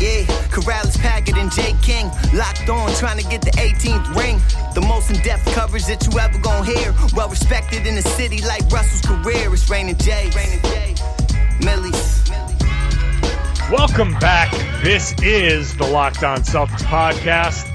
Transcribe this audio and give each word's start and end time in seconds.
Yeah, 0.00 0.22
Karalis, 0.54 0.96
Packard, 0.96 1.36
and 1.38 1.50
Jay 1.50 1.74
King 1.82 2.06
locked 2.32 2.68
on, 2.68 2.94
trying 2.94 3.18
to 3.18 3.28
get 3.28 3.42
the 3.42 3.50
18th 3.50 4.14
ring. 4.14 4.38
The 4.74 4.80
most 4.80 5.10
in-depth 5.10 5.46
coverage 5.46 5.86
that 5.86 6.06
you 6.06 6.16
ever 6.20 6.38
gonna 6.38 6.64
hear. 6.64 6.94
Well 7.16 7.28
respected 7.28 7.84
in 7.84 7.96
the 7.96 8.02
city 8.02 8.40
like 8.42 8.62
Russell's 8.70 9.02
career. 9.02 9.52
It's 9.52 9.68
Raining 9.68 9.96
Rain 9.96 10.30
and 10.52 10.62
Jay. 10.62 10.94
Millie's. 11.64 12.30
Welcome 13.72 14.12
back. 14.20 14.52
This 14.84 15.14
is 15.20 15.76
the 15.76 15.88
Locked 15.88 16.22
On 16.22 16.42
Celtics 16.42 16.84
podcast. 16.84 17.66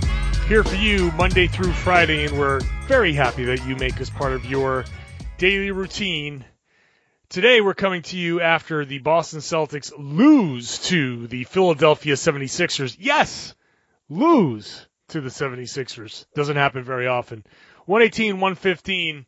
Here 0.47 0.63
for 0.63 0.75
you 0.75 1.11
Monday 1.17 1.47
through 1.47 1.73
Friday, 1.73 2.27
and 2.27 2.39
we're 2.39 2.61
very 2.87 3.11
happy 3.11 3.43
that 3.43 3.65
you 3.67 3.75
make 3.75 3.99
us 3.99 4.09
part 4.09 4.31
of 4.31 4.45
your 4.45 4.85
daily 5.37 5.71
routine. 5.71 6.45
Today, 7.33 7.61
we're 7.61 7.73
coming 7.73 8.03
to 8.03 8.15
you 8.15 8.41
after 8.41 8.85
the 8.85 8.99
Boston 8.99 9.39
Celtics 9.39 9.91
lose 9.97 10.77
to 10.89 11.25
the 11.25 11.45
Philadelphia 11.45 12.13
76ers. 12.13 12.95
Yes, 12.99 13.55
lose 14.07 14.85
to 15.07 15.19
the 15.19 15.31
76ers. 15.31 16.27
Doesn't 16.35 16.57
happen 16.57 16.83
very 16.83 17.07
often. 17.07 17.43
118, 17.87 18.35
115. 18.35 19.25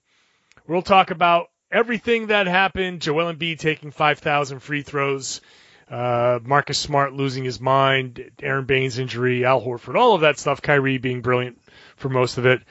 We'll 0.67 0.83
talk 0.83 1.09
about 1.09 1.47
everything 1.71 2.27
that 2.27 2.45
happened. 2.45 3.01
Joel 3.01 3.33
Embiid 3.33 3.57
taking 3.57 3.89
5,000 3.89 4.59
free 4.59 4.83
throws. 4.83 5.41
Uh, 5.89 6.37
Marcus 6.43 6.77
Smart 6.77 7.13
losing 7.13 7.43
his 7.43 7.59
mind, 7.59 8.23
Aron 8.43 8.65
Baynes 8.65 8.99
injury, 8.99 9.45
Al 9.45 9.61
Horford, 9.61 9.95
all 9.95 10.13
of 10.13 10.21
that 10.21 10.37
stuff. 10.37 10.61
Kyrie 10.61 10.99
being 10.99 11.21
brilliant 11.21 11.59
for 11.95 12.09
most 12.09 12.37
of 12.37 12.45
it. 12.45 12.61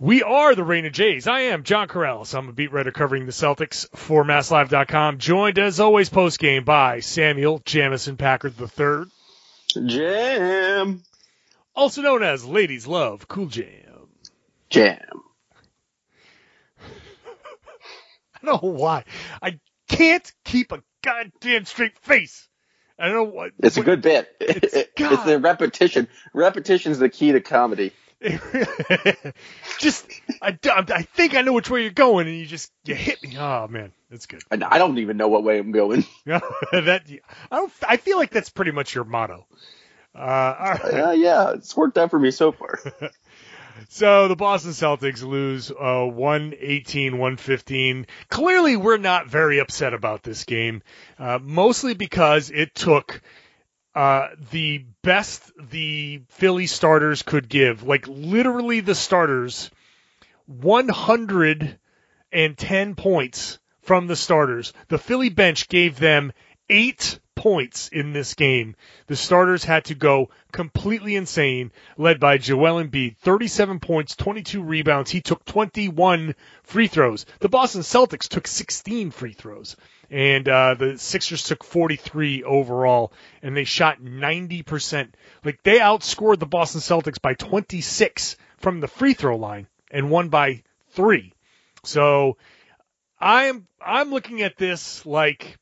We 0.00 0.22
are 0.22 0.54
the 0.54 0.64
Rain 0.64 0.86
of 0.86 0.92
Jays. 0.92 1.26
I 1.26 1.40
am 1.40 1.62
John 1.62 1.86
Karalis. 1.86 2.34
I'm 2.34 2.48
a 2.48 2.52
beat 2.52 2.72
writer 2.72 2.90
covering 2.90 3.26
the 3.26 3.32
Celtics 3.32 3.86
for 3.94 4.24
MassLive.com. 4.24 5.18
Joined 5.18 5.58
as 5.58 5.78
always 5.78 6.08
post 6.08 6.38
game 6.38 6.64
by 6.64 7.00
Samuel 7.00 7.60
Jamison 7.66 8.16
Packard 8.16 8.54
III, 8.58 9.04
Jam. 9.86 11.02
also 11.76 12.00
known 12.00 12.22
as 12.22 12.46
Ladies 12.46 12.86
Love 12.86 13.28
Cool 13.28 13.46
Jam. 13.48 14.08
Jam. 14.70 14.98
I 16.80 18.46
don't 18.46 18.62
know 18.62 18.70
why. 18.70 19.04
I 19.42 19.60
can't 19.88 20.32
keep 20.46 20.72
a 20.72 20.82
goddamn 21.02 21.66
straight 21.66 21.98
face. 21.98 22.48
I 22.98 23.06
don't 23.08 23.14
know 23.16 23.24
what. 23.24 23.52
It's 23.58 23.76
a 23.76 23.82
good 23.82 24.00
bit. 24.00 24.34
It's- 24.40 24.72
It's, 25.00 25.16
God. 25.16 25.24
the 25.26 25.38
repetition. 25.38 26.08
Repetition's 26.34 26.98
the 26.98 27.08
key 27.10 27.32
to 27.32 27.40
comedy. 27.40 27.92
just, 29.78 30.06
I, 30.42 30.58
I 30.64 31.02
think 31.02 31.34
I 31.34 31.42
know 31.42 31.54
which 31.54 31.70
way 31.70 31.82
you're 31.82 31.90
going, 31.90 32.28
and 32.28 32.36
you 32.36 32.46
just 32.46 32.70
you 32.84 32.94
hit 32.94 33.22
me. 33.22 33.36
Oh 33.38 33.66
man, 33.68 33.92
that's 34.10 34.26
good. 34.26 34.42
I 34.50 34.78
don't 34.78 34.98
even 34.98 35.16
know 35.16 35.28
what 35.28 35.42
way 35.42 35.58
I'm 35.58 35.72
going. 35.72 36.04
that 36.26 37.02
I 37.50 37.56
don't. 37.56 37.72
I 37.86 37.96
feel 37.96 38.18
like 38.18 38.30
that's 38.30 38.50
pretty 38.50 38.72
much 38.72 38.94
your 38.94 39.04
motto. 39.04 39.46
Uh, 40.14 40.18
right. 40.20 40.80
Uh, 40.84 41.10
yeah, 41.12 41.52
it's 41.52 41.74
worked 41.76 41.96
out 41.96 42.10
for 42.10 42.18
me 42.18 42.30
so 42.30 42.52
far. 42.52 42.78
So 43.88 44.28
the 44.28 44.36
Boston 44.36 44.72
Celtics 44.72 45.22
lose 45.22 45.70
uh, 45.70 46.04
118 46.04 47.12
115. 47.12 48.06
Clearly, 48.28 48.76
we're 48.76 48.98
not 48.98 49.28
very 49.28 49.58
upset 49.58 49.94
about 49.94 50.22
this 50.22 50.44
game, 50.44 50.82
uh, 51.18 51.38
mostly 51.42 51.94
because 51.94 52.50
it 52.50 52.74
took 52.74 53.22
uh, 53.94 54.28
the 54.50 54.84
best 55.02 55.52
the 55.58 56.22
Philly 56.28 56.66
starters 56.66 57.22
could 57.22 57.48
give. 57.48 57.82
Like, 57.82 58.06
literally, 58.08 58.80
the 58.80 58.94
starters 58.94 59.70
110 60.46 62.94
points 62.94 63.58
from 63.82 64.06
the 64.06 64.16
starters. 64.16 64.72
The 64.88 64.98
Philly 64.98 65.28
bench 65.28 65.68
gave 65.68 65.98
them 65.98 66.32
eight 66.68 67.18
points 67.34 67.88
in 67.88 68.12
this 68.12 68.34
game. 68.34 68.76
The 69.06 69.16
starters 69.16 69.64
had 69.64 69.86
to 69.86 69.94
go 69.94 70.28
completely 70.52 71.16
insane, 71.16 71.72
led 71.96 72.20
by 72.20 72.36
Joel 72.36 72.84
Embiid, 72.84 73.16
37 73.18 73.80
points, 73.80 74.14
22 74.14 74.62
rebounds. 74.62 75.10
He 75.10 75.22
took 75.22 75.44
21 75.46 76.34
free 76.62 76.86
throws. 76.86 77.24
The 77.38 77.48
Boston 77.48 77.80
Celtics 77.80 78.28
took 78.28 78.46
16 78.46 79.10
free 79.10 79.32
throws. 79.32 79.76
And 80.10 80.48
uh, 80.48 80.74
the 80.74 80.98
Sixers 80.98 81.44
took 81.44 81.62
43 81.62 82.42
overall, 82.42 83.12
and 83.42 83.56
they 83.56 83.64
shot 83.64 84.00
90%. 84.00 85.10
Like 85.44 85.62
they 85.62 85.78
outscored 85.78 86.40
the 86.40 86.46
Boston 86.46 86.80
Celtics 86.80 87.22
by 87.22 87.34
26 87.34 88.36
from 88.58 88.80
the 88.80 88.88
free 88.88 89.14
throw 89.14 89.36
line 89.36 89.68
and 89.90 90.10
won 90.10 90.28
by 90.28 90.62
three. 90.90 91.32
So 91.84 92.36
I'm 93.20 93.66
I'm 93.80 94.10
looking 94.10 94.42
at 94.42 94.56
this 94.56 95.04
like 95.06 95.58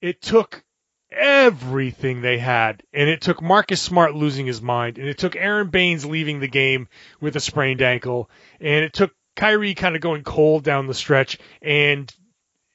it 0.00 0.20
took 0.20 0.62
everything 1.10 2.20
they 2.20 2.38
had, 2.38 2.82
and 2.92 3.08
it 3.08 3.20
took 3.20 3.40
Marcus 3.40 3.80
Smart 3.80 4.14
losing 4.14 4.46
his 4.46 4.60
mind, 4.60 4.98
and 4.98 5.08
it 5.08 5.18
took 5.18 5.36
Aron 5.36 5.68
Baynes 5.68 6.04
leaving 6.04 6.40
the 6.40 6.48
game 6.48 6.88
with 7.20 7.36
a 7.36 7.40
sprained 7.40 7.82
ankle, 7.82 8.28
and 8.60 8.84
it 8.84 8.92
took 8.92 9.12
Kyrie 9.36 9.74
kind 9.74 9.94
of 9.94 10.02
going 10.02 10.22
cold 10.22 10.64
down 10.64 10.86
the 10.86 10.94
stretch, 10.94 11.38
and 11.62 12.12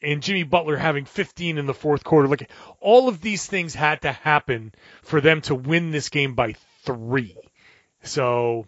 and 0.02 0.24
Jimmy 0.24 0.44
Butler 0.44 0.78
having 0.78 1.06
15 1.06 1.58
in 1.58 1.66
the 1.66 1.74
fourth 1.74 2.04
quarter. 2.04 2.28
Like 2.28 2.50
all 2.80 3.10
of 3.10 3.22
these 3.22 3.46
things 3.46 3.76
had 3.76 4.02
to 4.04 4.12
happen 4.12 4.74
for 5.04 5.22
them 5.22 5.42
to 5.42 5.56
win 5.56 5.92
this 5.92 6.10
game 6.10 6.36
by 6.36 6.56
three. 6.84 7.38
So 8.04 8.66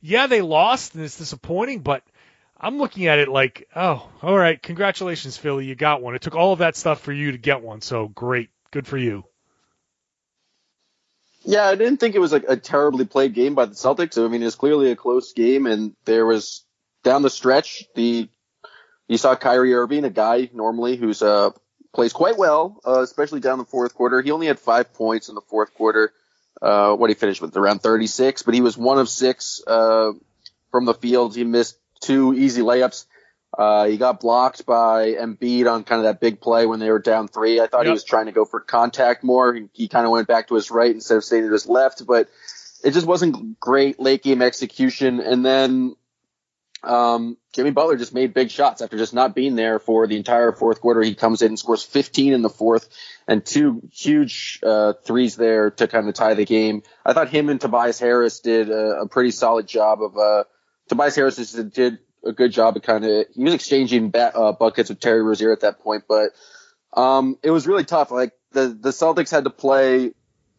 yeah, 0.00 0.26
they 0.26 0.42
lost, 0.42 0.94
and 0.94 1.04
it's 1.04 1.18
disappointing, 1.18 1.80
but 1.80 2.02
I'm 2.58 2.78
looking 2.78 3.06
at 3.06 3.18
it 3.18 3.28
like, 3.28 3.68
oh, 3.74 4.08
all 4.22 4.36
right, 4.36 4.60
congratulations, 4.60 5.36
Philly, 5.36 5.66
you 5.66 5.74
got 5.74 6.02
one. 6.02 6.14
It 6.14 6.22
took 6.22 6.34
all 6.34 6.52
of 6.52 6.60
that 6.60 6.76
stuff 6.76 7.00
for 7.00 7.12
you 7.12 7.32
to 7.32 7.38
get 7.38 7.62
one, 7.62 7.80
so 7.80 8.08
great, 8.08 8.50
good 8.70 8.86
for 8.86 8.98
you. 8.98 9.24
Yeah, 11.42 11.66
I 11.66 11.74
didn't 11.74 11.98
think 11.98 12.14
it 12.14 12.20
was 12.20 12.32
like 12.32 12.44
a 12.48 12.56
terribly 12.56 13.06
played 13.06 13.32
game 13.32 13.54
by 13.54 13.64
the 13.64 13.74
Celtics. 13.74 14.22
I 14.22 14.28
mean, 14.28 14.42
it 14.42 14.46
was 14.46 14.56
clearly 14.56 14.90
a 14.90 14.96
close 14.96 15.32
game, 15.32 15.66
and 15.66 15.94
there 16.04 16.26
was 16.26 16.64
down 17.02 17.22
the 17.22 17.30
stretch 17.30 17.84
the 17.94 18.28
you 19.10 19.18
saw 19.18 19.34
Kyrie 19.34 19.74
Irving, 19.74 20.04
a 20.04 20.10
guy 20.10 20.48
normally 20.54 20.96
who's 20.96 21.20
uh 21.20 21.50
plays 21.92 22.12
quite 22.12 22.38
well, 22.38 22.80
uh, 22.86 23.00
especially 23.00 23.40
down 23.40 23.58
the 23.58 23.64
fourth 23.64 23.94
quarter. 23.94 24.22
He 24.22 24.30
only 24.30 24.46
had 24.46 24.60
five 24.60 24.94
points 24.94 25.28
in 25.28 25.34
the 25.34 25.40
fourth 25.40 25.74
quarter. 25.74 26.12
Uh, 26.62 26.94
what 26.94 27.10
he 27.10 27.14
finished 27.14 27.40
with 27.40 27.56
around 27.56 27.80
36, 27.80 28.42
but 28.42 28.54
he 28.54 28.60
was 28.60 28.76
one 28.76 28.98
of 28.98 29.08
six 29.08 29.62
uh, 29.66 30.12
from 30.70 30.84
the 30.84 30.94
field. 30.94 31.34
He 31.34 31.42
missed 31.42 31.78
two 32.00 32.34
easy 32.34 32.60
layups. 32.60 33.06
Uh, 33.56 33.86
he 33.86 33.96
got 33.96 34.20
blocked 34.20 34.66
by 34.66 35.14
Embiid 35.14 35.72
on 35.72 35.84
kind 35.84 36.00
of 36.00 36.04
that 36.04 36.20
big 36.20 36.40
play 36.40 36.66
when 36.66 36.78
they 36.78 36.90
were 36.90 36.98
down 36.98 37.28
three. 37.28 37.60
I 37.60 37.66
thought 37.66 37.86
he 37.86 37.92
was 37.92 38.04
trying 38.04 38.26
to 38.26 38.32
go 38.32 38.44
for 38.44 38.60
contact 38.60 39.24
more. 39.24 39.54
He, 39.54 39.68
he 39.72 39.88
kind 39.88 40.06
of 40.06 40.12
went 40.12 40.28
back 40.28 40.48
to 40.48 40.54
his 40.54 40.70
right 40.70 40.94
instead 40.94 41.16
of 41.16 41.24
staying 41.24 41.46
to 41.46 41.52
his 41.52 41.66
left, 41.66 42.06
but 42.06 42.28
it 42.84 42.92
just 42.92 43.06
wasn't 43.06 43.58
great 43.58 43.98
late 43.98 44.22
game 44.22 44.42
execution. 44.42 45.20
And 45.20 45.44
then 45.44 45.96
um, 46.82 47.36
Jimmy 47.52 47.70
Butler 47.70 47.96
just 47.96 48.14
made 48.14 48.32
big 48.32 48.50
shots 48.50 48.80
after 48.80 48.96
just 48.96 49.12
not 49.12 49.34
being 49.34 49.54
there 49.54 49.78
for 49.78 50.06
the 50.06 50.16
entire 50.16 50.52
fourth 50.52 50.80
quarter. 50.80 51.02
He 51.02 51.14
comes 51.14 51.42
in 51.42 51.48
and 51.48 51.58
scores 51.58 51.82
15 51.82 52.32
in 52.32 52.42
the 52.42 52.48
fourth 52.48 52.88
and 53.28 53.44
two 53.44 53.82
huge 53.92 54.60
uh, 54.62 54.94
threes 55.04 55.36
there 55.36 55.70
to 55.72 55.88
kind 55.88 56.08
of 56.08 56.14
tie 56.14 56.34
the 56.34 56.44
game. 56.44 56.82
I 57.04 57.12
thought 57.12 57.28
him 57.28 57.48
and 57.48 57.60
Tobias 57.60 57.98
Harris 57.98 58.40
did 58.40 58.70
a, 58.70 59.02
a 59.02 59.08
pretty 59.08 59.30
solid 59.30 59.66
job 59.66 60.02
of. 60.02 60.16
Uh, 60.16 60.44
Tobias 60.88 61.14
Harris 61.14 61.36
did 61.52 61.98
a 62.24 62.32
good 62.32 62.52
job 62.52 62.76
of 62.76 62.82
kind 62.82 63.04
of 63.04 63.26
he 63.34 63.44
was 63.44 63.54
exchanging 63.54 64.10
bat, 64.10 64.34
uh, 64.34 64.52
buckets 64.52 64.88
with 64.88 65.00
Terry 65.00 65.22
Rozier 65.22 65.52
at 65.52 65.60
that 65.60 65.80
point, 65.80 66.04
but 66.08 66.30
um, 66.92 67.38
it 67.42 67.50
was 67.50 67.66
really 67.66 67.84
tough. 67.84 68.10
Like 68.10 68.32
the 68.52 68.68
the 68.68 68.90
Celtics 68.90 69.30
had 69.30 69.44
to 69.44 69.50
play 69.50 70.12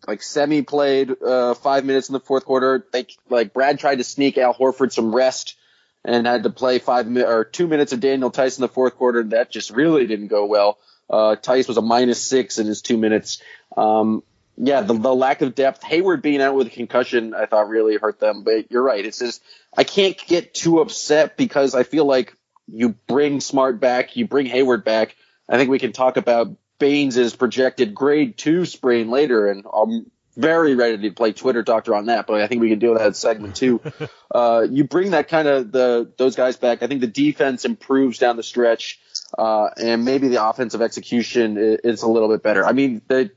like 0.07 0.23
semi 0.23 0.61
played 0.61 1.11
uh, 1.21 1.53
five 1.55 1.85
minutes 1.85 2.09
in 2.09 2.13
the 2.13 2.19
fourth 2.19 2.45
quarter. 2.45 2.87
They 2.91 3.07
like 3.29 3.53
Brad 3.53 3.79
tried 3.79 3.97
to 3.97 4.03
sneak 4.03 4.37
Al 4.37 4.53
Horford 4.53 4.91
some 4.91 5.13
rest 5.13 5.57
and 6.03 6.25
had 6.25 6.43
to 6.43 6.49
play 6.49 6.79
five 6.79 7.07
mi- 7.07 7.23
or 7.23 7.43
two 7.43 7.67
minutes 7.67 7.93
of 7.93 7.99
Daniel 7.99 8.31
Theis 8.31 8.57
in 8.57 8.61
the 8.61 8.67
fourth 8.67 8.95
quarter. 8.95 9.19
And 9.19 9.31
that 9.31 9.51
just 9.51 9.71
really 9.71 10.07
didn't 10.07 10.27
go 10.27 10.45
well. 10.45 10.77
Uh, 11.09 11.35
Theis 11.35 11.67
was 11.67 11.77
a 11.77 11.81
minus 11.81 12.21
six 12.21 12.57
in 12.57 12.67
his 12.67 12.81
two 12.81 12.97
minutes. 12.97 13.41
Um, 13.75 14.23
yeah, 14.57 14.81
the, 14.81 14.93
the 14.93 15.13
lack 15.13 15.41
of 15.41 15.55
depth. 15.55 15.83
Hayward 15.83 16.21
being 16.21 16.41
out 16.41 16.55
with 16.55 16.67
a 16.67 16.71
concussion, 16.71 17.33
I 17.33 17.45
thought 17.45 17.69
really 17.69 17.97
hurt 17.97 18.19
them. 18.19 18.43
But 18.43 18.71
you're 18.71 18.83
right. 18.83 19.05
It's 19.05 19.19
just 19.19 19.43
I 19.75 19.83
can't 19.83 20.17
get 20.27 20.53
too 20.53 20.79
upset 20.79 21.37
because 21.37 21.75
I 21.75 21.83
feel 21.83 22.05
like 22.05 22.35
you 22.67 22.89
bring 23.07 23.41
Smart 23.41 23.79
back, 23.79 24.15
you 24.15 24.27
bring 24.27 24.45
Hayward 24.45 24.83
back. 24.83 25.15
I 25.49 25.57
think 25.57 25.69
we 25.69 25.79
can 25.79 25.91
talk 25.91 26.17
about 26.17 26.55
Baynes' 26.79 27.35
projected 27.35 27.93
grade 27.93 28.37
two 28.37 28.65
sprain 28.65 29.09
later, 29.09 29.49
and 29.49 29.65
I'm 29.71 30.09
very 30.35 30.75
ready 30.75 30.97
to 31.09 31.11
play 31.11 31.33
Twitter 31.33 31.63
doctor 31.63 31.95
on 31.95 32.07
that. 32.07 32.27
But 32.27 32.41
I 32.41 32.47
think 32.47 32.61
we 32.61 32.69
can 32.69 32.79
deal 32.79 32.93
with 32.93 33.01
that 33.01 33.15
segment 33.15 33.55
too. 33.55 33.81
uh, 34.33 34.65
you 34.69 34.85
bring 34.85 35.11
that 35.11 35.27
kind 35.27 35.47
of 35.47 35.71
the 35.71 36.11
those 36.17 36.35
guys 36.35 36.57
back. 36.57 36.83
I 36.83 36.87
think 36.87 37.01
the 37.01 37.07
defense 37.07 37.65
improves 37.65 38.17
down 38.17 38.37
the 38.37 38.43
stretch, 38.43 38.99
uh, 39.37 39.69
and 39.77 40.05
maybe 40.05 40.27
the 40.27 40.45
offensive 40.45 40.81
execution 40.81 41.57
is, 41.57 41.79
is 41.83 42.01
a 42.03 42.07
little 42.07 42.29
bit 42.29 42.43
better. 42.43 42.65
I 42.65 42.71
mean, 42.73 43.01
they 43.07 43.31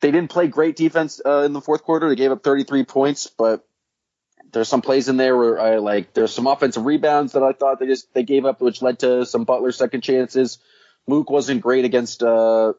they 0.00 0.10
didn't 0.10 0.30
play 0.30 0.48
great 0.48 0.76
defense 0.76 1.20
uh, 1.24 1.42
in 1.42 1.52
the 1.52 1.60
fourth 1.60 1.82
quarter. 1.82 2.08
They 2.08 2.16
gave 2.16 2.30
up 2.30 2.42
33 2.42 2.84
points, 2.84 3.28
but 3.28 3.66
there's 4.52 4.68
some 4.68 4.82
plays 4.82 5.08
in 5.08 5.16
there 5.16 5.36
where 5.36 5.60
I 5.60 5.78
like 5.78 6.12
there's 6.14 6.32
some 6.32 6.46
offensive 6.46 6.84
rebounds 6.84 7.32
that 7.32 7.42
I 7.42 7.52
thought 7.52 7.80
they 7.80 7.86
just 7.86 8.12
they 8.14 8.22
gave 8.22 8.44
up, 8.44 8.60
which 8.60 8.82
led 8.82 9.00
to 9.00 9.26
some 9.26 9.44
Butler 9.44 9.72
second 9.72 10.02
chances. 10.02 10.58
Mook 11.06 11.30
wasn't 11.30 11.60
great 11.60 11.84
against 11.84 12.22
uh, 12.22 12.72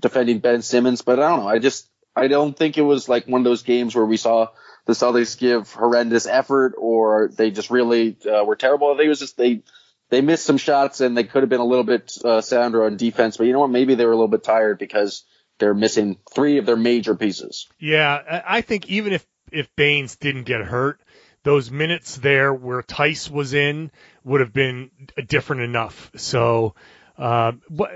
defending 0.00 0.40
Ben 0.40 0.62
Simmons, 0.62 1.02
but 1.02 1.18
I 1.18 1.28
don't 1.28 1.40
know. 1.40 1.48
I 1.48 1.58
just 1.58 1.88
I 2.14 2.28
don't 2.28 2.56
think 2.56 2.78
it 2.78 2.82
was 2.82 3.08
like 3.08 3.26
one 3.26 3.40
of 3.40 3.44
those 3.44 3.62
games 3.62 3.94
where 3.94 4.04
we 4.04 4.16
saw 4.16 4.48
the 4.86 4.92
Celtics 4.92 5.38
give 5.38 5.72
horrendous 5.72 6.26
effort 6.26 6.74
or 6.76 7.28
they 7.28 7.50
just 7.50 7.70
really 7.70 8.16
uh, 8.26 8.44
were 8.44 8.56
terrible. 8.56 8.88
I 8.88 8.96
think 8.96 9.06
it 9.06 9.10
was 9.10 9.20
just 9.20 9.36
they 9.36 9.62
they 10.10 10.20
missed 10.20 10.44
some 10.44 10.58
shots 10.58 11.00
and 11.00 11.16
they 11.16 11.24
could 11.24 11.42
have 11.42 11.48
been 11.48 11.60
a 11.60 11.64
little 11.64 11.84
bit 11.84 12.12
uh, 12.24 12.40
sounder 12.40 12.84
on 12.84 12.96
defense. 12.96 13.36
But 13.36 13.46
you 13.46 13.52
know 13.52 13.60
what? 13.60 13.70
Maybe 13.70 13.94
they 13.94 14.04
were 14.04 14.12
a 14.12 14.16
little 14.16 14.28
bit 14.28 14.44
tired 14.44 14.78
because 14.78 15.24
they're 15.58 15.74
missing 15.74 16.18
three 16.34 16.58
of 16.58 16.66
their 16.66 16.76
major 16.76 17.14
pieces. 17.14 17.68
Yeah, 17.78 18.42
I 18.46 18.60
think 18.60 18.88
even 18.88 19.12
if 19.12 19.26
if 19.50 19.74
Baynes 19.76 20.16
didn't 20.16 20.44
get 20.44 20.62
hurt, 20.62 21.00
those 21.44 21.70
minutes 21.70 22.16
there 22.16 22.52
where 22.52 22.82
Theis 22.82 23.30
was 23.30 23.54
in 23.54 23.90
would 24.24 24.40
have 24.40 24.52
been 24.52 24.90
different 25.26 25.62
enough. 25.62 26.10
So, 26.16 26.74
uh, 27.16 27.52
but 27.70 27.92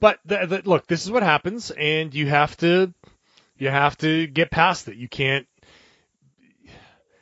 but 0.00 0.18
the, 0.24 0.46
the, 0.46 0.62
look, 0.64 0.86
this 0.86 1.04
is 1.04 1.10
what 1.10 1.22
happens, 1.22 1.70
and 1.70 2.14
you 2.14 2.26
have 2.26 2.56
to 2.58 2.92
you 3.58 3.68
have 3.68 3.96
to 3.98 4.26
get 4.26 4.50
past 4.50 4.88
it. 4.88 4.96
You 4.96 5.08
can't. 5.08 5.46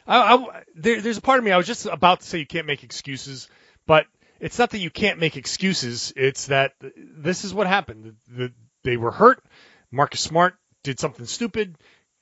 I, 0.06 0.34
I, 0.34 0.62
there, 0.74 1.00
there's 1.00 1.18
a 1.18 1.22
part 1.22 1.38
of 1.38 1.44
me 1.44 1.50
I 1.50 1.56
was 1.56 1.66
just 1.66 1.86
about 1.86 2.20
to 2.20 2.26
say 2.26 2.38
you 2.38 2.46
can't 2.46 2.66
make 2.66 2.84
excuses, 2.84 3.48
but 3.86 4.06
it's 4.38 4.58
not 4.58 4.70
that 4.70 4.78
you 4.78 4.90
can't 4.90 5.18
make 5.18 5.36
excuses. 5.36 6.12
It's 6.14 6.46
that 6.46 6.74
this 6.80 7.44
is 7.44 7.52
what 7.52 7.66
happened. 7.66 8.16
The, 8.28 8.32
the, 8.36 8.52
they 8.84 8.96
were 8.96 9.10
hurt. 9.10 9.42
Marcus 9.90 10.20
Smart 10.20 10.54
did 10.84 11.00
something 11.00 11.26
stupid. 11.26 11.76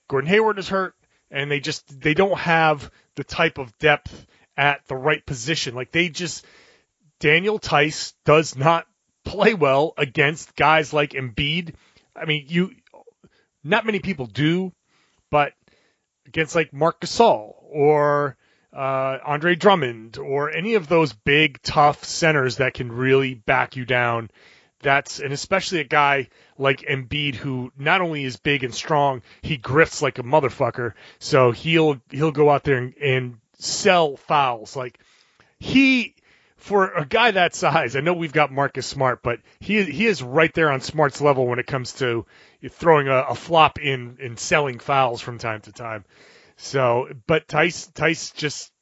Gordon 0.09 0.31
Hayward 0.31 0.59
is 0.59 0.69
hurt 0.69 0.95
and 1.31 1.51
they 1.51 1.61
just 1.61 2.01
they 2.01 2.15
don't 2.15 2.39
have 2.39 2.91
the 3.17 3.25
type 3.25 3.59
of 3.59 3.77
depth 3.79 4.27
at 4.57 4.87
the 4.87 4.97
right 4.97 5.25
position. 5.25 5.75
Like 5.75 5.91
they 5.91 6.09
just 6.09 6.47
Daniel 7.21 7.59
Theis 7.59 8.15
does 8.25 8.57
not 8.57 8.87
play 9.25 9.55
well 9.55 9.95
against 9.97 10.55
guys 10.57 10.93
like 10.93 11.11
Embiid. 11.11 11.75
I 12.15 12.25
mean, 12.27 12.47
you 12.49 12.73
not 13.65 13.87
many 13.87 13.99
people 13.99 14.27
do, 14.27 14.73
but 15.31 15.53
against 16.27 16.55
like 16.55 16.73
Marc 16.73 17.01
Gasol 17.01 17.55
or 17.71 18.37
uh, 18.73 19.19
Andre 19.25 19.55
Drummond 19.55 20.19
or 20.19 20.51
any 20.51 20.75
of 20.75 20.89
those 20.89 21.13
big 21.13 21.61
tough 21.63 22.05
centers 22.05 22.57
that 22.57 22.75
can 22.75 22.93
really 22.93 23.35
back 23.35 23.77
you 23.77 23.85
down 23.85 24.31
that's 24.85 25.19
and 25.19 25.33
especially 25.33 25.81
a 25.81 25.85
guy 25.85 26.29
like 26.57 26.83
Embiid 26.83 27.35
who 27.35 27.73
not 27.77 28.01
only 28.01 28.23
is 28.23 28.37
big 28.37 28.63
and 28.63 28.75
strong, 28.75 29.23
he 29.43 29.59
grifts 29.59 30.03
like 30.03 30.19
a 30.19 30.23
motherfucker. 30.23 30.93
So 31.19 31.51
he'll 31.51 32.01
he'll 32.11 32.31
go 32.31 32.51
out 32.51 32.63
there 32.63 32.77
and, 32.77 32.95
and 33.03 33.39
sell 33.59 34.17
fouls. 34.17 34.77
Like 34.77 35.01
he 35.59 36.15
for 36.65 36.95
a 36.95 37.05
guy 37.05 37.31
that 37.31 37.55
size, 37.55 37.95
I 37.95 38.01
know 38.01 38.15
we've 38.15 38.33
got 38.33 38.51
Marcus 38.51 38.87
Smart, 38.87 39.23
but 39.23 39.41
he 39.61 39.85
he 39.85 40.07
is 40.07 40.23
right 40.23 40.53
there 40.55 40.71
on 40.71 40.81
Smart's 40.81 41.21
level 41.21 41.47
when 41.47 41.59
it 41.59 41.67
comes 41.67 41.93
to 41.95 42.25
throwing 42.71 43.07
a, 43.07 43.19
a 43.29 43.35
flop 43.35 43.79
in 43.79 44.17
and 44.23 44.39
selling 44.39 44.79
fouls 44.79 45.21
from 45.21 45.37
time 45.37 45.61
to 45.61 45.73
time. 45.73 46.07
So, 46.57 47.09
but 47.27 47.47
Tice 47.49 47.89
Theis 47.89 48.35
just 48.35 48.73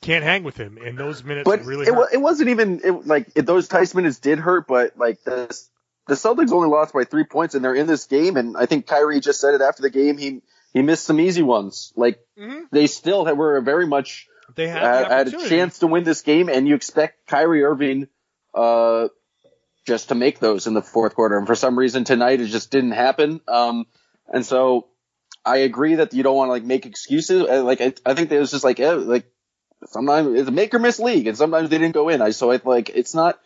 can't 0.00 0.22
hang 0.22 0.44
with 0.44 0.56
him, 0.56 0.78
and 0.80 0.96
those 0.96 1.24
minutes 1.24 1.44
but 1.44 1.64
really. 1.64 1.88
It, 1.88 1.94
hurt. 1.94 2.12
it 2.12 2.20
wasn't 2.20 2.50
even 2.50 2.80
it, 2.84 3.06
like 3.08 3.26
it, 3.34 3.46
those 3.46 3.68
Theis 3.68 3.96
minutes 3.96 4.20
did 4.20 4.38
hurt, 4.38 4.68
but 4.68 4.96
like 4.96 5.20
the 5.24 5.46
the 6.06 6.14
Celtics 6.14 6.52
only 6.52 6.68
lost 6.68 6.94
by 6.94 7.02
three 7.02 7.24
points, 7.24 7.56
and 7.56 7.64
they're 7.64 7.74
in 7.74 7.88
this 7.88 8.06
game. 8.06 8.36
And 8.36 8.56
I 8.56 8.66
think 8.66 8.86
Kyrie 8.86 9.18
just 9.18 9.40
said 9.40 9.54
it 9.54 9.60
after 9.60 9.82
the 9.82 9.90
game. 9.90 10.18
He 10.18 10.42
he 10.72 10.82
missed 10.82 11.04
some 11.04 11.18
easy 11.18 11.42
ones. 11.42 11.92
Like 11.96 12.20
Mhm. 12.38 12.66
they 12.70 12.86
still 12.86 13.24
were 13.34 13.60
very 13.60 13.88
much 13.88 14.27
they 14.54 14.68
had, 14.68 14.82
the 14.82 15.08
had 15.08 15.28
a 15.28 15.48
chance 15.48 15.80
to 15.80 15.86
win 15.86 16.04
this 16.04 16.22
game, 16.22 16.48
and 16.48 16.66
you 16.66 16.74
expect 16.74 17.26
Kyrie 17.26 17.64
Irving 17.64 18.08
uh, 18.54 19.08
just 19.86 20.08
to 20.08 20.14
make 20.14 20.38
those 20.38 20.66
in 20.66 20.74
the 20.74 20.82
fourth 20.82 21.14
quarter. 21.14 21.38
And 21.38 21.46
for 21.46 21.54
some 21.54 21.78
reason 21.78 22.04
tonight, 22.04 22.40
it 22.40 22.46
just 22.46 22.70
didn't 22.70 22.92
happen. 22.92 23.40
Um, 23.48 23.86
and 24.32 24.44
so 24.44 24.88
I 25.44 25.58
agree 25.58 25.96
that 25.96 26.12
you 26.14 26.22
don't 26.22 26.36
want 26.36 26.48
to 26.48 26.52
like 26.52 26.64
make 26.64 26.86
excuses. 26.86 27.42
Uh, 27.48 27.62
Like 27.62 27.80
I, 27.80 27.94
I 28.04 28.14
think 28.14 28.30
it 28.30 28.38
was 28.38 28.50
just 28.50 28.64
like 28.64 28.80
eh, 28.80 28.92
like 28.92 29.30
sometimes 29.86 30.38
it's 30.38 30.48
a 30.48 30.52
make 30.52 30.74
or 30.74 30.78
miss 30.78 30.98
league, 30.98 31.26
and 31.26 31.36
sometimes 31.36 31.70
they 31.70 31.78
didn't 31.78 31.94
go 31.94 32.08
in. 32.08 32.22
I 32.22 32.30
so 32.30 32.52
I 32.52 32.60
like 32.64 32.90
it's 32.90 33.14
not. 33.14 33.38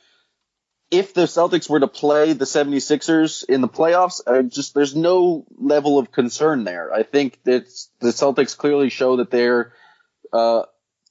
If 0.91 1.15
the 1.15 1.23
Celtics 1.23 1.71
were 1.71 1.81
to 1.81 1.89
play 1.89 2.35
the 2.35 2.45
76ers 2.45 3.49
in 3.49 3.63
the 3.63 3.69
playoffs, 3.69 4.21
I 4.27 4.43
just 4.43 4.75
there's 4.75 4.95
no 4.95 5.47
level 5.57 5.99
of 5.99 6.13
concern 6.13 6.65
there. 6.65 6.93
I 6.93 7.03
think 7.03 7.43
that 7.45 7.65
the 8.01 8.09
Celtics 8.09 8.55
clearly 8.55 8.91
show 8.91 9.17
that 9.17 9.31
they're 9.31 9.73
uh, 10.35 10.65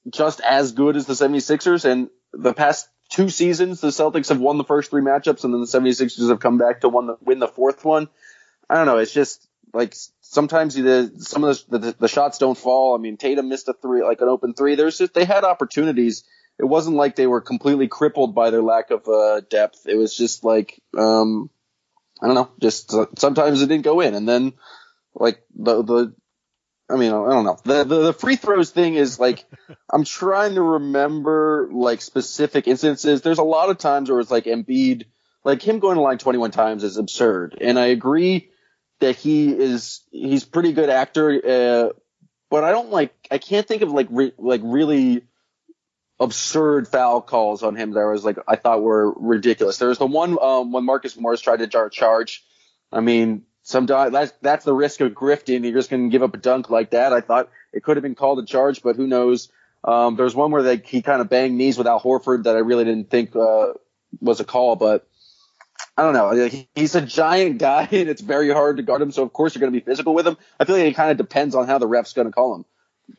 just 0.09 0.42
as 0.42 0.71
good 0.71 0.95
as 0.95 1.06
the 1.06 1.13
76ers. 1.13 1.86
And 1.86 2.09
the 2.33 2.53
past 2.53 2.89
two 3.09 3.30
seasons, 3.30 3.81
the 3.81 3.89
Celtics 3.89 4.30
have 4.30 4.39
won 4.39 4.57
the 4.57 4.63
first 4.63 4.89
three 4.89 5.01
matchups, 5.01 5.44
and 5.44 5.53
then 5.53 5.62
the 5.62 5.68
76ers 5.68 6.30
have 6.30 6.39
come 6.39 6.57
back 6.57 6.81
to 6.81 6.89
the, 6.89 7.18
win 7.21 7.39
the 7.39 7.48
fourth 7.48 7.83
one. 7.86 8.07
I 8.69 8.75
don't 8.75 8.86
know. 8.86 8.98
It's 8.98 9.13
just 9.13 9.48
like 9.74 9.95
sometimes 10.21 10.75
the, 10.75 11.12
some 11.18 11.44
of 11.44 11.62
the, 11.69 11.77
the, 11.77 11.95
the 12.00 12.07
shots 12.07 12.38
don't 12.38 12.57
fall. 12.57 12.95
I 12.95 12.98
mean, 12.98 13.18
Tatum 13.18 13.50
missed 13.50 13.68
a 13.68 13.74
three, 13.74 14.03
like 14.03 14.21
an 14.21 14.30
open 14.30 14.53
three. 14.53 14.75
There's 14.75 14.98
just, 14.98 15.13
they 15.13 15.25
had 15.25 15.44
opportunities. 15.44 16.24
It 16.57 16.65
wasn't 16.65 16.95
like 16.95 17.15
they 17.15 17.27
were 17.27 17.42
completely 17.42 17.88
crippled 17.88 18.36
by 18.36 18.50
their 18.50 18.62
lack 18.62 18.92
of 18.92 19.07
uh, 19.07 19.42
depth. 19.42 19.88
It 19.88 19.95
was 19.95 20.15
just 20.15 20.44
like, 20.44 20.81
um, 20.98 21.50
I 22.22 22.27
don't 22.27 22.36
know, 22.36 22.51
just 22.60 22.93
uh, 22.93 23.08
sometimes 23.17 23.62
it 23.62 23.67
didn't 23.67 23.84
go 23.84 24.00
in. 24.00 24.13
And 24.13 24.27
then 24.27 24.53
like 25.15 25.43
the, 25.55 25.84
the, 25.84 26.13
I 26.91 26.98
mean, 26.98 27.12
I 27.12 27.29
don't 27.29 27.45
know. 27.45 27.57
The, 27.63 27.83
the 27.83 28.00
the 28.03 28.13
free 28.13 28.36
throws 28.36 28.71
thing 28.71 28.95
is 28.95 29.19
like 29.19 29.45
I'm 29.91 30.03
trying 30.03 30.55
to 30.55 30.62
remember 30.62 31.69
like 31.71 32.01
specific 32.01 32.67
instances. 32.67 33.21
There's 33.21 33.39
a 33.39 33.43
lot 33.43 33.69
of 33.69 33.77
times 33.77 34.10
where 34.10 34.19
it's 34.19 34.31
like 34.31 34.45
Embiid, 34.45 35.05
like 35.43 35.62
him 35.62 35.79
going 35.79 35.95
to 35.95 36.01
line 36.01 36.17
21 36.17 36.51
times 36.51 36.83
is 36.83 36.98
absurd, 36.98 37.57
and 37.62 37.79
I 37.79 37.88
agree 37.88 38.50
that 39.00 39.15
he 39.15 39.50
is 39.51 40.01
he's 40.12 40.45
pretty 40.45 40.74
good 40.74 40.89
actor, 40.89 41.29
uh, 41.31 41.89
but 42.50 42.63
I 42.63 42.71
don't 42.71 42.91
like 42.91 43.13
I 43.29 43.38
can't 43.38 43.67
think 43.67 43.81
of 43.81 43.91
like 43.91 44.07
re, 44.10 44.33
like 44.38 44.62
really 44.63 45.24
absurd 46.19 46.88
foul 46.88 47.19
calls 47.19 47.63
on 47.63 47.75
him 47.75 47.91
that 47.91 48.05
was 48.05 48.24
like 48.24 48.38
I 48.48 48.55
thought 48.55 48.81
were 48.81 49.12
ridiculous. 49.12 49.77
There 49.77 49.89
was 49.89 49.98
the 49.98 50.05
one 50.05 50.38
um, 50.41 50.71
when 50.71 50.86
Marcus 50.86 51.17
Morris 51.17 51.41
tried 51.41 51.57
to 51.57 51.67
jar 51.67 51.89
charge. 51.89 52.43
I 52.91 53.00
mean, 53.00 53.43
sometimes 53.63 54.12
that's 54.12 54.34
that's 54.41 54.65
the 54.65 54.74
risk 54.74 55.01
of 55.01 55.12
grifting. 55.13 55.63
You're 55.63 55.74
just 55.74 55.89
going 55.89 56.10
to 56.10 56.12
give 56.12 56.24
up 56.24 56.34
a 56.34 56.38
dunk 56.38 56.70
like 56.70 56.91
that. 56.91 57.13
I 57.13 57.22
thought 57.22 57.50
it 57.74 57.84
could 57.84 57.98
have 57.98 58.03
been 58.03 58.15
called 58.15 58.39
a 58.39 58.46
charge, 58.46 58.82
but 58.82 58.96
who 58.96 59.08
knows? 59.08 59.50
Um, 59.84 60.15
there 60.15 60.25
was 60.25 60.36
one 60.36 60.51
where 60.51 60.62
they, 60.63 60.77
he 60.77 61.01
kind 61.01 61.22
of 61.22 61.30
banged 61.30 61.58
knees 61.58 61.77
with 61.77 61.88
Al 61.88 62.00
Horford 62.00 62.44
that 62.44 62.56
I 62.56 62.60
really 62.60 62.84
didn't 62.86 63.10
think 63.10 63.36
uh, 63.36 63.74
was 64.20 64.39
a 64.39 64.44
call, 64.44 64.75
but 64.75 65.08
I 65.98 66.03
don't 66.03 66.13
know. 66.13 66.48
He- 66.48 66.70
He's 66.75 66.94
a 66.96 67.01
giant 67.01 67.58
guy, 67.58 67.84
and 67.91 68.08
it's 68.10 68.22
very 68.22 68.51
hard 68.51 68.77
to 68.77 68.84
guard 68.84 69.01
him. 69.01 69.12
So 69.12 69.24
of 69.24 69.34
course 69.34 69.56
you're 69.56 69.60
going 69.62 69.74
to 69.74 69.80
be 69.80 69.84
physical 69.86 70.13
with 70.13 70.27
him. 70.27 70.38
I 70.60 70.65
feel 70.65 70.75
like 70.77 70.86
it 70.86 70.96
kind 70.96 71.12
of 71.12 71.18
depends 71.18 71.56
on 71.56 71.68
how 71.68 71.77
the 71.80 71.88
ref's 71.88 72.13
going 72.13 72.27
to 72.27 72.32
call 72.32 72.56
him. 72.56 72.65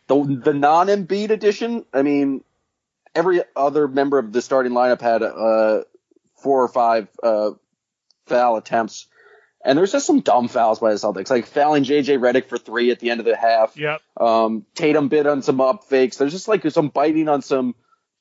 The 0.06 0.40
the 0.44 0.54
non 0.54 0.86
Embiid 0.86 1.30
edition, 1.30 1.84
I 1.92 2.02
mean, 2.02 2.44
every 3.14 3.42
other 3.56 3.88
member 3.88 4.18
of 4.18 4.32
the 4.32 4.40
starting 4.40 4.72
lineup 4.72 5.00
had 5.00 5.22
uh, 5.22 5.82
four 6.36 6.62
or 6.62 6.68
five 6.68 7.08
uh, 7.22 7.50
foul 8.26 8.56
attempts. 8.56 9.06
And 9.64 9.78
there's 9.78 9.92
just 9.92 10.06
some 10.06 10.20
dumb 10.20 10.48
fouls 10.48 10.80
by 10.80 10.90
the 10.90 10.96
Celtics, 10.96 11.30
like 11.30 11.46
fouling 11.46 11.84
JJ 11.84 12.18
Redick 12.18 12.48
for 12.48 12.58
three 12.58 12.90
at 12.90 12.98
the 12.98 13.10
end 13.10 13.20
of 13.20 13.26
the 13.26 13.36
half. 13.36 13.76
Yep. 13.76 14.00
Um, 14.16 14.66
Tatum 14.74 15.08
bid 15.08 15.26
on 15.26 15.42
some 15.42 15.60
up 15.60 15.84
fakes. 15.84 16.16
There's 16.16 16.32
just 16.32 16.48
like 16.48 16.68
some 16.70 16.88
biting 16.88 17.28
on 17.28 17.42
some 17.42 17.74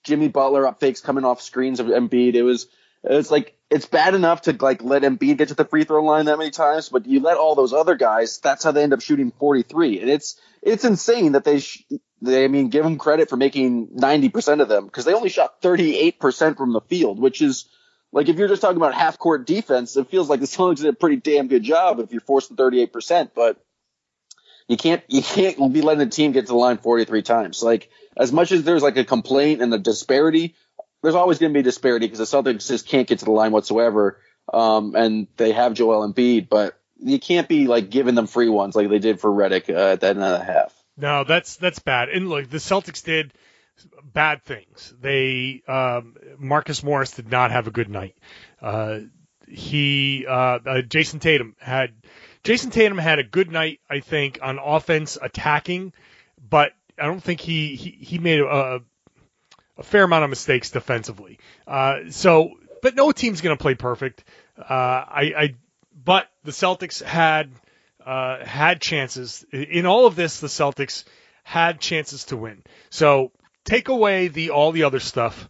Jimmy 0.03 0.27
Butler 0.27 0.67
up 0.67 0.79
fakes 0.79 1.01
coming 1.01 1.25
off 1.25 1.41
screens 1.41 1.79
of 1.79 1.88
Embiid. 1.88 2.36
It 2.36 2.43
was, 2.43 2.67
it's 3.03 3.31
like, 3.31 3.55
it's 3.71 3.88
bad 3.88 4.13
enough 4.13 4.43
to 4.43 4.55
like 4.60 4.83
let 4.83 5.01
Embiid 5.01 5.38
get 5.38 5.48
to 5.48 5.55
the 5.55 5.65
free 5.65 5.83
throw 5.83 6.03
line 6.03 6.25
that 6.25 6.38
many 6.38 6.51
times, 6.51 6.89
but 6.89 7.07
you 7.07 7.21
let 7.21 7.38
all 7.38 7.55
those 7.55 7.74
other 7.74 7.95
guys, 7.95 8.39
that's 8.39 8.63
how 8.63 8.71
they 8.71 8.83
end 8.83 8.93
up 8.93 9.01
shooting 9.01 9.31
43. 9.31 10.01
And 10.01 10.10
it's, 10.10 10.39
it's 10.62 10.86
insane 10.86 11.31
that 11.31 11.43
they, 11.43 11.60
sh- 11.60 11.86
they, 12.21 12.43
I 12.43 12.50
mean, 12.50 12.69
give 12.69 12.83
them 12.83 13.00
credit 13.00 13.29
for 13.29 13.38
making 13.38 13.88
90% 13.88 14.62
of 14.62 14.69
them 14.69 14.86
because 14.86 15.05
they 15.05 15.13
only 15.13 15.29
shot 15.29 15.62
38% 15.62 16.57
from 16.57 16.74
the 16.74 16.81
field, 16.81 17.19
which 17.19 17.41
is 17.41 17.65
Like 18.12 18.27
if 18.27 18.38
you're 18.38 18.48
just 18.48 18.62
talking 18.62 18.77
about 18.77 18.94
half 18.94 19.18
court 19.18 19.46
defense, 19.46 19.96
it 19.96 20.10
feels 20.10 20.30
like 20.30 20.39
the 20.39 20.46
Celtics 20.46 20.77
did 20.77 20.88
a 20.88 20.94
pretty 20.94 21.18
damn 21.18 21.48
good 21.48 21.63
job 21.63 22.00
if 22.00 22.12
you're 22.12 22.22
forcing 22.22 22.58
38 22.58 22.91
percent, 22.91 23.32
but 23.34 23.63
you 24.68 24.77
can't 24.77 25.03
you 25.08 25.22
can't 25.22 25.74
be 25.74 25.82
letting 25.82 26.00
the 26.00 26.13
team 26.13 26.32
get 26.32 26.41
to 26.41 26.48
the 26.48 26.56
line 26.56 26.77
43 26.77 27.22
times. 27.22 27.63
Like 27.63 27.89
as 28.18 28.32
much 28.32 28.51
as 28.51 28.63
there's 28.63 28.84
like 28.84 28.98
a 28.98 29.06
complaint 29.06 29.62
and 29.62 29.72
the 29.72 29.80
disparity, 29.80 30.56
there's 31.01 31.15
always 31.15 31.39
going 31.39 31.53
to 31.53 31.58
be 31.58 31.63
disparity 31.63 32.08
because 32.08 32.20
the 32.20 32.38
Celtics 32.38 32.68
just 32.68 32.88
can't 32.88 33.08
get 33.08 33.20
to 33.20 33.25
the 33.25 33.32
line 33.32 33.51
whatsoever. 33.51 34.20
Um, 34.53 34.96
and 34.96 35.27
they 35.38 35.51
have 35.53 35.74
Joel 35.74 36.08
Embiid, 36.08 36.50
but 36.50 36.77
you 37.00 37.20
can't 37.20 37.48
be 37.48 37.68
like 37.68 37.89
giving 37.89 38.15
them 38.15 38.27
free 38.27 38.50
ones 38.50 38.75
like 38.75 38.89
they 38.89 39.00
did 39.00 39.20
for 39.20 39.30
Redick 39.30 39.70
uh, 39.70 39.94
at 39.94 40.01
the 40.01 40.10
end 40.10 40.22
of 40.22 40.39
the 40.39 40.44
half. 40.44 40.74
No, 40.98 41.24
that's 41.24 41.56
that's 41.56 41.80
bad. 41.80 42.10
And 42.10 42.30
look, 42.30 42.50
the 42.50 42.58
Celtics 42.58 43.03
did 43.03 43.34
bad 44.04 44.44
things. 44.44 44.94
They 45.00 45.62
um, 45.68 46.16
Marcus 46.38 46.84
Morris 46.84 47.12
did 47.12 47.30
not 47.30 47.52
have 47.52 47.68
a 47.68 47.72
good 47.72 47.90
night. 47.90 48.16
Uh, 48.62 49.00
he 49.48 50.26
uh, 50.28 50.60
uh, 50.66 50.82
Jayson 50.82 51.20
Tatum 51.20 51.56
had 51.60 51.92
Jayson 52.44 52.72
Tatum 52.72 52.98
had 52.98 53.20
a 53.20 53.24
good 53.24 53.52
night, 53.52 53.80
I 53.90 54.00
think, 54.00 54.40
on 54.42 54.60
offense 54.60 55.18
attacking, 55.22 55.94
but 56.50 56.74
I 56.98 57.06
don't 57.06 57.22
think 57.24 57.42
he 57.42 57.76
he, 57.76 57.92
he 57.92 58.18
made 58.18 58.40
a, 58.40 58.82
a 59.78 59.84
fair 59.84 60.04
amount 60.04 60.24
of 60.24 60.30
mistakes 60.30 60.72
defensively. 60.72 61.40
Uh, 61.68 62.10
so, 62.10 62.52
but 62.82 62.96
no 62.96 63.12
team's 63.12 63.42
going 63.42 63.56
to 63.56 63.62
play 63.62 63.76
perfect. 63.76 64.24
Uh, 64.58 64.64
I, 64.74 65.34
I, 65.38 65.56
but 66.04 66.28
the 66.44 66.52
Celtics 66.52 67.04
had 67.04 67.52
uh, 68.06 68.44
had 68.44 68.82
chances 68.82 69.46
in 69.52 69.86
all 69.86 70.06
of 70.06 70.16
this. 70.16 70.40
The 70.40 70.48
Celtics 70.48 71.04
had 71.44 71.80
chances 71.80 72.26
to 72.26 72.38
win. 72.38 72.64
So 72.90 73.32
take 73.65 73.89
away 73.89 74.27
the 74.27 74.51
all 74.51 74.72
the 74.72 74.84
other 74.84 75.00
stuff. 75.00 75.50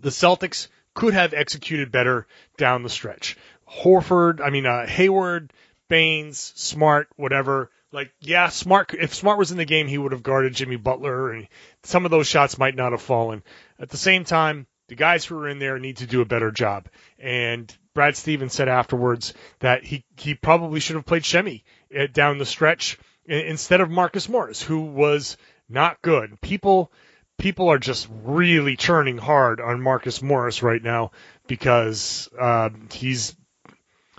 The 0.00 0.10
Celtics 0.10 0.68
could 0.94 1.14
have 1.14 1.34
executed 1.34 1.92
better 1.92 2.26
down 2.56 2.82
the 2.82 2.88
stretch. 2.88 3.36
Horford, 3.70 4.40
I 4.40 4.50
mean 4.50 4.66
uh, 4.66 4.86
Hayward, 4.86 5.52
Baynes, 5.88 6.52
Smart, 6.56 7.08
whatever. 7.16 7.70
Like, 7.92 8.12
yeah, 8.20 8.48
Smart. 8.48 8.94
If 8.94 9.14
Smart 9.14 9.38
was 9.38 9.52
in 9.52 9.58
the 9.58 9.64
game, 9.64 9.86
he 9.86 9.98
would 9.98 10.12
have 10.12 10.22
guarded 10.22 10.54
Jimmy 10.54 10.76
Butler, 10.76 11.32
and 11.32 11.48
some 11.82 12.04
of 12.04 12.10
those 12.10 12.26
shots 12.26 12.58
might 12.58 12.74
not 12.74 12.92
have 12.92 13.00
fallen. 13.00 13.42
At 13.78 13.90
the 13.90 13.96
same 13.96 14.24
time, 14.24 14.66
the 14.88 14.96
guys 14.96 15.24
who 15.24 15.38
are 15.38 15.48
in 15.48 15.58
there 15.58 15.78
need 15.78 15.98
to 15.98 16.06
do 16.06 16.20
a 16.20 16.26
better 16.26 16.50
job. 16.50 16.88
And 17.18 17.74
Brad 17.94 18.16
Stevens 18.16 18.52
said 18.52 18.68
afterwards 18.68 19.34
that 19.60 19.84
he 19.84 20.04
he 20.18 20.34
probably 20.34 20.80
should 20.80 20.96
have 20.96 21.06
played 21.06 21.24
Semi 21.24 21.64
uh, 21.96 22.06
down 22.12 22.38
the 22.38 22.46
stretch 22.46 22.98
instead 23.24 23.80
of 23.80 23.90
Marcus 23.90 24.28
Morris, 24.28 24.62
who 24.62 24.82
was 24.82 25.36
not 25.68 26.02
good. 26.02 26.40
People 26.40 26.90
people 27.38 27.68
are 27.68 27.78
just 27.78 28.08
really 28.24 28.76
churning 28.76 29.18
hard 29.18 29.60
on 29.60 29.80
Marcus 29.80 30.22
Morris 30.22 30.62
right 30.62 30.82
now 30.82 31.10
because 31.46 32.28
uh, 32.38 32.70
he's 32.92 33.36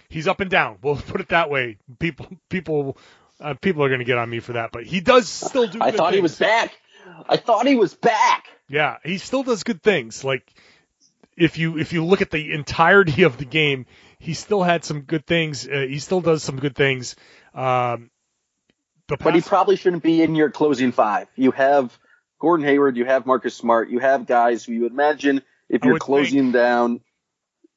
he's 0.10 0.28
up 0.28 0.40
and 0.40 0.50
down. 0.50 0.78
We'll 0.82 0.96
put 1.08 1.22
it 1.22 1.30
that 1.30 1.50
way. 1.50 1.78
People 2.00 2.28
people 2.50 2.98
uh, 3.40 3.54
people 3.56 3.84
are 3.84 3.90
going 3.90 4.00
to 4.00 4.06
get 4.06 4.18
on 4.18 4.30
me 4.30 4.40
for 4.40 4.54
that, 4.54 4.72
but 4.72 4.84
he 4.84 5.00
does 5.00 5.28
still 5.28 5.68
do. 5.68 5.80
I 5.82 5.92
thought 5.92 6.12
things. 6.12 6.16
he 6.16 6.22
was 6.22 6.38
back. 6.38 6.76
I 7.28 7.38
thought 7.38 7.66
he 7.66 7.76
was 7.76 7.94
back. 7.94 8.48
Yeah, 8.70 8.98
he 9.04 9.18
still 9.18 9.44
does 9.44 9.64
good 9.64 9.82
things. 9.82 10.24
Like 10.24 10.52
if 11.38 11.58
you 11.58 11.78
if 11.78 11.94
you 11.94 12.04
look 12.04 12.22
at 12.22 12.32
the 12.32 12.52
entirety 12.54 13.24
of 13.24 13.38
the 13.38 13.46
game, 13.46 13.86
he 14.20 14.34
still 14.34 14.64
had 14.64 14.84
some 14.84 15.02
good 15.02 15.26
things. 15.26 15.68
Uh, 15.68 15.86
he 15.88 16.00
still 16.00 16.22
does 16.22 16.44
some 16.44 16.58
good 16.58 16.76
things. 16.76 17.16
Um, 17.54 18.10
but 19.08 19.36
he 19.36 19.42
probably 19.42 19.76
shouldn't 19.76 20.04
be 20.04 20.22
in 20.22 20.36
your 20.36 20.50
closing 20.50 20.92
five. 20.92 21.28
You 21.36 21.52
have 21.52 21.98
Gordon 22.40 22.66
Hayward, 22.66 22.98
you 22.98 23.06
have 23.06 23.26
Marcus 23.26 23.56
Smart, 23.56 23.90
you 23.90 24.00
have 24.00 24.26
guys 24.26 24.66
who 24.66 24.74
you 24.74 24.82
would 24.82 24.92
imagine 24.92 25.42
if 25.70 25.84
you're 25.84 26.00
closing 26.00 26.46
think, 26.46 26.54
down, 26.54 27.02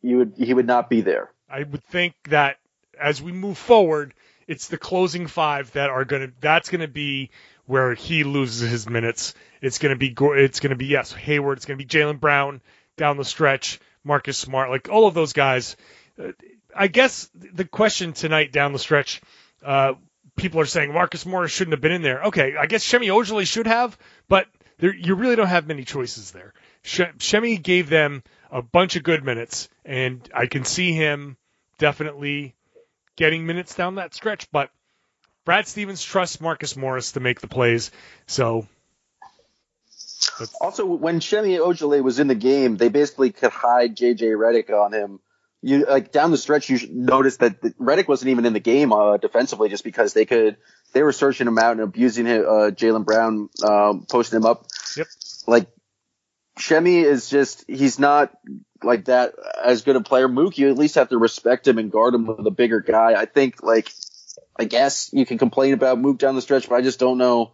you 0.03 0.19
would 0.19 0.35
he 0.37 0.55
would 0.55 0.67
not 0.67 0.91
be 0.91 1.01
there. 1.01 1.31
I 1.49 1.63
would 1.63 1.85
think 1.85 2.15
that 2.29 2.59
as 3.01 3.23
we 3.23 3.33
move 3.33 3.59
forward, 3.59 4.15
it's 4.47 4.69
the 4.69 4.79
closing 4.79 5.27
five 5.27 5.73
that 5.73 5.91
are 5.91 6.05
gonna 6.05 6.33
that's 6.41 6.69
gonna 6.69 6.89
be 6.89 7.31
where 7.67 7.95
he 7.95 8.25
loses 8.25 8.71
his 8.71 8.89
minutes. 8.89 9.35
It's 9.61 9.79
gonna 9.79 9.97
be 9.97 10.15
it's 10.19 10.61
gonna 10.61 10.77
be 10.77 10.87
yes 10.87 11.13
Hayward. 11.13 11.59
It's 11.59 11.67
gonna 11.67 11.77
be 11.77 11.87
Jaylen 11.87 12.21
Brown 12.21 12.61
down 12.97 13.17
the 13.17 13.25
stretch. 13.25 13.81
Marcus 14.05 14.39
Smart, 14.39 14.71
like 14.71 14.89
all 14.89 15.07
of 15.07 15.15
those 15.15 15.33
guys. 15.33 15.77
I 16.75 16.87
guess 16.87 17.29
the 17.35 17.65
question 17.65 18.13
tonight 18.13 18.53
down 18.53 18.73
the 18.73 18.79
stretch, 18.79 19.21
uh, 19.65 19.95
people 20.41 20.61
are 20.61 20.67
saying 20.67 20.93
Marcus 20.93 21.27
Morris 21.27 21.53
shouldn't 21.53 21.73
have 21.73 21.81
been 21.81 21.93
in 21.93 22.03
there. 22.03 22.25
Okay, 22.25 22.57
I 22.57 22.67
guess 22.67 22.83
Semi 22.83 23.09
Ojeleye 23.09 23.47
should 23.47 23.67
have, 23.67 23.97
but 24.29 24.47
there, 24.79 24.95
you 24.95 25.15
really 25.15 25.37
don't 25.37 25.47
have 25.47 25.67
many 25.67 25.85
choices 25.85 26.31
there. 26.31 26.55
Shemi 26.83 27.63
gave 27.63 27.91
them 27.91 28.23
a 28.51 28.63
bunch 28.63 28.97
of 28.97 29.03
good 29.03 29.23
minutes, 29.23 29.69
and 29.85 30.27
I 30.35 30.47
can 30.47 30.65
see 30.65 30.93
him 30.93 31.37
definitely 31.79 32.55
getting 33.17 33.47
minutes 33.47 33.75
down 33.75 33.97
that 33.97 34.15
stretch. 34.15 34.51
But 34.51 34.71
Brad 35.45 35.69
Stevens 35.69 36.03
trusts 36.03 36.41
Marcus 36.41 36.77
Morris 36.77 37.13
to 37.13 37.21
make 37.21 37.41
the 37.41 37.49
plays, 37.49 37.91
so. 38.27 38.67
Also, 40.61 40.87
when 40.87 41.21
Semi 41.21 41.59
Ojeleye 41.59 42.03
was 42.03 42.19
in 42.19 42.29
the 42.29 42.35
game, 42.35 42.77
they 42.77 42.89
basically 42.89 43.31
could 43.31 43.51
hide 43.51 43.97
JJ 43.97 44.37
Redick 44.37 44.71
on 44.71 44.93
him 44.93 45.21
you 45.63 45.85
like 45.85 46.11
down 46.11 46.31
the 46.31 46.39
stretch, 46.39 46.71
you 46.71 46.79
noticed 46.91 47.41
that 47.41 47.61
Redick 47.61 48.09
wasn't 48.09 48.31
even 48.31 48.47
in 48.47 48.53
the 48.53 48.61
game 48.61 48.93
uh, 48.93 49.19
defensively 49.19 49.69
just 49.69 49.85
because 49.85 50.15
they 50.15 50.25
could 50.25 50.57
they 50.93 51.03
were 51.03 51.13
searching 51.13 51.47
him 51.47 51.59
out 51.59 51.73
and 51.73 51.81
abusing 51.81 52.27
him, 52.27 52.43
uh, 52.43 52.71
Jaylen 52.71 53.05
Brown, 53.05 53.49
um, 53.63 54.07
posting 54.09 54.39
him 54.39 54.47
up. 54.47 54.67
Yep. 54.97 55.07
Like 55.47 55.67
Shemi 56.59 57.05
is 57.05 57.29
just 57.29 57.65
he's 57.69 57.99
not 57.99 58.33
like 58.83 59.07
that 59.07 59.35
as 59.63 59.83
good 59.83 59.97
a 59.97 60.01
player. 60.01 60.29
Mook, 60.29 60.57
you 60.57 60.71
at 60.71 60.79
least 60.79 60.95
have 60.95 61.11
to 61.11 61.19
respect 61.19 61.69
him 61.69 61.79
and 61.79 61.93
guard 61.93 62.15
him 62.15 62.27
with 62.27 62.47
a 62.47 62.51
bigger 62.51 62.81
guy. 62.81 63.21
I 63.21 63.27
think 63.27 63.63
like 63.63 63.93
I 64.59 64.65
guess 64.65 65.11
you 65.13 65.27
can 65.27 65.39
complain 65.39 65.75
about 65.75 65.99
Mook 65.99 66.19
down 66.19 66.37
the 66.37 66.43
stretch, 66.43 66.69
but 66.69 66.77
I 66.77 66.83
just 66.83 66.99
don't 66.99 67.19
know. 67.19 67.53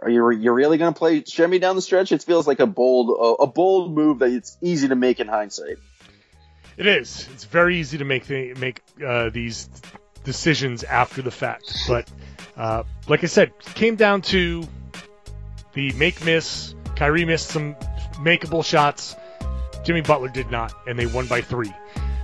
Are 0.00 0.08
you 0.08 0.30
you 0.30 0.52
really 0.52 0.78
going 0.78 0.94
to 0.94 0.98
play 0.98 1.22
Shemi 1.22 1.60
down 1.60 1.74
the 1.74 1.82
stretch? 1.82 2.12
It 2.12 2.22
feels 2.22 2.46
like 2.46 2.60
a 2.60 2.66
bold 2.66 3.10
a, 3.10 3.42
a 3.42 3.46
bold 3.48 3.92
move 3.92 4.20
that 4.20 4.30
it's 4.30 4.56
easy 4.62 4.86
to 4.88 4.94
make 4.94 5.18
in 5.18 5.26
hindsight. 5.26 5.78
It 6.78 6.86
is. 6.86 7.28
It's 7.34 7.44
very 7.44 7.76
easy 7.76 7.98
to 7.98 8.04
make 8.04 8.30
make 8.30 8.82
uh, 9.04 9.30
these 9.30 9.68
decisions 10.22 10.84
after 10.84 11.22
the 11.22 11.30
fact, 11.32 11.76
but 11.88 12.08
uh, 12.56 12.84
like 13.08 13.24
I 13.24 13.26
said, 13.26 13.52
came 13.74 13.96
down 13.96 14.22
to 14.22 14.62
the 15.72 15.92
make 15.94 16.24
miss. 16.24 16.76
Kyrie 16.94 17.24
missed 17.24 17.48
some 17.48 17.74
makeable 18.20 18.64
shots. 18.64 19.16
Jimmy 19.84 20.02
Butler 20.02 20.28
did 20.28 20.52
not, 20.52 20.72
and 20.86 20.96
they 20.96 21.06
won 21.06 21.26
by 21.26 21.40
three. 21.40 21.72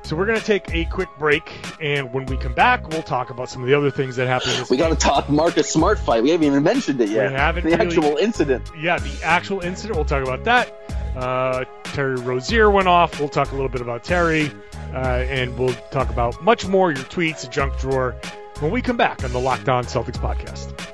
So 0.05 0.17
we're 0.17 0.27
going 0.27 0.39
to 0.39 0.45
take 0.45 0.71
a 0.75 0.85
quick 0.85 1.09
break, 1.19 1.51
and 1.81 2.13
when 2.13 2.27
we 2.27 2.37
come 2.37 2.53
back, 2.53 2.87
we'll 2.91 3.03
talk 3.03 3.31
about 3.31 3.49
some 3.49 3.63
of 3.63 3.69
the 3.69 3.75
other 3.75 3.91
things 3.91 4.17
that 4.17 4.27
happened. 4.27 4.69
we 4.69 4.77
got 4.77 4.91
to 4.91 4.97
talk 4.97 5.31
Marcus 5.31 5.73
Smart 5.73 5.99
fight. 5.99 6.23
We 6.23 6.29
haven't 6.29 6.47
even 6.47 6.63
mentioned 6.63 7.01
it 7.01 7.09
yet. 7.09 7.31
We 7.31 7.37
haven't 7.39 7.65
the 7.65 7.71
really, 7.71 7.87
actual 7.87 8.17
incident. 8.19 8.71
Yeah, 8.79 8.99
the 8.99 9.25
actual 9.25 9.61
incident. 9.61 9.97
We'll 9.97 10.05
talk 10.05 10.23
about 10.23 10.45
that. 10.45 10.79
Uh, 11.17 11.65
Terry 11.85 12.17
Rozier 12.17 12.71
went 12.71 12.87
off. 12.87 13.19
We'll 13.19 13.31
talk 13.31 13.53
a 13.53 13.55
little 13.55 13.71
bit 13.71 13.81
about 13.81 14.05
Terry, 14.05 14.51
uh, 14.93 15.25
and 15.27 15.57
we'll 15.59 15.75
talk 15.91 16.11
about 16.11 16.43
much 16.43 16.67
more. 16.67 16.93
Your 16.93 17.05
tweets, 17.05 17.51
junk 17.51 17.79
drawer, 17.79 18.15
when 18.61 18.71
we 18.71 18.83
come 18.83 18.99
back 18.99 19.25
on 19.25 19.33
the 19.33 19.41
Locked 19.41 19.71
On 19.71 19.85
Celtics 19.85 20.19
podcast. 20.19 20.94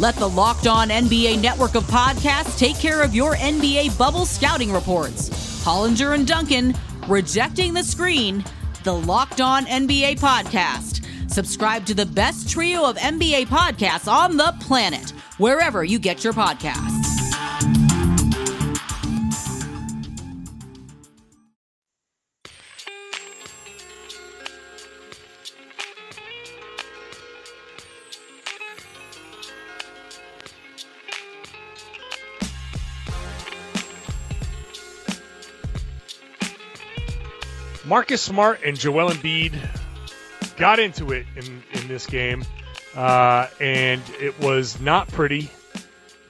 Let 0.00 0.16
the 0.16 0.26
Locked 0.26 0.66
On 0.66 0.88
NBA 0.88 1.42
network 1.42 1.74
of 1.74 1.84
podcasts 1.84 2.58
take 2.58 2.78
care 2.78 3.02
of 3.02 3.14
your 3.14 3.36
NBA 3.36 3.98
bubble 3.98 4.24
scouting 4.24 4.72
reports. 4.72 5.28
Hollinger 5.62 6.14
and 6.14 6.26
Duncan, 6.26 6.74
Rejecting 7.06 7.74
the 7.74 7.82
Screen, 7.82 8.42
the 8.82 8.94
Locked 8.94 9.42
On 9.42 9.66
NBA 9.66 10.18
podcast. 10.18 11.04
Subscribe 11.30 11.84
to 11.84 11.92
the 11.92 12.06
best 12.06 12.48
trio 12.48 12.88
of 12.88 12.96
NBA 12.96 13.48
podcasts 13.48 14.10
on 14.10 14.38
the 14.38 14.54
planet, 14.62 15.10
wherever 15.36 15.84
you 15.84 15.98
get 15.98 16.24
your 16.24 16.32
podcasts. 16.32 16.99
Marcus 37.90 38.22
Smart 38.22 38.60
and 38.64 38.78
Joel 38.78 39.10
Embiid 39.10 39.52
got 40.56 40.78
into 40.78 41.10
it 41.10 41.26
in, 41.34 41.60
in 41.72 41.88
this 41.88 42.06
game, 42.06 42.44
uh, 42.94 43.48
and 43.60 44.00
it 44.20 44.38
was 44.38 44.80
not 44.80 45.08
pretty 45.08 45.50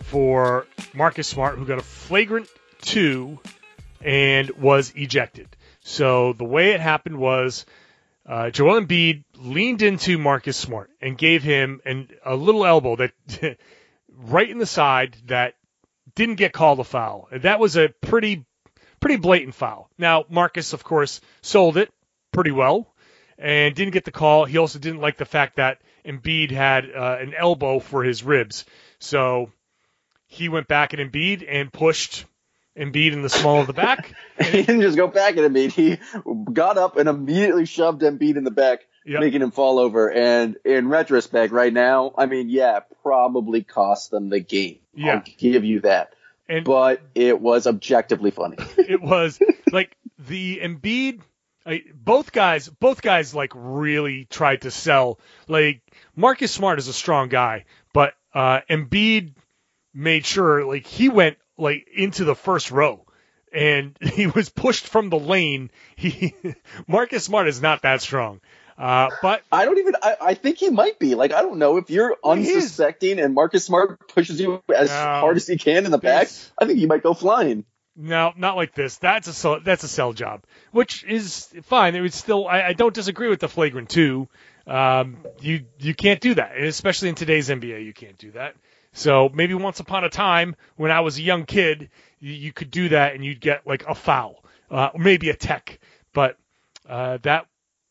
for 0.04 0.66
Marcus 0.94 1.28
Smart, 1.28 1.58
who 1.58 1.66
got 1.66 1.78
a 1.78 1.82
flagrant 1.82 2.48
two 2.80 3.38
and 4.00 4.48
was 4.52 4.94
ejected. 4.96 5.54
So 5.80 6.32
the 6.32 6.44
way 6.44 6.70
it 6.70 6.80
happened 6.80 7.18
was 7.18 7.66
uh, 8.24 8.48
Joel 8.48 8.80
Embiid 8.80 9.24
leaned 9.36 9.82
into 9.82 10.16
Marcus 10.16 10.56
Smart 10.56 10.88
and 11.02 11.18
gave 11.18 11.42
him 11.42 11.82
an, 11.84 12.08
a 12.24 12.36
little 12.36 12.64
elbow 12.64 12.96
that 12.96 13.12
right 14.08 14.48
in 14.48 14.56
the 14.56 14.64
side 14.64 15.14
that 15.26 15.56
didn't 16.14 16.36
get 16.36 16.54
called 16.54 16.80
a 16.80 16.84
foul. 16.84 17.28
That 17.30 17.60
was 17.60 17.76
a 17.76 17.90
pretty 18.00 18.46
pretty 19.00 19.16
blatant 19.16 19.54
foul. 19.54 19.88
Now, 19.98 20.24
Marcus, 20.28 20.72
of 20.72 20.84
course, 20.84 21.20
sold 21.42 21.76
it 21.76 21.90
pretty 22.32 22.50
well 22.50 22.92
and 23.38 23.74
didn't 23.74 23.92
get 23.92 24.04
the 24.04 24.12
call. 24.12 24.44
He 24.44 24.58
also 24.58 24.78
didn't 24.78 25.00
like 25.00 25.16
the 25.16 25.24
fact 25.24 25.56
that 25.56 25.80
Embiid 26.04 26.50
had 26.50 26.90
uh, 26.94 27.16
an 27.20 27.34
elbow 27.34 27.78
for 27.78 28.02
his 28.04 28.22
ribs. 28.22 28.64
So 28.98 29.50
he 30.26 30.48
went 30.48 30.68
back 30.68 30.94
at 30.94 31.00
Embiid 31.00 31.44
and 31.48 31.72
pushed 31.72 32.24
Embiid 32.76 33.12
in 33.12 33.22
the 33.22 33.28
small 33.28 33.60
of 33.60 33.66
the 33.66 33.72
back. 33.72 34.12
he 34.40 34.62
didn't 34.62 34.82
just 34.82 34.96
go 34.96 35.06
back 35.08 35.36
at 35.36 35.50
Embiid. 35.50 35.72
He 35.72 35.98
got 36.52 36.78
up 36.78 36.96
and 36.96 37.08
immediately 37.08 37.66
shoved 37.66 38.02
Embiid 38.02 38.36
in 38.36 38.44
the 38.44 38.50
back, 38.50 38.80
Yep. 39.06 39.20
making 39.20 39.40
him 39.42 39.50
fall 39.50 39.78
over. 39.78 40.10
And 40.12 40.56
in 40.64 40.88
retrospect, 40.88 41.52
right 41.52 41.72
now, 41.72 42.12
I 42.18 42.26
mean, 42.26 42.50
yeah, 42.50 42.80
probably 43.02 43.62
cost 43.62 44.10
them 44.10 44.28
the 44.28 44.40
game. 44.40 44.78
Yeah. 44.94 45.14
I'll 45.14 45.22
give 45.38 45.64
you 45.64 45.80
that. 45.80 46.12
And 46.50 46.64
But 46.64 47.00
it 47.14 47.40
was 47.40 47.68
objectively 47.68 48.32
funny. 48.32 48.56
it 48.76 49.00
was 49.00 49.38
like 49.70 49.96
the 50.18 50.58
Embiid. 50.58 51.20
I, 51.64 51.82
both 51.94 52.32
guys, 52.32 52.68
both 52.68 53.02
guys, 53.02 53.34
like 53.34 53.52
really 53.54 54.24
tried 54.24 54.62
to 54.62 54.72
sell. 54.72 55.20
Like 55.46 55.82
Marcus 56.16 56.50
Smart 56.50 56.80
is 56.80 56.88
a 56.88 56.92
strong 56.92 57.28
guy, 57.28 57.66
but 57.94 58.14
uh, 58.34 58.60
Embiid 58.68 59.34
made 59.94 60.26
sure 60.26 60.64
like 60.64 60.86
he 60.86 61.08
went 61.08 61.36
like 61.56 61.86
into 61.94 62.24
the 62.24 62.34
first 62.34 62.72
row, 62.72 63.06
and 63.52 63.96
he 64.00 64.26
was 64.26 64.48
pushed 64.48 64.88
from 64.88 65.08
the 65.08 65.20
lane. 65.20 65.70
He 65.94 66.34
Marcus 66.88 67.24
Smart 67.24 67.46
is 67.46 67.62
not 67.62 67.82
that 67.82 68.00
strong, 68.00 68.40
uh, 68.80 69.10
but 69.22 69.42
I 69.52 69.64
don't 69.66 69.78
even. 69.78 69.94
I, 70.02 70.16
I 70.20 70.34
think 70.34 70.58
he 70.58 70.70
might 70.70 70.98
be. 70.98 71.14
Like 71.14 71.32
I 71.32 71.42
don't 71.42 71.58
know 71.58 71.76
if 71.76 71.90
you're 71.90 72.16
He 72.24 72.30
is. 72.50 72.56
unsuspecting 72.56 73.20
and 73.20 73.34
Marcus 73.34 73.64
Smart 73.64 74.08
pushes 74.08 74.40
you 74.40 74.62
as 74.74 74.88
No. 74.88 74.94
hard 74.94 75.36
as 75.36 75.46
he 75.46 75.58
can 75.58 75.84
in 75.84 75.90
the 75.90 75.98
back. 75.98 76.28
I 76.58 76.66
think 76.66 76.78
you 76.78 76.86
might 76.86 77.02
go 77.02 77.14
flying. 77.14 77.64
No, 77.96 78.32
not 78.36 78.56
like 78.56 78.74
this. 78.74 78.96
That's 78.98 79.28
a 79.28 79.32
sell, 79.34 79.60
that's 79.60 79.84
a 79.84 79.88
sell 79.88 80.12
job, 80.12 80.44
which 80.72 81.04
is 81.04 81.52
fine. 81.64 81.94
It 81.94 82.00
would 82.00 82.14
still. 82.14 82.48
I, 82.48 82.62
I 82.68 82.72
don't 82.72 82.94
disagree 82.94 83.28
with 83.28 83.40
the 83.40 83.48
flagrant 83.48 83.90
two. 83.90 84.28
Um, 84.66 85.18
you 85.40 85.64
you 85.78 85.94
can't 85.94 86.20
do 86.20 86.34
that, 86.34 86.56
and 86.56 86.64
especially 86.66 87.08
in 87.10 87.14
today's 87.16 87.48
NBA, 87.48 87.84
you 87.84 87.92
can't 87.92 88.16
do 88.16 88.30
that. 88.32 88.54
So 88.92 89.28
maybe 89.32 89.54
once 89.54 89.80
upon 89.80 90.04
a 90.04 90.08
time, 90.08 90.56
when 90.76 90.90
I 90.90 91.00
was 91.00 91.18
a 91.18 91.22
young 91.22 91.44
kid, 91.44 91.90
you, 92.20 92.32
you 92.32 92.52
could 92.52 92.70
do 92.70 92.88
that, 92.90 93.14
and 93.14 93.24
you'd 93.24 93.40
get 93.40 93.66
like 93.66 93.84
a 93.86 93.94
foul, 93.94 94.44
uh, 94.70 94.90
or 94.94 95.00
maybe 95.00 95.28
a 95.30 95.36
tech. 95.36 95.78
But 96.12 96.36
uh, 96.88 97.18
that 97.22 97.46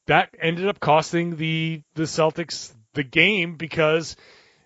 that 0.09 0.35
ended 0.41 0.67
up 0.67 0.79
costing 0.79 1.35
the 1.35 1.83
the 1.93 2.03
Celtics 2.03 2.73
the 2.93 3.03
game 3.03 3.55
because 3.55 4.15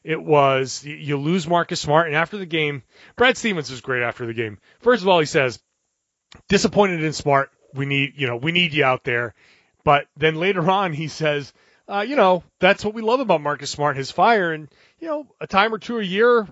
it 0.04 0.22
was 0.22 0.84
you- 0.86 1.18
lose 1.18 1.48
Marcus 1.48 1.82
Smart, 1.82 2.08
and 2.08 2.16
after 2.16 2.38
the 2.38 2.46
game, 2.46 2.82
Brad 3.18 3.38
Stevens 3.38 3.70
was 3.70 3.82
great 3.82 4.04
after 4.04 4.26
the 4.26 4.34
game. 4.34 4.58
First 4.80 5.02
of 5.02 5.10
all, 5.10 5.20
he 5.20 5.26
says, 5.26 5.62
"Disappointed 6.48 7.04
in 7.04 7.12
Smart. 7.12 7.52
We 7.74 7.86
need 7.86 8.14
you 8.16 8.28
know 8.28 8.38
we 8.38 8.54
need 8.54 8.74
you 8.74 8.86
out 8.86 9.04
there." 9.04 9.36
But 9.84 10.08
then 10.16 10.36
later 10.36 10.70
on, 10.72 10.94
he 10.94 11.10
says, 11.10 11.52
uh, 11.90 12.06
"You 12.08 12.16
know 12.16 12.44
that's 12.60 12.86
what 12.86 12.94
we 12.94 13.02
love 13.02 13.20
about 13.20 13.42
Marcus 13.42 13.70
Smart, 13.70 13.98
his 13.98 14.12
fire, 14.12 14.54
and 14.54 14.70
you 15.00 15.10
know 15.10 15.28
a 15.42 15.48
time 15.48 15.74
or 15.74 15.78
two 15.78 16.00
a 16.00 16.04
year, 16.04 16.48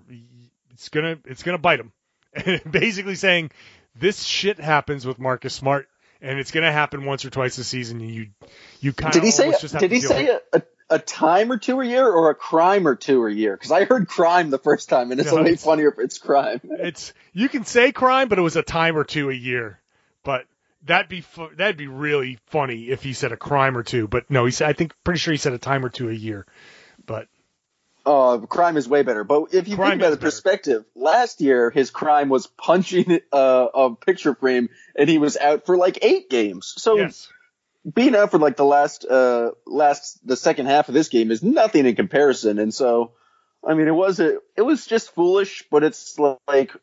it's 0.71 0.89
gonna 0.89 1.17
it's 1.25 1.43
gonna 1.43 1.57
bite 1.57 1.79
him." 1.79 1.93
Basically 2.69 3.15
saying, 3.15 3.51
"This 3.95 4.21
shit 4.23 4.59
happens 4.59 5.05
with 5.05 5.17
Marcus 5.17 5.53
Smart." 5.53 5.87
And 6.21 6.37
it's 6.39 6.51
going 6.51 6.63
to 6.65 6.71
happen 6.71 7.05
once 7.05 7.25
or 7.25 7.29
twice 7.31 7.57
a 7.57 7.63
season. 7.63 7.99
And 8.01 8.11
you, 8.11 8.27
you 8.79 8.93
kind 8.93 9.11
Did 9.13 9.19
of 9.19 9.25
he 9.25 9.31
say? 9.31 9.51
Did 9.79 9.91
he 9.91 10.01
say 10.01 10.27
a, 10.27 10.39
a, 10.53 10.61
a 10.91 10.99
time 10.99 11.51
or 11.51 11.57
two 11.57 11.81
a 11.81 11.85
year 11.85 12.07
or 12.07 12.29
a 12.29 12.35
crime 12.35 12.87
or 12.87 12.95
two 12.95 13.25
a 13.25 13.31
year? 13.31 13.55
Because 13.57 13.71
I 13.71 13.85
heard 13.85 14.07
crime 14.07 14.51
the 14.51 14.59
first 14.59 14.87
time, 14.87 15.11
and 15.11 15.19
it's 15.19 15.31
No, 15.31 15.39
only 15.39 15.51
it's- 15.51 15.63
funnier 15.63 15.89
if 15.89 15.97
it's 15.99 16.19
crime. 16.19 16.61
it's 16.63 17.13
you 17.33 17.49
can 17.49 17.65
say 17.65 17.91
crime, 17.91 18.27
but 18.29 18.37
it 18.37 18.43
was 18.43 18.55
a 18.55 18.61
time 18.61 18.95
or 18.97 19.03
two 19.03 19.29
a 19.31 19.33
year. 19.33 19.79
But 20.23 20.45
that'd 20.85 21.09
be 21.09 21.21
fu- 21.21 21.49
that'd 21.55 21.77
be 21.77 21.87
really 21.87 22.37
funny 22.47 22.89
if 22.89 23.01
he 23.01 23.13
said 23.13 23.31
a 23.31 23.37
crime 23.37 23.75
or 23.75 23.81
two. 23.83 24.07
But 24.07 24.29
no, 24.29 24.45
he 24.45 24.51
said 24.51 24.69
I 24.69 24.73
think 24.73 24.93
pretty 25.03 25.17
sure 25.19 25.31
he 25.31 25.37
said 25.37 25.53
a 25.53 25.57
time 25.57 25.83
or 25.83 25.89
two 25.89 26.09
a 26.09 26.13
year. 26.13 26.45
Uh, 28.05 28.39
crime 28.39 28.77
is 28.77 28.87
way 28.87 29.03
better. 29.03 29.23
But 29.23 29.53
if 29.53 29.67
you 29.67 29.75
Crime 29.75 29.91
think 29.91 30.01
about 30.01 30.11
the 30.11 30.17
perspective, 30.17 30.85
last 30.95 31.39
year 31.39 31.69
his 31.69 31.91
crime 31.91 32.29
was 32.29 32.47
punching 32.47 33.19
uh, 33.31 33.67
a 33.73 33.95
picture 33.95 34.33
frame, 34.33 34.69
and 34.95 35.07
he 35.07 35.19
was 35.19 35.37
out 35.37 35.65
for 35.67 35.77
like 35.77 35.99
eight 36.01 36.29
games. 36.29 36.73
So 36.77 36.97
yes, 36.97 37.29
being 37.93 38.15
out 38.15 38.31
for 38.31 38.39
like 38.39 38.57
the 38.57 38.65
last 38.65 39.05
uh 39.05 39.51
last 39.67 40.25
the 40.25 40.35
second 40.35 40.65
half 40.65 40.87
of 40.87 40.95
this 40.95 41.09
game 41.09 41.29
is 41.29 41.43
nothing 41.43 41.85
in 41.85 41.95
comparison. 41.95 42.57
And 42.57 42.73
so, 42.73 43.11
I 43.63 43.75
mean, 43.75 43.87
it 43.87 43.95
was 43.95 44.19
a, 44.19 44.39
it 44.57 44.63
was 44.63 44.87
just 44.87 45.13
foolish, 45.13 45.65
but 45.69 45.83
it's 45.83 46.17
like 46.17 46.75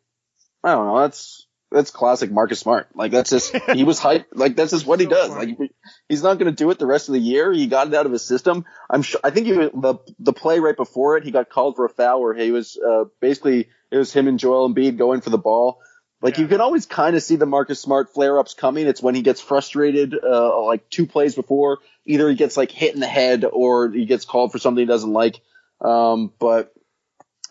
I 0.63 0.73
don't 0.73 0.87
know. 0.87 1.01
That's 1.01 1.48
that's 1.71 1.91
classic 1.91 2.31
Marcus 2.31 2.61
Smart. 2.61 2.89
Like 2.95 3.13
that's 3.13 3.31
just 3.31 3.55
he 3.75 3.85
was 3.85 3.99
hype. 3.99 4.27
Like 4.35 4.57
that's 4.57 4.71
just 4.73 4.87
what 4.87 5.01
he 5.01 5.07
does. 5.07 5.29
funny. 5.31 5.57
Like 5.59 5.71
he's 6.09 6.23
not 6.23 6.39
going 6.39 6.51
to 6.51 6.57
do 6.57 6.71
it 6.71 6.79
the 6.79 6.87
rest 6.87 7.09
of 7.09 7.13
the 7.15 7.21
year. 7.21 7.53
He 7.53 7.67
got 7.67 7.89
it 7.89 7.95
out 7.95 8.07
of 8.07 8.13
his 8.13 8.25
system. 8.25 8.65
I'm 8.89 9.03
sure. 9.03 9.21
I 9.23 9.31
think 9.31 9.47
he 9.47 9.53
the 9.53 9.99
the 10.19 10.33
play 10.33 10.61
right 10.61 10.77
before 10.77 11.17
it, 11.17 11.25
he 11.25 11.31
got 11.31 11.51
called 11.51 11.77
for 11.77 11.85
a 11.85 11.89
foul 11.91 12.23
where 12.23 12.35
he 12.35 12.51
was 12.53 12.79
uh 12.79 13.05
basically 13.21 13.69
it 13.91 13.97
was 13.97 14.13
him 14.13 14.29
and 14.29 14.39
Joel 14.39 14.73
Embiid 14.73 14.97
going 14.97 15.21
for 15.21 15.31
the 15.31 15.39
ball. 15.39 15.81
Like 16.21 16.37
Yeah. 16.37 16.43
you 16.43 16.49
can 16.49 16.61
always 16.61 16.87
kind 16.87 17.15
of 17.17 17.23
see 17.23 17.37
the 17.37 17.47
Marcus 17.47 17.81
Smart 17.81 18.13
flare 18.13 18.39
ups 18.39 18.55
coming. 18.55 18.87
It's 18.87 19.03
when 19.03 19.15
he 19.15 19.23
gets 19.23 19.41
frustrated, 19.41 20.15
uh, 20.23 20.63
like 20.65 20.89
two 20.91 21.07
plays 21.07 21.35
before. 21.35 21.79
Either 22.07 22.29
he 22.29 22.35
gets 22.35 22.57
like 22.57 22.71
hit 22.73 22.95
in 22.95 23.01
the 23.01 23.07
head 23.07 23.45
or 23.45 23.91
he 23.91 24.05
gets 24.07 24.25
called 24.25 24.51
for 24.53 24.59
something 24.59 24.81
he 24.83 24.87
doesn't 24.87 25.13
like. 25.13 25.41
Um, 25.81 26.33
but 26.39 26.73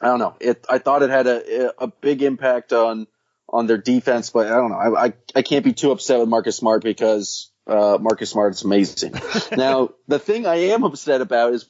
I 0.02 0.08
don't 0.08 0.20
know. 0.20 0.36
It 0.42 0.66
I 0.70 0.80
thought 0.80 1.02
it 1.04 1.10
had 1.10 1.28
a 1.28 1.72
a 1.84 1.88
big 1.88 2.22
impact 2.24 2.74
on 2.74 3.08
on 3.50 3.68
their 3.68 3.78
defense, 3.78 4.30
but 4.30 4.48
I 4.48 4.56
don't 4.56 4.72
know. 4.72 4.78
I 4.78 5.06
I, 5.06 5.14
I 5.36 5.42
can't 5.42 5.64
be 5.64 5.74
too 5.74 5.92
upset 5.92 6.20
with 6.20 6.30
Marcus 6.30 6.58
Smart 6.58 6.84
because 6.84 7.52
uh, 7.66 7.98
Marcus 8.00 8.30
Smart 8.30 8.54
is 8.54 8.64
amazing. 8.64 9.14
now 9.58 9.92
the 10.08 10.20
thing 10.20 10.46
I 10.46 10.56
am 10.72 10.84
upset 10.84 11.22
about 11.22 11.54
is 11.54 11.70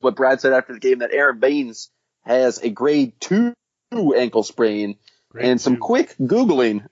what 0.00 0.16
Brad 0.16 0.40
said 0.40 0.52
after 0.52 0.72
the 0.72 0.80
game 0.80 0.98
that 0.98 1.12
Aron 1.12 1.38
Baynes 1.38 1.90
has 2.22 2.58
a 2.58 2.70
grade 2.70 3.12
two 3.20 3.54
ankle 3.92 4.42
sprain 4.42 4.96
Grade 5.30 5.46
and 5.46 5.60
some 5.60 5.76
two. 5.76 5.80
quick 5.80 6.16
Googling 6.20 6.86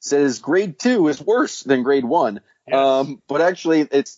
says 0.00 0.40
grade 0.40 0.78
two 0.78 1.08
is 1.08 1.20
worse 1.20 1.62
than 1.62 1.82
grade 1.82 2.04
one. 2.04 2.40
Yes. 2.66 2.76
Um, 2.76 3.22
but 3.28 3.40
actually 3.40 3.80
it 3.80 4.10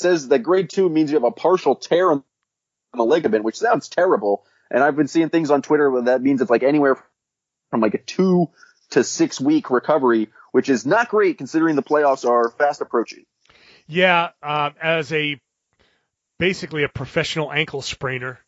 says 0.00 0.28
that 0.28 0.40
grade 0.40 0.70
two 0.70 0.88
means 0.88 1.10
you 1.10 1.16
have 1.16 1.24
a 1.24 1.30
partial 1.30 1.74
tear 1.74 2.12
in 2.12 2.22
the 2.94 3.04
ligament, 3.04 3.44
which 3.44 3.58
sounds 3.58 3.88
terrible. 3.88 4.44
And 4.70 4.82
I've 4.82 4.96
been 4.96 5.08
seeing 5.08 5.28
things 5.28 5.50
on 5.50 5.62
Twitter 5.62 5.90
where 5.90 6.02
that 6.02 6.22
means 6.22 6.40
it's 6.40 6.50
like 6.50 6.62
anywhere 6.62 7.02
from 7.70 7.80
like 7.80 7.94
a 7.94 7.98
two 7.98 8.48
to 8.90 9.04
six 9.04 9.40
week 9.40 9.70
recovery, 9.70 10.28
which 10.52 10.68
is 10.68 10.86
not 10.86 11.08
great 11.08 11.38
considering 11.38 11.76
the 11.76 11.82
playoffs 11.82 12.28
are 12.28 12.50
fast 12.50 12.80
approaching. 12.80 13.24
Yeah, 13.86 14.30
um, 14.42 14.74
as 14.80 15.12
a 15.12 15.40
basically 16.38 16.84
a 16.84 16.88
professional 16.88 17.52
ankle 17.52 17.80
sprainer, 17.80 18.38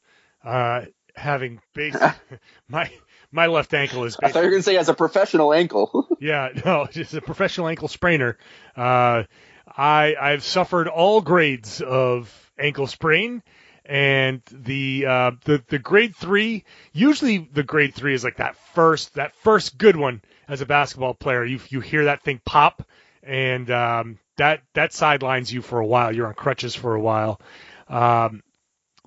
uh, 0.45 0.83
having 1.15 1.61
my 2.69 2.91
my 3.33 3.47
left 3.47 3.75
ankle 3.75 4.05
is. 4.05 4.17
I 4.23 4.31
thought 4.31 4.41
you 4.41 4.47
were 4.47 4.51
going 4.51 4.63
to 4.63 4.65
say 4.65 4.77
as 4.77 4.89
a 4.89 4.95
professional 4.95 5.53
ankle. 5.53 6.09
yeah, 6.21 6.49
no, 6.65 6.87
just 6.91 7.15
a 7.15 7.21
professional 7.21 7.69
ankle 7.69 7.89
sprainer. 7.89 8.37
Uh, 8.77 9.25
I 9.67 10.15
I've 10.21 10.45
suffered 10.45 10.89
all 10.89 11.21
grades 11.21 11.81
of 11.81 12.53
ankle 12.59 12.87
sprain, 12.87 13.43
and 13.91 14.41
the 14.53 15.05
uh, 15.05 15.33
the 15.45 15.63
the 15.67 15.81
grade 15.81 16.15
three. 16.15 16.65
Usually, 16.93 17.39
the 17.39 17.65
grade 17.65 17.93
three 17.93 18.15
is 18.15 18.23
like 18.23 18.37
that 18.37 18.57
first 18.73 19.15
that 19.17 19.35
first 19.35 19.77
good 19.79 19.97
one 19.97 20.23
as 20.47 20.61
a 20.61 20.67
basketball 20.67 21.13
player. 21.13 21.45
You 21.45 21.59
you 21.71 21.81
hear 21.81 22.05
that 22.05 22.23
thing 22.23 22.41
pop, 22.45 22.85
and 23.25 23.69
um, 23.73 24.19
that 24.37 24.63
that 24.75 24.93
sidelines 24.93 25.53
you 25.53 25.61
for 25.61 25.81
a 25.81 25.87
while. 25.87 26.15
You're 26.15 26.29
on 26.29 26.35
crutches 26.35 26.73
for 26.73 26.95
a 26.95 27.01
while. 27.01 27.41
Um, 27.89 28.45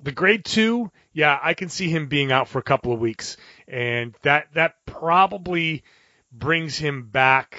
the 0.02 0.12
grade 0.12 0.44
two, 0.44 0.90
yeah, 1.14 1.38
I 1.42 1.54
can 1.54 1.70
see 1.70 1.88
him 1.88 2.08
being 2.08 2.30
out 2.30 2.48
for 2.48 2.58
a 2.58 2.62
couple 2.62 2.92
of 2.92 3.00
weeks, 3.00 3.38
and 3.66 4.14
that 4.20 4.48
that 4.52 4.74
probably 4.84 5.82
brings 6.30 6.76
him 6.76 7.08
back 7.08 7.58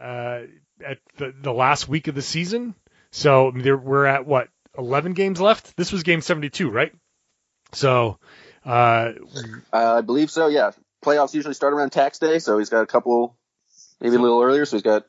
uh, 0.00 0.40
at 0.84 0.98
the, 1.16 1.32
the 1.40 1.52
last 1.52 1.88
week 1.88 2.08
of 2.08 2.16
the 2.16 2.22
season. 2.22 2.74
So 3.12 3.52
we're 3.54 4.06
at 4.06 4.26
what 4.26 4.48
11 4.78 5.12
games 5.12 5.40
left. 5.40 5.76
This 5.76 5.92
was 5.92 6.02
game 6.02 6.20
72, 6.20 6.70
right? 6.70 6.92
So 7.72 8.18
uh, 8.64 9.12
I 9.72 10.00
believe 10.00 10.30
so. 10.30 10.48
Yeah, 10.48 10.72
playoffs 11.04 11.34
usually 11.34 11.54
start 11.54 11.72
around 11.72 11.90
tax 11.90 12.18
day, 12.18 12.38
so 12.38 12.58
he's 12.58 12.70
got 12.70 12.82
a 12.82 12.86
couple, 12.86 13.36
maybe 14.00 14.16
a 14.16 14.18
little 14.18 14.42
earlier. 14.42 14.64
So 14.64 14.76
he's 14.76 14.82
got 14.82 15.06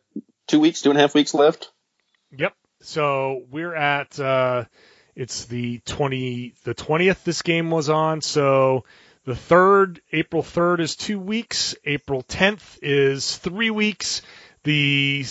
two 0.47 0.59
weeks, 0.59 0.81
two 0.81 0.89
and 0.89 0.97
a 0.97 1.01
half 1.01 1.13
weeks 1.15 1.33
left. 1.33 1.71
Yep. 2.31 2.53
So 2.81 3.43
we're 3.49 3.75
at. 3.75 4.19
Uh, 4.19 4.65
it's 5.15 5.45
the 5.45 5.79
20, 5.85 6.53
the 6.63 6.73
20th 6.73 7.23
this 7.23 7.41
game 7.41 7.69
was 7.69 7.89
on. 7.89 8.21
So 8.21 8.85
the 9.25 9.35
third, 9.35 10.01
April 10.11 10.41
3rd 10.41 10.79
is 10.79 10.95
two 10.95 11.19
weeks. 11.19 11.75
April 11.85 12.23
10th 12.23 12.79
is 12.81 13.37
three 13.37 13.69
weeks. 13.69 14.21
The, 14.63 15.23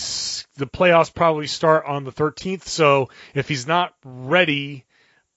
the 0.57 0.67
playoffs 0.67 1.13
probably 1.13 1.47
start 1.47 1.85
on 1.85 2.03
the 2.03 2.11
13th. 2.11 2.63
So 2.63 3.09
if 3.33 3.47
he's 3.47 3.65
not 3.65 3.93
ready 4.03 4.85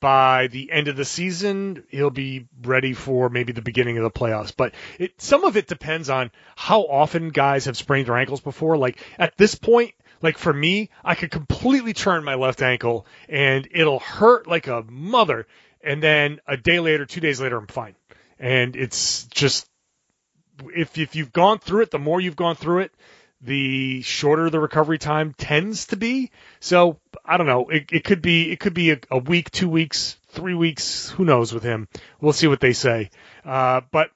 by 0.01 0.49
the 0.49 0.71
end 0.71 0.89
of 0.89 0.97
the 0.97 1.05
season, 1.05 1.83
he'll 1.89 2.11
be 2.11 2.47
ready 2.63 2.93
for 2.93 3.31
maybe 3.31 3.53
the 3.53 3.63
beginning 3.63 3.97
of 3.97 4.05
the 4.05 4.11
playoffs. 4.11 4.53
But 4.55 4.75
it, 4.99 5.19
some 5.21 5.45
of 5.45 5.57
it 5.57 5.67
depends 5.67 6.11
on 6.11 6.31
how 6.57 6.83
often 6.83 7.31
guys 7.31 7.65
have 7.65 7.77
sprained 7.77 8.09
their 8.09 8.17
ankles 8.19 8.41
before. 8.41 8.77
Like 8.77 8.99
at 9.19 9.37
this 9.39 9.55
point, 9.55 9.95
like 10.21 10.37
for 10.37 10.53
me, 10.53 10.91
I 11.03 11.15
could 11.15 11.31
completely 11.31 11.95
turn 11.95 12.25
my 12.25 12.35
left 12.35 12.63
ankle 12.63 13.07
and 13.29 13.67
it'll 13.71 13.99
hurt 13.99 14.47
like 14.47 14.67
a 14.67 14.85
mother. 14.89 15.47
And 15.83 16.03
then 16.03 16.41
a 16.47 16.57
day 16.57 16.81
later, 16.81 17.07
two 17.07 17.21
days 17.21 17.41
later, 17.41 17.57
I'm 17.57 17.67
fine. 17.67 17.95
And 18.39 18.77
it's 18.77 19.25
just, 19.29 19.67
if, 20.75 20.99
if 20.99 21.17
you've 21.17 21.33
gone 21.33 21.61
through 21.61 21.83
it, 21.83 21.91
the 21.91 21.99
more 21.99 22.21
you've 22.21 22.37
gone 22.37 22.57
through 22.57 22.81
it, 22.81 22.93
the 23.45 24.01
shorter 24.03 24.49
the 24.49 24.59
recovery 24.59 24.99
time 24.99 25.35
tends 25.37 25.87
to 25.87 25.97
be. 25.97 26.31
So 26.61 26.99
I 27.25 27.37
don't 27.37 27.47
know. 27.47 27.69
It, 27.69 27.91
it 27.93 28.05
could 28.05 28.23
be, 28.23 28.51
it 28.51 28.59
could 28.59 28.75
be 28.75 28.91
a, 28.93 28.99
a 29.11 29.19
week, 29.19 29.51
two 29.51 29.69
weeks, 29.69 30.17
three 30.29 30.55
weeks. 30.55 31.11
Who 31.11 31.25
knows 31.25 31.53
with 31.53 31.63
him? 31.63 31.89
We'll 32.21 32.33
see 32.33 32.47
what 32.47 32.61
they 32.61 32.73
say. 32.73 33.11
Uh, 33.45 33.83
but 33.91 34.11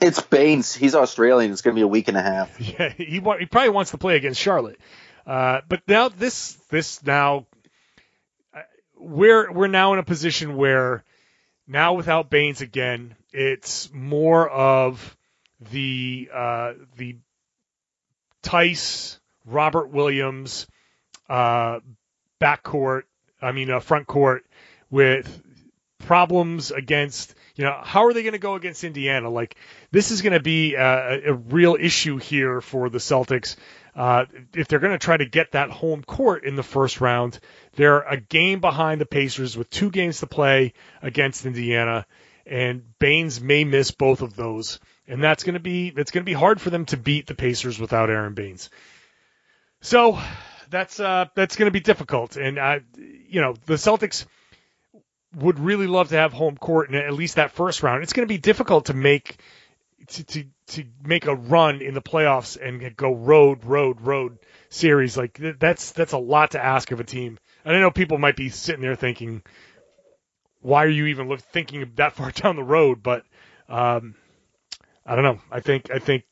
it's 0.00 0.20
Baynes. 0.20 0.74
He's 0.74 0.94
Australian. 0.94 1.52
It's 1.52 1.60
going 1.60 1.74
to 1.74 1.78
be 1.78 1.82
a 1.84 1.88
week 1.88 2.08
and 2.08 2.16
a 2.16 2.22
half. 2.22 2.58
Yeah, 2.78 2.88
he, 2.88 3.04
he 3.04 3.20
probably 3.20 3.68
wants 3.68 3.90
to 3.90 3.98
play 3.98 4.16
against 4.16 4.40
Charlotte. 4.40 4.80
Uh, 5.26 5.60
but 5.68 5.82
now 5.86 6.08
this 6.08 6.54
this 6.70 7.04
now 7.04 7.46
uh, 8.54 8.62
we're 8.96 9.52
we're 9.52 9.66
now 9.66 9.92
in 9.92 9.98
a 9.98 10.02
position 10.02 10.56
where 10.56 11.04
now 11.66 11.94
without 11.94 12.30
Baynes 12.30 12.62
again, 12.62 13.14
it's 13.32 13.92
more 13.92 14.48
of 14.48 15.16
the 15.70 16.30
uh, 16.32 16.72
the 16.96 17.18
Theis 18.42 19.18
Robert 19.44 19.90
Williams 19.90 20.66
uh, 21.28 21.80
backcourt. 22.40 23.02
I 23.40 23.52
mean, 23.52 23.70
uh, 23.70 23.80
front 23.80 24.06
court 24.06 24.44
with 24.90 25.42
problems 25.98 26.70
against 26.70 27.34
you 27.54 27.64
know 27.64 27.78
how 27.82 28.06
are 28.06 28.14
they 28.14 28.22
going 28.22 28.32
to 28.32 28.38
go 28.38 28.54
against 28.54 28.84
Indiana? 28.84 29.28
Like 29.28 29.56
this 29.90 30.10
is 30.10 30.22
going 30.22 30.32
to 30.32 30.40
be 30.40 30.74
a, 30.74 31.30
a, 31.30 31.34
real 31.34 31.76
issue 31.78 32.16
here 32.16 32.60
for 32.60 32.88
the 32.88 32.98
Celtics 32.98 33.56
uh, 33.94 34.24
if 34.54 34.68
they're 34.68 34.78
going 34.78 34.92
to 34.92 34.98
try 34.98 35.16
to 35.16 35.26
get 35.26 35.52
that 35.52 35.70
home 35.70 36.02
court 36.02 36.44
in 36.44 36.56
the 36.56 36.62
first 36.62 37.00
round, 37.00 37.38
they're 37.74 38.00
a 38.00 38.18
game 38.18 38.60
behind 38.60 39.00
the 39.00 39.06
Pacers 39.06 39.56
with 39.56 39.68
two 39.70 39.90
games 39.90 40.20
to 40.20 40.26
play 40.26 40.72
against 41.02 41.46
Indiana, 41.46 42.06
and 42.46 42.82
Baynes 42.98 43.40
may 43.40 43.64
miss 43.64 43.90
both 43.90 44.22
of 44.22 44.36
those, 44.36 44.80
and 45.10 45.22
that's 45.22 45.42
going 45.42 45.54
to 45.54 45.60
be 45.60 45.90
that's 45.90 46.10
going 46.10 46.24
to 46.24 46.30
be 46.30 46.34
hard 46.34 46.60
for 46.60 46.70
them 46.70 46.86
to 46.86 46.96
beat 46.96 47.26
the 47.26 47.34
Pacers 47.34 47.78
without 47.78 48.10
Aron 48.10 48.34
Baynes. 48.34 48.70
So 49.80 50.18
that's 50.70 51.00
uh, 51.00 51.26
that's 51.34 51.56
going 51.56 51.66
to 51.66 51.72
be 51.72 51.80
difficult, 51.80 52.36
and 52.36 52.58
uh, 52.58 52.78
you 52.96 53.40
know 53.40 53.54
the 53.66 53.74
Celtics 53.74 54.24
would 55.36 55.58
really 55.58 55.86
love 55.86 56.08
to 56.08 56.16
have 56.16 56.32
home 56.32 56.56
court 56.56 56.88
in 56.88 56.94
at 56.94 57.12
least 57.12 57.36
that 57.36 57.52
first 57.52 57.82
round. 57.82 58.02
It's 58.02 58.12
going 58.12 58.26
to 58.26 58.32
be 58.32 58.38
difficult 58.38 58.86
to 58.86 58.94
make 58.94 59.40
to, 60.08 60.24
to 60.24 60.44
to 60.68 60.84
make 61.04 61.26
a 61.26 61.34
run 61.34 61.82
in 61.82 61.94
the 61.94 62.02
playoffs 62.02 62.56
and 62.60 62.96
go 62.96 63.12
road, 63.12 63.64
road, 63.64 64.00
road 64.00 64.38
series. 64.68 65.16
Like 65.16 65.38
that's 65.58 65.92
that's 65.92 66.12
a 66.12 66.18
lot 66.18 66.52
to 66.52 66.64
ask 66.64 66.90
of 66.92 67.00
a 67.00 67.04
team. 67.04 67.38
And 67.64 67.76
I 67.76 67.80
know 67.80 67.90
people 67.90 68.18
might 68.18 68.36
be 68.36 68.48
sitting 68.48 68.80
there 68.80 68.94
thinking, 68.94 69.42
why 70.60 70.84
are 70.84 70.88
you 70.88 71.06
even 71.06 71.28
look, 71.28 71.40
thinking 71.40 71.90
that 71.96 72.14
far 72.14 72.30
down 72.34 72.56
the 72.56 72.62
road? 72.62 73.02
But 73.02 73.24
um, 73.68 74.14
I 75.10 75.16
don't 75.16 75.24
know. 75.24 75.40
I 75.50 75.58
think 75.58 75.90
I 75.90 75.98
think 75.98 76.22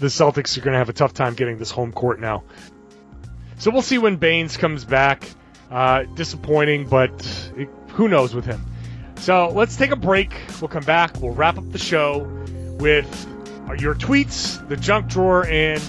the 0.00 0.08
Celtics 0.08 0.58
are 0.58 0.60
going 0.60 0.72
to 0.72 0.78
have 0.78 0.88
a 0.88 0.92
tough 0.92 1.14
time 1.14 1.34
getting 1.34 1.56
this 1.56 1.70
home 1.70 1.92
court 1.92 2.18
now. 2.18 2.42
So 3.58 3.70
we'll 3.70 3.82
see 3.82 3.98
when 3.98 4.16
Baynes 4.16 4.56
comes 4.56 4.84
back. 4.84 5.22
Uh, 5.70 6.02
disappointing, 6.16 6.88
but 6.88 7.12
it, 7.56 7.68
who 7.90 8.08
knows 8.08 8.34
with 8.34 8.44
him. 8.44 8.60
So 9.18 9.50
let's 9.50 9.76
take 9.76 9.92
a 9.92 9.96
break. 9.96 10.34
We'll 10.60 10.66
come 10.66 10.82
back. 10.82 11.20
We'll 11.20 11.32
wrap 11.32 11.58
up 11.58 11.70
the 11.70 11.78
show 11.78 12.26
with 12.80 13.06
your 13.78 13.94
tweets, 13.94 14.66
the 14.68 14.76
junk 14.76 15.06
drawer, 15.06 15.46
and 15.46 15.80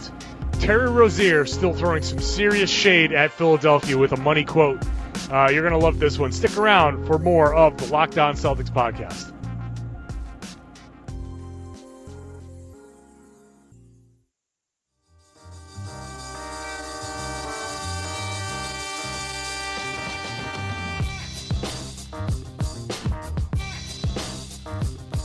Terry 0.59 0.87
Rozier 0.87 1.47
still 1.47 1.73
throwing 1.73 2.03
some 2.03 2.19
serious 2.19 2.69
shade 2.69 3.11
at 3.11 3.31
Philadelphia 3.31 3.97
with 3.97 4.11
a 4.11 4.17
money 4.17 4.45
quote. 4.45 4.85
Uh, 5.31 5.49
you're 5.51 5.67
going 5.67 5.73
to 5.73 5.83
love 5.83 5.97
this 5.97 6.19
one. 6.19 6.31
Stick 6.31 6.55
around 6.59 7.07
for 7.07 7.17
more 7.17 7.55
of 7.55 7.75
the 7.77 7.91
Locked 7.91 8.19
On 8.19 8.35
Celtics 8.35 8.69
podcast. 8.69 9.33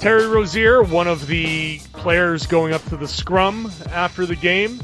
Terry 0.07 0.29
Rozier, 0.29 0.85
one 0.85 1.09
of 1.09 1.27
the 1.27 1.81
players 1.93 2.47
going 2.47 2.73
up 2.73 2.85
to 2.91 2.97
the 2.97 3.09
scrum 3.09 3.73
after 3.91 4.25
the 4.25 4.37
game, 4.37 4.81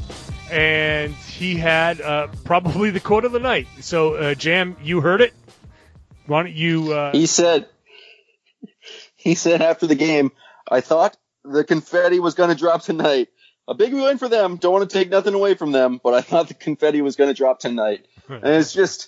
and 0.51 1.13
he 1.13 1.55
had 1.55 2.01
uh, 2.01 2.27
probably 2.43 2.89
the 2.89 2.99
quote 2.99 3.23
of 3.23 3.31
the 3.31 3.39
night. 3.39 3.69
So, 3.79 4.15
uh, 4.15 4.35
Jam, 4.35 4.75
you 4.83 4.99
heard 4.99 5.21
it. 5.21 5.33
Why 6.25 6.43
don't 6.43 6.53
you? 6.53 6.91
Uh... 6.91 7.13
He 7.13 7.25
said. 7.25 7.69
He 9.15 9.35
said 9.35 9.61
after 9.61 9.87
the 9.87 9.95
game, 9.95 10.33
I 10.69 10.81
thought 10.81 11.15
the 11.45 11.63
confetti 11.63 12.19
was 12.19 12.33
going 12.33 12.49
to 12.49 12.55
drop 12.57 12.81
tonight. 12.81 13.29
A 13.65 13.73
big 13.73 13.93
win 13.93 14.17
for 14.17 14.27
them. 14.27 14.57
Don't 14.57 14.73
want 14.73 14.89
to 14.89 14.93
take 14.93 15.09
nothing 15.09 15.35
away 15.35 15.53
from 15.53 15.71
them, 15.71 16.01
but 16.03 16.13
I 16.13 16.19
thought 16.19 16.49
the 16.49 16.53
confetti 16.53 17.01
was 17.01 17.15
going 17.15 17.29
to 17.29 17.33
drop 17.33 17.59
tonight. 17.59 18.05
and 18.27 18.43
it's 18.43 18.73
just 18.73 19.07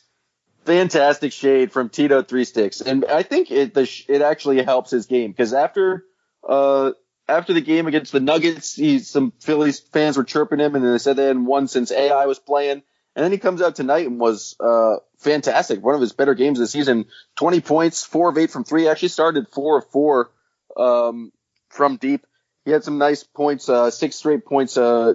fantastic 0.65 1.32
shade 1.32 1.71
from 1.71 1.89
Tito 1.89 2.21
Three 2.21 2.45
Sticks, 2.45 2.82
and 2.82 3.06
I 3.06 3.23
think 3.23 3.51
it 3.51 3.73
the, 3.73 3.89
it 4.08 4.21
actually 4.21 4.63
helps 4.63 4.91
his 4.91 5.06
game 5.06 5.32
because 5.32 5.54
after 5.54 6.06
uh 6.47 6.91
after 7.28 7.54
the 7.54 7.62
game 7.62 7.88
against 7.88 8.12
the 8.12 8.19
Nuggets, 8.19 8.75
he, 8.75 8.99
some 8.99 9.34
Phillies 9.39 9.80
fans 9.80 10.17
were 10.17 10.23
chirping 10.23 10.60
him, 10.60 10.75
and 10.75 10.86
they 10.86 10.97
said 10.97 11.15
they 11.15 11.25
hadn't 11.25 11.45
won 11.45 11.67
since 11.67 11.91
AI 11.91 12.25
was 12.25 12.39
playing. 12.39 12.84
And 13.15 13.23
then 13.23 13.32
he 13.32 13.38
comes 13.38 13.62
out 13.62 13.75
tonight 13.75 14.08
and 14.08 14.19
was 14.19 14.56
uh, 14.60 14.97
fantastic. 15.19 15.84
One 15.84 15.95
of 15.95 16.01
his 16.01 16.12
better 16.12 16.36
games 16.36 16.60
of 16.60 16.63
the 16.63 16.67
season. 16.67 17.06
20 17.38 17.62
points, 17.62 18.04
four 18.04 18.30
of 18.30 18.38
eight 18.38 18.51
from 18.51 18.65
three. 18.65 18.89
Actually 18.89 19.10
started 19.10 19.47
four 19.49 19.80
of 19.80 19.89
four 19.89 20.32
um, 20.75 21.32
from 21.69 21.95
deep. 21.95 22.25
He 22.65 22.71
had 22.71 22.84
some 22.84 22.97
nice 22.97 23.23
points, 23.23 23.69
uh, 23.69 23.89
six 23.89 24.17
straight 24.17 24.45
points 24.45 24.75
uh, 24.75 25.13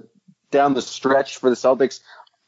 down 0.51 0.73
the 0.73 0.83
stretch 0.83 1.37
for 1.37 1.51
the 1.51 1.57
Celtics. 1.57 2.01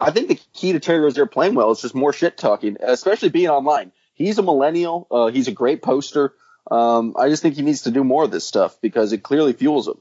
I 0.03 0.11
think 0.11 0.29
the 0.29 0.41
key 0.53 0.73
to 0.73 0.81
Terry 0.81 1.01
Rozier 1.01 1.27
playing 1.27 1.55
well 1.55 1.71
is 1.71 1.81
just 1.81 1.95
more 1.95 2.13
shit 2.13 2.37
talking, 2.37 2.77
especially 2.81 3.29
being 3.29 3.49
online. 3.49 3.93
He's 4.15 4.39
a 4.39 4.43
millennial. 4.43 5.07
Uh, 5.11 5.27
he's 5.29 5.49
a 5.49 5.53
great 5.53 5.81
poster. 5.81 6.35
Um, 6.71 7.15
I 7.19 7.29
just 7.29 7.43
think 7.43 7.55
he 7.55 7.63
needs 7.63 7.83
to 7.83 7.91
do 7.91 8.05
more 8.05 8.25
of 8.25 8.31
this 8.31 8.47
stuff 8.47 8.81
because 8.81 9.13
it 9.13 9.23
clearly 9.23 9.53
fuels 9.53 9.87
him. 9.89 10.01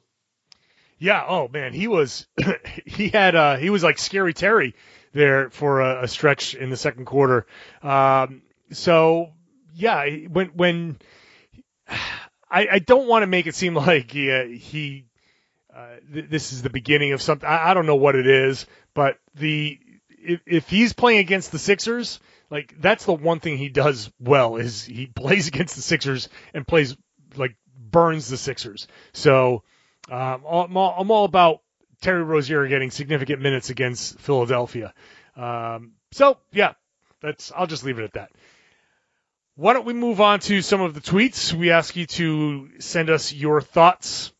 Yeah. 0.97 1.23
Oh 1.27 1.47
man, 1.47 1.73
he 1.73 1.87
was 1.87 2.27
he 2.85 3.09
had 3.09 3.35
uh 3.35 3.57
he 3.57 3.69
was 3.69 3.83
like 3.83 3.97
scary 3.97 4.33
Terry 4.33 4.75
there 5.13 5.49
for 5.49 5.81
a, 5.81 6.03
a 6.03 6.07
stretch 6.07 6.55
in 6.55 6.69
the 6.69 6.77
second 6.77 7.05
quarter. 7.05 7.45
Um, 7.81 8.43
so 8.71 9.33
yeah, 9.73 10.05
when 10.27 10.47
when 10.47 10.99
I, 12.49 12.67
I 12.73 12.79
don't 12.79 13.07
want 13.07 13.23
to 13.23 13.27
make 13.27 13.47
it 13.47 13.55
seem 13.55 13.73
like 13.75 14.11
he, 14.11 14.31
uh, 14.31 14.45
he 14.45 15.05
uh, 15.73 15.95
th- 16.13 16.29
this 16.29 16.51
is 16.51 16.61
the 16.61 16.69
beginning 16.69 17.13
of 17.13 17.21
something. 17.21 17.47
I, 17.47 17.71
I 17.71 17.73
don't 17.73 17.85
know 17.85 17.95
what 17.95 18.15
it 18.15 18.27
is, 18.27 18.65
but 18.93 19.17
the 19.35 19.79
if, 20.23 20.41
if 20.45 20.69
he's 20.69 20.93
playing 20.93 21.19
against 21.19 21.51
the 21.51 21.59
Sixers, 21.59 22.19
like 22.49 22.75
that's 22.79 23.05
the 23.05 23.13
one 23.13 23.39
thing 23.39 23.57
he 23.57 23.69
does 23.69 24.11
well 24.19 24.57
is 24.57 24.83
he 24.83 25.05
plays 25.15 25.47
against 25.47 25.75
the 25.75 25.81
Sixers 25.81 26.29
and 26.53 26.67
plays 26.67 26.95
like 27.35 27.55
burns 27.77 28.29
the 28.29 28.37
Sixers. 28.37 28.87
So 29.13 29.63
um, 30.09 30.43
I'm, 30.47 30.77
all, 30.77 30.95
I'm 30.97 31.11
all 31.11 31.25
about 31.25 31.61
Terry 32.01 32.23
Rozier 32.23 32.67
getting 32.67 32.91
significant 32.91 33.41
minutes 33.41 33.69
against 33.69 34.19
Philadelphia. 34.19 34.93
Um, 35.35 35.93
so 36.11 36.37
yeah, 36.51 36.73
that's 37.21 37.51
I'll 37.55 37.67
just 37.67 37.83
leave 37.83 37.99
it 37.99 38.03
at 38.03 38.13
that. 38.13 38.31
Why 39.55 39.73
don't 39.73 39.85
we 39.85 39.93
move 39.93 40.21
on 40.21 40.39
to 40.41 40.61
some 40.61 40.81
of 40.81 40.93
the 40.93 41.01
tweets? 41.01 41.53
We 41.53 41.71
ask 41.71 41.95
you 41.95 42.05
to 42.07 42.69
send 42.79 43.09
us 43.09 43.33
your 43.33 43.61
thoughts 43.61 44.31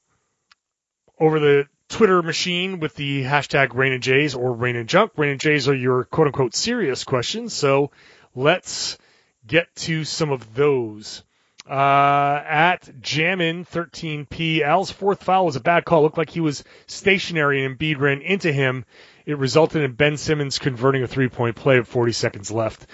over 1.20 1.40
the 1.40 1.68
Twitter 1.92 2.24
machine 2.24 2.80
with 2.80 2.96
the 2.96 3.24
hashtag 3.24 3.76
Rain 3.76 3.92
and 3.92 4.02
Jays 4.02 4.34
or 4.34 4.54
Rain 4.54 4.78
and 4.78 4.88
Junk. 4.88 5.12
Rain 5.18 5.32
and 5.32 5.40
Jays 5.40 5.68
are 5.68 5.76
your 5.76 6.06
quote 6.06 6.28
unquote 6.28 6.56
serious 6.56 7.04
questions. 7.04 7.54
So 7.54 7.92
let's 8.34 8.98
get 9.46 9.74
to 9.76 10.06
some 10.06 10.32
of 10.32 10.56
those. 10.56 11.24
Uh, 11.70 12.44
at 12.48 12.90
Jammin 13.02 13.66
13P, 13.66 14.62
Al's 14.62 14.90
fourth 14.90 15.24
foul 15.24 15.46
was 15.46 15.58
a 15.58 15.62
bad 15.62 15.86
call. 15.86 16.00
It 16.00 16.04
Looked 16.04 16.18
like 16.18 16.30
he 16.30 16.40
was 16.40 16.64
stationary 16.88 17.64
and 17.64 17.78
Embiid 17.78 18.00
ran 18.00 18.22
into 18.22 18.52
him. 18.52 18.86
It 19.26 19.38
resulted 19.38 19.84
in 19.84 19.94
Ben 19.94 20.18
Simmons 20.18 20.60
converting 20.60 21.04
a 21.04 21.08
three 21.08 21.30
point 21.30 21.56
play 21.56 21.78
with 21.78 21.88
40 21.88 22.14
seconds 22.14 22.52
left. 22.52 22.88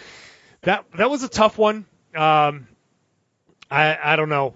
That 0.62 0.86
that 0.97 1.10
was 1.10 1.23
a 1.23 1.29
tough 1.29 1.57
one. 1.57 1.86
Um, 2.15 2.67
I 3.69 3.97
I 4.03 4.15
don't 4.15 4.29
know. 4.29 4.55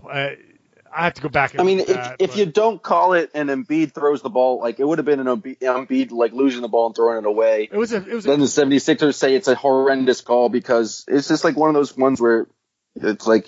I 0.93 1.03
have 1.05 1.13
to 1.15 1.21
go 1.21 1.29
back. 1.29 1.51
And 1.51 1.61
I 1.61 1.63
mean, 1.63 1.79
if, 1.79 1.87
that, 1.87 2.15
if 2.19 2.37
you 2.37 2.45
don't 2.45 2.81
call 2.81 3.13
it 3.13 3.31
and 3.33 3.49
Embiid 3.49 3.93
throws 3.93 4.21
the 4.21 4.29
ball, 4.29 4.59
like 4.59 4.79
it 4.79 4.87
would 4.87 4.97
have 4.99 5.05
been 5.05 5.19
an 5.19 5.27
Embiid, 5.27 5.59
Embiid 5.59 6.11
like 6.11 6.33
losing 6.33 6.61
the 6.61 6.67
ball 6.67 6.87
and 6.87 6.95
throwing 6.95 7.17
it 7.19 7.25
away. 7.25 7.69
it 7.71 7.77
was 7.77 7.93
a 7.93 7.97
it 7.97 8.13
was 8.13 8.25
Then 8.25 8.39
a, 8.39 8.43
the 8.43 8.45
76ers 8.45 9.15
say 9.15 9.35
it's 9.35 9.47
a 9.47 9.55
horrendous 9.55 10.21
call 10.21 10.49
because 10.49 11.05
it's 11.07 11.27
just 11.27 11.43
like 11.43 11.55
one 11.55 11.69
of 11.69 11.75
those 11.75 11.95
ones 11.95 12.19
where 12.19 12.47
it's 12.95 13.27
like 13.27 13.47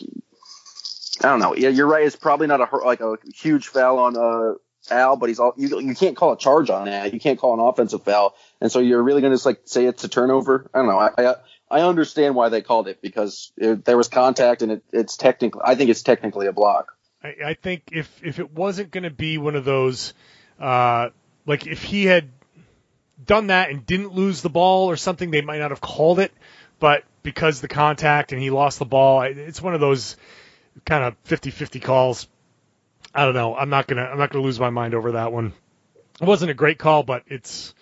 I 1.21 1.27
don't 1.29 1.39
know. 1.39 1.55
Yeah, 1.55 1.69
you're 1.69 1.87
right. 1.87 2.05
It's 2.05 2.15
probably 2.15 2.47
not 2.47 2.59
a 2.61 2.77
like 2.77 3.01
a 3.01 3.17
huge 3.33 3.67
foul 3.67 3.99
on 3.99 4.17
uh, 4.17 4.53
Al, 4.93 5.15
but 5.15 5.29
he's 5.29 5.39
all 5.39 5.53
you. 5.57 5.79
You 5.79 5.95
can't 5.95 6.15
call 6.15 6.33
a 6.33 6.37
charge 6.37 6.69
on 6.69 6.85
that. 6.85 7.13
You 7.13 7.19
can't 7.19 7.39
call 7.39 7.53
an 7.53 7.59
offensive 7.59 8.03
foul, 8.03 8.35
and 8.59 8.71
so 8.71 8.79
you're 8.79 9.01
really 9.01 9.21
going 9.21 9.31
to 9.31 9.35
just 9.35 9.45
like 9.45 9.61
say 9.65 9.85
it's 9.85 10.03
a 10.03 10.09
turnover. 10.09 10.69
I 10.73 10.79
don't 10.79 10.87
know. 10.87 10.97
I 10.97 11.11
I, 11.17 11.35
I 11.69 11.81
understand 11.81 12.35
why 12.35 12.49
they 12.49 12.61
called 12.61 12.87
it 12.87 13.01
because 13.01 13.51
it, 13.57 13.85
there 13.85 13.97
was 13.97 14.07
contact 14.07 14.61
and 14.61 14.73
it, 14.73 14.83
it's 14.91 15.17
technically. 15.17 15.61
I 15.63 15.75
think 15.75 15.89
it's 15.89 16.03
technically 16.03 16.47
a 16.47 16.53
block. 16.53 16.93
I, 17.23 17.35
I 17.45 17.53
think 17.53 17.83
if 17.91 18.21
if 18.23 18.39
it 18.39 18.51
wasn't 18.51 18.91
going 18.91 19.03
to 19.03 19.09
be 19.09 19.37
one 19.37 19.55
of 19.55 19.65
those, 19.65 20.13
uh, 20.59 21.09
like 21.45 21.67
if 21.67 21.83
he 21.83 22.05
had 22.05 22.29
done 23.23 23.47
that 23.47 23.69
and 23.69 23.85
didn't 23.85 24.13
lose 24.13 24.41
the 24.41 24.49
ball 24.49 24.89
or 24.89 24.95
something, 24.95 25.31
they 25.31 25.41
might 25.41 25.59
not 25.59 25.71
have 25.71 25.81
called 25.81 26.19
it. 26.19 26.33
But 26.79 27.03
because 27.21 27.61
the 27.61 27.67
contact 27.67 28.33
and 28.33 28.41
he 28.41 28.49
lost 28.49 28.79
the 28.79 28.85
ball, 28.85 29.21
it's 29.21 29.61
one 29.61 29.73
of 29.73 29.79
those 29.79 30.17
kind 30.85 31.03
of 31.03 31.23
50-50 31.23 31.81
calls. 31.81 32.27
I 33.15 33.25
don't 33.25 33.35
know. 33.35 33.55
I'm 33.55 33.69
not 33.69 33.87
gonna 33.87 34.03
I'm 34.03 34.17
not 34.17 34.31
gonna 34.31 34.43
lose 34.43 34.59
my 34.59 34.69
mind 34.69 34.93
over 34.93 35.13
that 35.13 35.31
one. 35.31 35.53
It 36.21 36.27
wasn't 36.27 36.51
a 36.51 36.55
great 36.55 36.77
call, 36.77 37.03
but 37.03 37.23
it's 37.27 37.73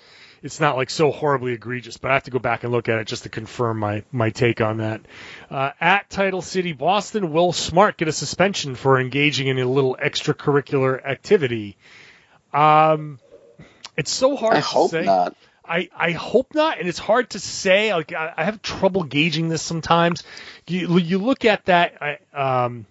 it's 0.41 0.59
not 0.59 0.75
like 0.75 0.89
so 0.89 1.11
horribly 1.11 1.53
egregious. 1.53 1.97
But 1.97 2.11
I 2.11 2.15
have 2.15 2.23
to 2.23 2.31
go 2.31 2.39
back 2.39 2.63
and 2.63 2.71
look 2.71 2.89
at 2.89 2.99
it 2.99 3.07
just 3.07 3.23
to 3.23 3.29
confirm 3.29 3.79
my 3.79 4.03
my 4.11 4.29
take 4.29 4.61
on 4.61 4.77
that. 4.77 5.01
Uh, 5.49 5.71
at 5.79 6.09
Title 6.09 6.41
City, 6.41 6.73
Boston, 6.73 7.31
will 7.31 7.53
Smart 7.53 7.97
get 7.97 8.07
a 8.07 8.11
suspension 8.13 8.75
for 8.75 8.99
engaging 8.99 9.47
in 9.47 9.59
a 9.59 9.65
little 9.65 9.95
extracurricular 9.95 11.03
activity? 11.05 11.77
Um, 12.53 13.19
it's 13.95 14.11
so 14.11 14.35
hard 14.35 14.55
I 14.55 14.59
to 14.61 14.65
hope 14.65 14.91
say. 14.91 15.03
not. 15.03 15.35
I, 15.63 15.89
I 15.95 16.11
hope 16.11 16.53
not, 16.53 16.79
and 16.79 16.89
it's 16.89 16.99
hard 16.99 17.29
to 17.29 17.39
say. 17.39 17.93
Like 17.93 18.11
I, 18.13 18.33
I 18.35 18.43
have 18.43 18.61
trouble 18.61 19.03
gauging 19.03 19.47
this 19.47 19.61
sometimes. 19.61 20.23
You 20.67 20.97
you 20.97 21.19
look 21.19 21.45
at 21.45 21.65
that 21.65 22.01
I, 22.01 22.17
um, 22.33 22.85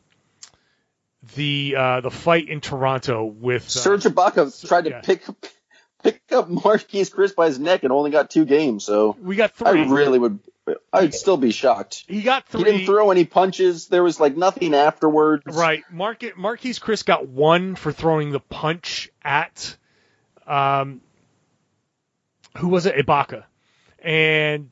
the 1.34 1.74
uh, 1.76 2.00
the 2.00 2.10
fight 2.10 2.48
in 2.48 2.60
Toronto 2.60 3.24
with 3.24 3.64
uh, 3.64 3.68
Serge 3.68 4.04
Ibaka 4.04 4.66
tried 4.66 4.84
to 4.84 4.90
yeah. 4.90 5.00
pick 5.00 5.24
pick 6.02 6.20
up 6.32 6.48
Marquese 6.48 7.12
Chriss 7.12 7.34
by 7.34 7.46
his 7.46 7.58
neck 7.58 7.82
and 7.82 7.92
only 7.92 8.10
got 8.10 8.30
two 8.30 8.44
games. 8.44 8.84
So 8.84 9.16
we 9.20 9.36
got 9.36 9.54
three. 9.54 9.82
I 9.82 9.86
really 9.86 10.18
would. 10.18 10.38
I'd 10.92 11.14
still 11.14 11.36
be 11.36 11.50
shocked. 11.50 12.04
he 12.06 12.22
got 12.22 12.46
three. 12.46 12.60
He 12.60 12.64
didn't 12.64 12.86
throw 12.86 13.10
any 13.10 13.24
punches. 13.24 13.88
There 13.88 14.02
was 14.04 14.20
like 14.20 14.36
nothing 14.36 14.74
afterwards. 14.74 15.42
Right. 15.46 15.82
Marquise, 15.90 16.32
Marquese 16.38 16.80
Chriss 16.80 17.04
got 17.04 17.26
one 17.28 17.74
for 17.74 17.90
throwing 17.90 18.30
the 18.30 18.40
punch 18.40 19.10
at, 19.24 19.76
um, 20.46 21.00
who 22.58 22.68
was 22.68 22.86
it? 22.86 22.94
Ibaka. 22.94 23.44
And 23.98 24.70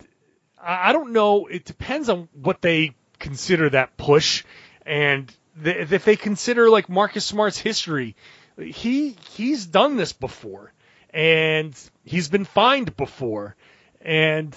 I 0.63 0.91
I 0.91 0.93
don't 0.93 1.13
know. 1.13 1.47
It 1.47 1.65
depends 1.65 2.09
on 2.09 2.29
what 2.33 2.61
they 2.63 2.95
consider 3.19 3.71
that 3.71 3.97
push. 3.97 4.45
And 4.87 5.33
th- 5.63 5.91
if 5.91 6.05
they 6.05 6.17
consider 6.17 6.71
like 6.71 6.89
Marcus 6.89 7.25
Smart's 7.25 7.59
history, 7.59 8.15
he 8.61 9.17
he's 9.31 9.67
done 9.67 9.97
this 9.97 10.13
before, 10.13 10.73
and 11.11 11.79
he's 12.05 12.29
been 12.29 12.45
fined 12.45 12.97
before, 12.97 13.57
and 14.01 14.55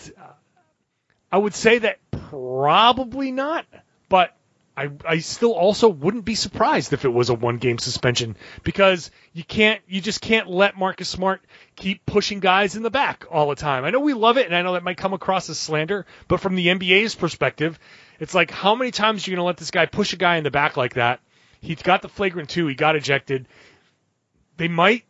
I 1.31 1.37
would 1.37 1.53
say 1.53 1.79
that 1.79 1.99
probably 2.11 3.31
not, 3.31 3.65
but 4.09 4.35
I, 4.75 4.89
I 5.05 5.19
still 5.19 5.53
also 5.53 5.89
wouldn't 5.89 6.25
be 6.25 6.35
surprised 6.35 6.93
if 6.93 7.03
it 7.03 7.09
was 7.09 7.29
a 7.29 7.33
one 7.33 7.57
game 7.57 7.77
suspension 7.77 8.37
because 8.63 9.11
you 9.33 9.43
can't 9.43 9.81
you 9.87 9.99
just 9.99 10.21
can't 10.21 10.49
let 10.49 10.77
Marcus 10.77 11.09
Smart 11.09 11.41
keep 11.75 12.05
pushing 12.05 12.39
guys 12.39 12.75
in 12.75 12.83
the 12.83 12.89
back 12.89 13.25
all 13.29 13.49
the 13.49 13.55
time. 13.55 13.83
I 13.83 13.89
know 13.89 13.99
we 13.99 14.13
love 14.13 14.37
it 14.37 14.45
and 14.45 14.55
I 14.55 14.61
know 14.61 14.73
that 14.73 14.83
might 14.83 14.97
come 14.97 15.13
across 15.13 15.49
as 15.49 15.59
slander, 15.59 16.05
but 16.27 16.39
from 16.39 16.55
the 16.55 16.67
NBA's 16.67 17.15
perspective, 17.15 17.77
it's 18.19 18.33
like 18.33 18.49
how 18.49 18.75
many 18.75 18.91
times 18.91 19.27
are 19.27 19.31
you 19.31 19.35
going 19.35 19.43
to 19.43 19.47
let 19.47 19.57
this 19.57 19.71
guy 19.71 19.85
push 19.85 20.13
a 20.13 20.17
guy 20.17 20.37
in 20.37 20.43
the 20.43 20.51
back 20.51 20.77
like 20.77 20.93
that? 20.93 21.19
He 21.59 21.75
got 21.75 22.01
the 22.01 22.09
flagrant 22.09 22.49
two, 22.49 22.67
he 22.67 22.75
got 22.75 22.95
ejected. 22.95 23.47
They 24.57 24.67
might 24.69 25.03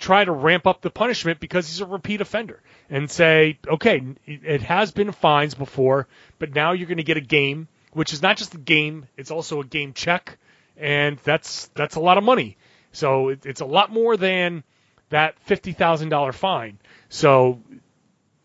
try 0.00 0.24
to 0.24 0.32
ramp 0.32 0.66
up 0.66 0.80
the 0.80 0.90
punishment 0.90 1.38
because 1.38 1.68
he's 1.68 1.80
a 1.80 1.86
repeat 1.86 2.20
offender 2.20 2.60
and 2.88 3.08
say, 3.10 3.58
okay, 3.68 4.02
it 4.26 4.62
has 4.62 4.90
been 4.90 5.12
fines 5.12 5.54
before, 5.54 6.08
but 6.38 6.54
now 6.54 6.72
you're 6.72 6.88
going 6.88 6.96
to 6.98 7.04
get 7.04 7.18
a 7.18 7.22
game, 7.22 7.68
which 7.92 8.12
is 8.12 8.22
not 8.22 8.36
just 8.36 8.54
a 8.54 8.58
game, 8.58 9.06
it's 9.16 9.30
also 9.30 9.60
a 9.60 9.64
game 9.64 9.92
check, 9.92 10.38
and 10.76 11.18
that's 11.18 11.66
that's 11.74 11.96
a 11.96 12.00
lot 12.00 12.18
of 12.18 12.24
money. 12.24 12.56
So 12.92 13.28
it, 13.28 13.46
it's 13.46 13.60
a 13.60 13.66
lot 13.66 13.92
more 13.92 14.16
than 14.16 14.64
that 15.10 15.38
fifty 15.40 15.72
thousand 15.72 16.08
dollar 16.08 16.32
fine. 16.32 16.78
So 17.10 17.60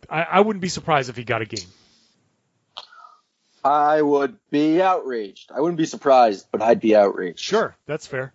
I, 0.09 0.23
I 0.23 0.39
wouldn't 0.41 0.61
be 0.61 0.69
surprised 0.69 1.09
if 1.09 1.15
he 1.15 1.23
got 1.23 1.41
a 1.41 1.45
game. 1.45 1.67
I 3.63 3.99
would 3.99 4.37
be 4.51 4.79
outraged. 4.79 5.51
I 5.51 5.59
wouldn't 5.59 5.79
be 5.79 5.87
surprised, 5.87 6.47
but 6.51 6.61
I'd 6.61 6.81
be 6.81 6.95
outraged. 6.95 7.39
Sure, 7.39 7.75
that's 7.87 8.05
fair. 8.05 8.34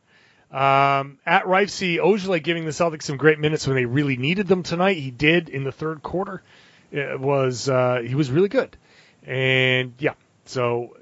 Um, 0.50 1.18
at 1.24 1.44
Rifesey, 1.44 1.98
Ojeleye 1.98 2.42
giving 2.42 2.64
the 2.64 2.72
Celtics 2.72 3.02
some 3.02 3.16
great 3.16 3.38
minutes 3.38 3.66
when 3.66 3.76
they 3.76 3.84
really 3.84 4.16
needed 4.16 4.48
them 4.48 4.64
tonight. 4.64 4.96
He 4.96 5.12
did 5.12 5.48
in 5.48 5.62
the 5.62 5.70
third 5.70 6.02
quarter. 6.02 6.42
It 6.90 7.20
was 7.20 7.68
uh, 7.68 8.02
he 8.04 8.16
was 8.16 8.32
really 8.32 8.48
good, 8.48 8.76
and 9.24 9.94
yeah. 9.98 10.14
So 10.46 10.96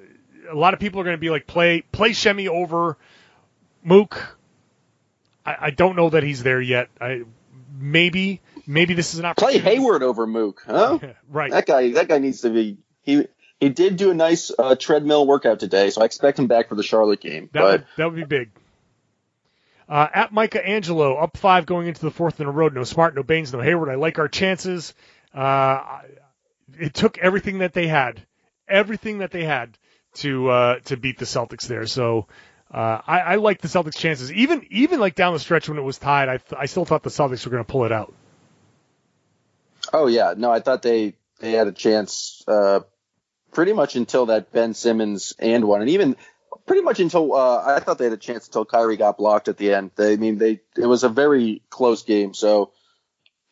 a 0.50 0.54
lot 0.54 0.74
of 0.74 0.80
people 0.80 1.00
are 1.00 1.04
going 1.04 1.16
to 1.16 1.20
be 1.20 1.30
like, 1.30 1.46
play 1.46 1.80
play 1.80 2.10
Shemi 2.10 2.46
over 2.46 2.98
Mook. 3.82 4.36
I, 5.46 5.56
I 5.60 5.70
don't 5.70 5.96
know 5.96 6.10
that 6.10 6.22
he's 6.22 6.42
there 6.42 6.60
yet. 6.60 6.90
I 7.00 7.22
maybe 7.78 8.42
maybe 8.66 8.92
this 8.92 9.14
is 9.14 9.20
an 9.20 9.24
opportunity. 9.24 9.60
Play. 9.60 9.76
Hayward 9.76 10.02
over 10.02 10.26
Mook, 10.26 10.62
huh? 10.66 10.98
right. 11.30 11.50
That 11.50 11.64
guy, 11.66 11.92
that 11.92 12.08
guy 12.08 12.18
needs 12.18 12.42
to 12.42 12.50
be. 12.50 12.76
He 13.02 13.26
he 13.60 13.70
did 13.70 13.96
do 13.96 14.10
a 14.10 14.14
nice 14.14 14.52
uh, 14.56 14.76
treadmill 14.76 15.26
workout 15.26 15.58
today, 15.58 15.88
so 15.90 16.02
I 16.02 16.04
expect 16.04 16.38
him 16.38 16.46
back 16.48 16.68
for 16.68 16.74
the 16.74 16.82
Charlotte 16.82 17.20
game. 17.20 17.48
That 17.52 17.60
but 17.60 17.70
would, 17.70 17.86
that 17.96 18.04
would 18.10 18.16
be 18.16 18.24
big. 18.24 18.50
Uh, 19.88 20.06
at 20.12 20.32
Micah 20.32 20.64
Angelo, 20.64 21.16
up 21.16 21.36
five 21.36 21.64
going 21.64 21.86
into 21.88 22.02
the 22.02 22.10
fourth 22.10 22.40
in 22.40 22.46
a 22.46 22.50
row. 22.50 22.68
No 22.68 22.84
Smart, 22.84 23.14
no 23.14 23.22
Baynes, 23.22 23.52
no 23.52 23.60
Hayward. 23.60 23.88
I 23.88 23.94
like 23.94 24.18
our 24.18 24.28
chances. 24.28 24.92
Uh, 25.34 26.00
it 26.78 26.92
took 26.92 27.16
everything 27.18 27.58
that 27.58 27.72
they 27.72 27.86
had, 27.86 28.20
everything 28.68 29.18
that 29.18 29.30
they 29.30 29.44
had 29.44 29.78
to 30.16 30.48
uh, 30.50 30.78
to 30.80 30.96
beat 30.96 31.18
the 31.18 31.24
Celtics 31.24 31.66
there. 31.66 31.86
So 31.86 32.26
uh, 32.70 33.00
I, 33.06 33.20
I 33.20 33.34
like 33.36 33.62
the 33.62 33.68
Celtics' 33.68 33.96
chances. 33.96 34.30
Even 34.32 34.66
even 34.70 35.00
like 35.00 35.14
down 35.14 35.32
the 35.32 35.38
stretch 35.38 35.68
when 35.68 35.78
it 35.78 35.82
was 35.82 35.98
tied, 35.98 36.28
I 36.28 36.36
th- 36.36 36.58
I 36.58 36.66
still 36.66 36.84
thought 36.84 37.02
the 37.02 37.10
Celtics 37.10 37.44
were 37.46 37.50
going 37.50 37.64
to 37.64 37.70
pull 37.70 37.84
it 37.84 37.92
out. 37.92 38.14
oh 39.92 40.06
yeah, 40.06 40.34
no, 40.36 40.50
I 40.50 40.60
thought 40.60 40.82
they 40.82 41.14
they 41.40 41.52
had 41.52 41.66
a 41.66 41.72
chance 41.72 42.44
uh, 42.46 42.80
pretty 43.52 43.72
much 43.72 43.96
until 43.96 44.26
that 44.26 44.52
Ben 44.52 44.74
Simmons 44.74 45.34
and 45.38 45.64
one, 45.64 45.80
and 45.80 45.90
even 45.90 46.16
pretty 46.68 46.82
much 46.82 47.00
until 47.00 47.34
uh, 47.34 47.64
I 47.66 47.80
thought 47.80 47.98
they 47.98 48.04
had 48.04 48.12
a 48.12 48.18
chance 48.18 48.46
until 48.46 48.64
Kyrie 48.64 48.96
got 48.96 49.18
blocked 49.18 49.48
at 49.48 49.56
the 49.56 49.74
end. 49.74 49.90
They, 49.96 50.12
I 50.12 50.16
mean, 50.16 50.38
they 50.38 50.60
it 50.76 50.86
was 50.86 51.02
a 51.02 51.08
very 51.08 51.62
close 51.70 52.04
game, 52.04 52.34
so 52.34 52.72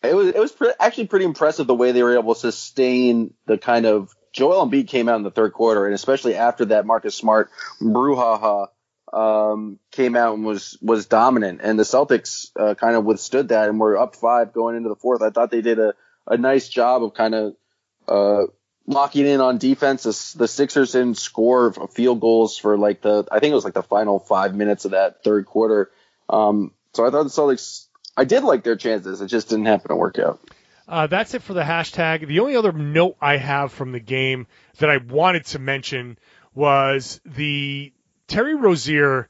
it 0.03 0.15
was 0.15 0.29
it 0.29 0.39
was 0.39 0.53
pre- 0.53 0.75
actually 0.79 1.09
pretty 1.09 1.25
impressive 1.25 1.67
the 1.67 1.75
way 1.75 1.93
they 1.93 2.03
were 2.03 2.17
able 2.17 2.35
to 2.35 2.41
sustain 2.41 3.35
the 3.47 3.59
kind 3.59 3.87
of 3.87 4.15
Joel 4.33 4.69
Embiid 4.69 4.87
came 4.87 5.09
out 5.09 5.17
in 5.17 5.23
the 5.23 5.31
third 5.31 5.53
quarter, 5.53 5.87
and 5.87 5.95
especially 5.95 6.37
after 6.37 6.67
that, 6.67 6.87
Marcus 6.87 7.15
Smart 7.15 7.51
brouhaha 7.81 8.69
um, 9.13 9.79
came 9.93 10.15
out 10.15 10.35
and 10.35 10.45
was 10.45 10.79
was 10.83 11.07
dominant, 11.07 11.61
and 11.63 11.79
the 11.79 11.85
Celtics 11.85 12.51
uh, 12.59 12.75
kind 12.75 12.97
of 12.97 13.05
withstood 13.05 13.49
that 13.49 13.69
and 13.69 13.81
were 13.81 13.99
up 13.99 14.15
five 14.15 14.53
going 14.53 14.77
into 14.77 14.91
the 14.91 14.97
fourth. 14.97 15.23
I 15.23 15.31
thought 15.31 15.51
they 15.51 15.63
did 15.63 15.79
a, 15.79 15.95
a 16.27 16.37
nice 16.37 16.69
job 16.69 17.03
of 17.03 17.15
kind 17.15 17.35
of 17.35 17.57
uh, 18.09 18.47
locking 18.87 19.27
in 19.27 19.41
on 19.41 19.59
defense. 19.59 20.05
The, 20.05 20.39
the 20.39 20.49
Sixers 20.49 20.93
didn't 20.93 21.19
score 21.19 21.73
field 21.73 22.21
goals 22.21 22.57
for 22.57 22.77
like 22.79 23.03
the 23.03 23.27
I 23.31 23.41
think 23.41 23.53
it 23.53 23.55
was 23.55 23.65
like 23.65 23.75
the 23.75 23.83
final 23.83 24.19
five 24.19 24.55
minutes 24.55 24.85
of 24.85 24.93
that 24.93 25.23
third 25.23 25.47
quarter. 25.47 25.91
Um, 26.29 26.73
so 26.95 27.07
I 27.07 27.11
thought 27.11 27.25
the 27.25 27.31
Celtics. 27.31 27.87
I 28.17 28.25
did 28.25 28.45
like 28.45 28.65
their 28.65 28.77
chances. 28.77 29.21
It 29.21 29.27
just 29.27 29.51
didn't 29.51 29.67
happen 29.67 29.91
to 29.91 29.97
work 29.97 30.19
out. 30.19 30.41
Uh, 30.89 31.07
that's 31.07 31.35
it 31.35 31.43
for 31.43 31.53
the 31.53 31.63
hashtag. 31.63 32.27
The 32.27 32.41
only 32.41 32.57
other 32.57 32.73
note 32.73 33.17
I 33.21 33.37
have 33.37 33.73
from 33.73 33.93
the 33.93 34.01
game 34.01 34.47
that 34.79 34.89
I 34.89 34.99
wanted 34.99 35.45
to 35.47 35.59
mention 35.59 36.17
was 36.55 37.21
the 37.27 37.93
Terry 38.29 38.55
Rozier. 38.55 39.29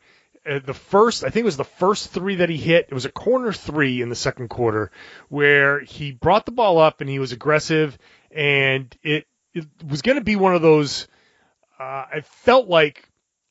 Uh, 0.49 0.61
the 0.64 0.75
first, 0.75 1.25
I 1.25 1.31
think 1.31 1.42
it 1.42 1.47
was 1.47 1.57
the 1.57 1.64
first 1.64 2.11
three 2.11 2.37
that 2.37 2.51
he 2.51 2.59
hit. 2.59 2.87
It 2.88 2.95
was 2.95 3.07
a 3.07 3.11
corner 3.11 3.53
three 3.53 4.03
in 4.03 4.11
the 4.11 4.14
second 4.14 4.49
quarter 4.49 4.92
where 5.29 5.81
he 5.81 6.12
brought 6.12 6.47
the 6.47 6.53
ball 6.53 6.79
up 6.79 7.01
and 7.01 7.11
he 7.11 7.19
was 7.19 7.33
aggressive, 7.33 7.99
and 8.31 8.95
it, 9.03 9.27
it 9.57 9.66
was 9.88 10.03
going 10.03 10.19
to 10.19 10.25
be 10.25 10.37
one 10.37 10.55
of 10.55 10.62
those. 10.62 11.09
Uh, 11.81 12.05
I 12.12 12.21
felt 12.23 12.69
like 12.69 13.09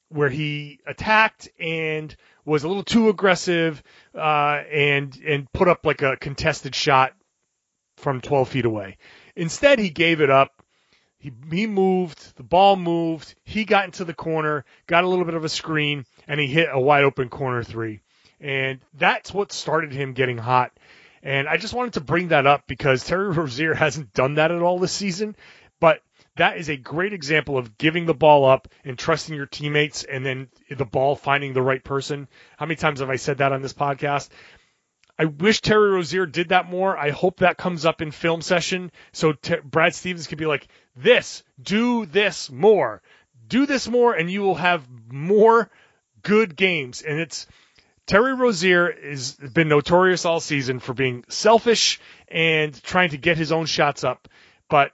where 0.09 0.29
he 0.29 0.79
attacked 0.85 1.49
and 1.59 2.15
was 2.45 2.63
a 2.63 2.67
little 2.67 2.83
too 2.83 3.09
aggressive 3.09 3.81
uh, 4.13 4.61
and 4.71 5.19
and 5.25 5.51
put 5.51 5.67
up 5.67 5.85
like 5.85 6.03
a 6.03 6.15
contested 6.15 6.75
shot 6.75 7.13
from 7.97 8.21
12 8.21 8.49
feet 8.49 8.65
away. 8.65 8.97
Instead, 9.35 9.79
he 9.79 9.89
gave 9.89 10.21
it 10.21 10.29
up. 10.29 10.61
He, 11.17 11.31
he 11.49 11.65
moved, 11.65 12.35
the 12.35 12.43
ball 12.43 12.75
moved, 12.75 13.33
he 13.43 13.65
got 13.65 13.85
into 13.85 14.05
the 14.05 14.13
corner, 14.13 14.63
got 14.85 15.03
a 15.03 15.07
little 15.07 15.25
bit 15.25 15.33
of 15.33 15.43
a 15.43 15.49
screen, 15.49 16.05
and 16.27 16.39
he 16.39 16.45
hit 16.45 16.69
a 16.71 16.79
wide 16.79 17.03
open 17.03 17.29
corner 17.29 17.63
three. 17.63 18.01
And 18.39 18.79
that's 18.93 19.33
what 19.33 19.51
started 19.51 19.91
him 19.91 20.13
getting 20.13 20.37
hot. 20.37 20.71
And 21.23 21.49
I 21.49 21.57
just 21.57 21.73
wanted 21.73 21.93
to 21.93 22.01
bring 22.01 22.27
that 22.27 22.45
up 22.45 22.67
because 22.67 23.03
Terry 23.03 23.29
Rozier 23.31 23.73
hasn't 23.73 24.13
done 24.13 24.35
that 24.35 24.51
at 24.51 24.61
all 24.61 24.77
this 24.77 24.91
season. 24.91 25.35
But 25.85 26.01
that 26.35 26.57
is 26.57 26.67
a 26.67 26.77
great 26.77 27.13
example 27.13 27.59
of 27.59 27.77
giving 27.77 28.07
the 28.07 28.15
ball 28.15 28.43
up 28.43 28.67
and 28.83 28.97
trusting 28.97 29.35
your 29.35 29.45
teammates 29.45 30.03
and 30.03 30.25
then 30.25 30.47
the 30.67 30.83
ball 30.83 31.15
finding 31.15 31.53
the 31.53 31.61
right 31.61 31.83
person. 31.83 32.27
How 32.57 32.65
many 32.65 32.75
times 32.75 33.01
have 33.01 33.11
I 33.11 33.17
said 33.17 33.37
that 33.37 33.51
on 33.51 33.61
this 33.61 33.75
podcast? 33.75 34.29
I 35.19 35.25
wish 35.25 35.61
Terry 35.61 35.91
Rozier 35.91 36.25
did 36.25 36.49
that 36.49 36.67
more. 36.67 36.97
I 36.97 37.11
hope 37.11 37.41
that 37.41 37.59
comes 37.59 37.85
up 37.85 38.01
in 38.01 38.09
film 38.09 38.41
session 38.41 38.91
so 39.11 39.35
Brad 39.63 39.93
Stevens 39.93 40.25
could 40.25 40.39
be 40.39 40.47
like, 40.47 40.67
this, 40.95 41.43
do 41.61 42.07
this 42.07 42.49
more. 42.49 43.03
Do 43.47 43.67
this 43.67 43.87
more 43.87 44.15
and 44.15 44.27
you 44.27 44.41
will 44.41 44.55
have 44.55 44.87
more 45.11 45.69
good 46.23 46.55
games. 46.55 47.03
And 47.03 47.19
it's 47.19 47.45
Terry 48.07 48.33
Rozier 48.33 48.91
has 48.91 49.33
been 49.35 49.69
notorious 49.69 50.25
all 50.25 50.39
season 50.39 50.79
for 50.79 50.95
being 50.95 51.25
selfish 51.29 51.99
and 52.27 52.73
trying 52.81 53.11
to 53.11 53.19
get 53.19 53.37
his 53.37 53.51
own 53.51 53.67
shots 53.67 54.03
up. 54.03 54.27
But 54.67 54.91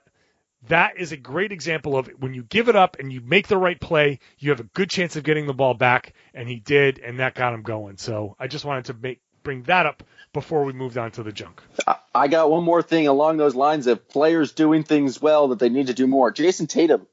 that 0.68 0.96
is 0.96 1.12
a 1.12 1.16
great 1.16 1.52
example 1.52 1.96
of 1.96 2.08
when 2.18 2.34
you 2.34 2.42
give 2.42 2.68
it 2.68 2.76
up 2.76 2.98
and 2.98 3.12
you 3.12 3.20
make 3.20 3.48
the 3.48 3.56
right 3.56 3.80
play, 3.80 4.20
you 4.38 4.50
have 4.50 4.60
a 4.60 4.64
good 4.64 4.90
chance 4.90 5.16
of 5.16 5.24
getting 5.24 5.46
the 5.46 5.54
ball 5.54 5.74
back, 5.74 6.14
and 6.34 6.48
he 6.48 6.60
did, 6.60 6.98
and 6.98 7.18
that 7.18 7.34
got 7.34 7.54
him 7.54 7.62
going. 7.62 7.96
So 7.96 8.36
I 8.38 8.46
just 8.46 8.64
wanted 8.64 8.86
to 8.86 8.94
make 8.94 9.20
bring 9.42 9.64
that 9.64 9.86
up 9.86 10.02
before 10.32 10.64
we 10.64 10.72
moved 10.72 10.96
on 10.96 11.10
to 11.12 11.22
the 11.22 11.32
junk. 11.32 11.60
I 12.14 12.28
got 12.28 12.50
one 12.50 12.62
more 12.62 12.82
thing 12.82 13.08
along 13.08 13.36
those 13.36 13.54
lines 13.54 13.86
of 13.86 14.08
players 14.08 14.52
doing 14.52 14.84
things 14.84 15.20
well 15.20 15.48
that 15.48 15.58
they 15.58 15.68
need 15.68 15.88
to 15.88 15.94
do 15.94 16.06
more. 16.06 16.32
Jayson 16.32 16.68
Tatum, 16.68 17.06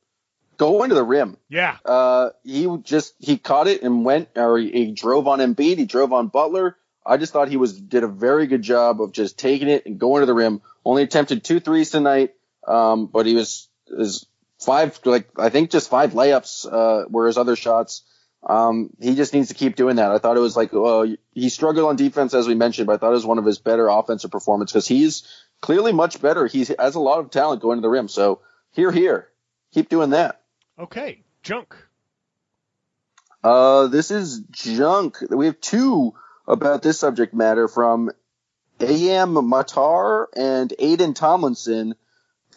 go 0.58 0.84
into 0.84 0.96
the 0.96 1.04
rim. 1.04 1.38
Yeah. 1.50 1.78
Uh, 1.84 2.30
he 2.44 2.68
just 2.84 3.16
he 3.20 3.38
caught 3.38 3.68
it 3.68 3.82
and 3.82 4.06
went, 4.06 4.30
or 4.36 4.58
he, 4.58 4.72
he 4.72 4.92
drove 4.92 5.28
on 5.28 5.40
Embiid, 5.40 5.78
he 5.78 5.86
drove 5.86 6.14
on 6.14 6.28
Butler. 6.28 6.78
I 7.06 7.18
just 7.18 7.34
thought 7.34 7.50
he 7.50 7.58
was 7.58 7.80
did 7.80 8.04
a 8.04 8.08
very 8.08 8.46
good 8.46 8.62
job 8.62 9.02
of 9.02 9.12
just 9.12 9.40
taking 9.40 9.70
it 9.70 9.86
and 9.86 10.00
going 10.00 10.22
to 10.22 10.26
the 10.26 10.34
rim. 10.34 10.62
Only 10.86 11.04
attempted 11.04 11.44
two 11.44 11.60
threes 11.60 11.90
tonight, 11.90 12.36
um, 12.69 13.08
but 13.08 13.25
he 13.25 13.36
was 13.36 13.67
is 13.88 14.27
five 14.60 14.99
like 15.05 15.29
I 15.38 15.49
think 15.49 15.71
just 15.71 15.89
five 15.89 16.13
layups 16.13 16.71
uh, 16.71 17.05
were 17.10 17.27
his 17.27 17.38
other 17.38 17.55
shots. 17.55 18.03
Um, 18.41 18.91
he 19.01 19.15
just 19.15 19.34
needs 19.34 19.49
to 19.49 19.53
keep 19.53 19.75
doing 19.75 19.97
that. 19.97 20.12
I 20.12 20.17
thought 20.17 20.38
it 20.38 20.41
was 20.41 20.55
like 20.55 20.73
uh, 20.73 21.08
he 21.34 21.49
struggled 21.49 21.89
on 21.89 21.97
defense 21.97 22.34
as 22.34 22.47
we 22.47 22.55
mentioned, 22.55 22.88
but 22.88 22.93
I 22.93 22.97
thought 22.97 23.12
it 23.12 23.15
was 23.15 23.25
one 23.25 23.39
of 23.39 23.45
his 23.45 23.60
better 23.60 23.89
offensive 23.89 24.32
performances 24.32 24.73
because 24.73 24.88
he's 24.88 25.23
clearly 25.62 25.91
much 25.91 26.21
better. 26.21 26.47
He 26.47 26.65
has 26.79 26.95
a 26.95 26.99
lot 26.99 27.19
of 27.19 27.32
talent 27.32 27.62
going 27.62 27.77
to 27.77 27.82
the 27.82 27.89
rim. 27.89 28.08
So 28.08 28.41
here, 28.71 28.91
here, 28.91 29.27
keep 29.73 29.89
doing 29.89 30.12
that. 30.12 30.41
Okay, 30.77 31.23
junk. 31.43 31.75
Uh, 33.43 33.88
this 33.88 34.12
is 34.12 34.41
junk. 34.51 35.17
We 35.29 35.47
have 35.47 35.60
two 35.60 36.13
about 36.47 36.82
this 36.82 36.99
subject 36.99 37.34
matter 37.34 37.67
from 37.67 38.10
A.M. 38.79 39.34
Matar 39.36 40.25
and 40.36 40.73
Aiden 40.79 41.15
Tomlinson. 41.15 41.95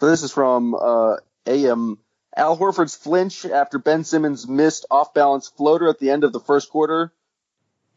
So 0.03 0.09
this 0.09 0.25
is 0.25 0.33
from 0.33 0.75
uh, 0.75 1.19
A.M. 1.47 1.97
Al 2.37 2.59
Horford's 2.59 2.97
flinch 2.97 3.45
after 3.45 3.79
Ben 3.79 4.03
Simmons 4.03 4.49
missed 4.49 4.85
off 4.91 5.15
balance 5.15 5.47
floater 5.47 5.89
at 5.89 6.01
the 6.01 6.11
end 6.11 6.25
of 6.25 6.33
the 6.33 6.41
first 6.41 6.71
quarter. 6.71 7.13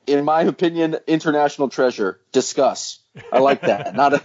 In 0.05 0.23
my 0.23 0.43
opinion, 0.43 0.97
international 1.07 1.67
treasure. 1.67 2.19
Discuss. 2.31 2.99
I 3.33 3.39
like 3.39 3.61
that. 3.61 3.95
not 3.95 4.13
a 4.13 4.21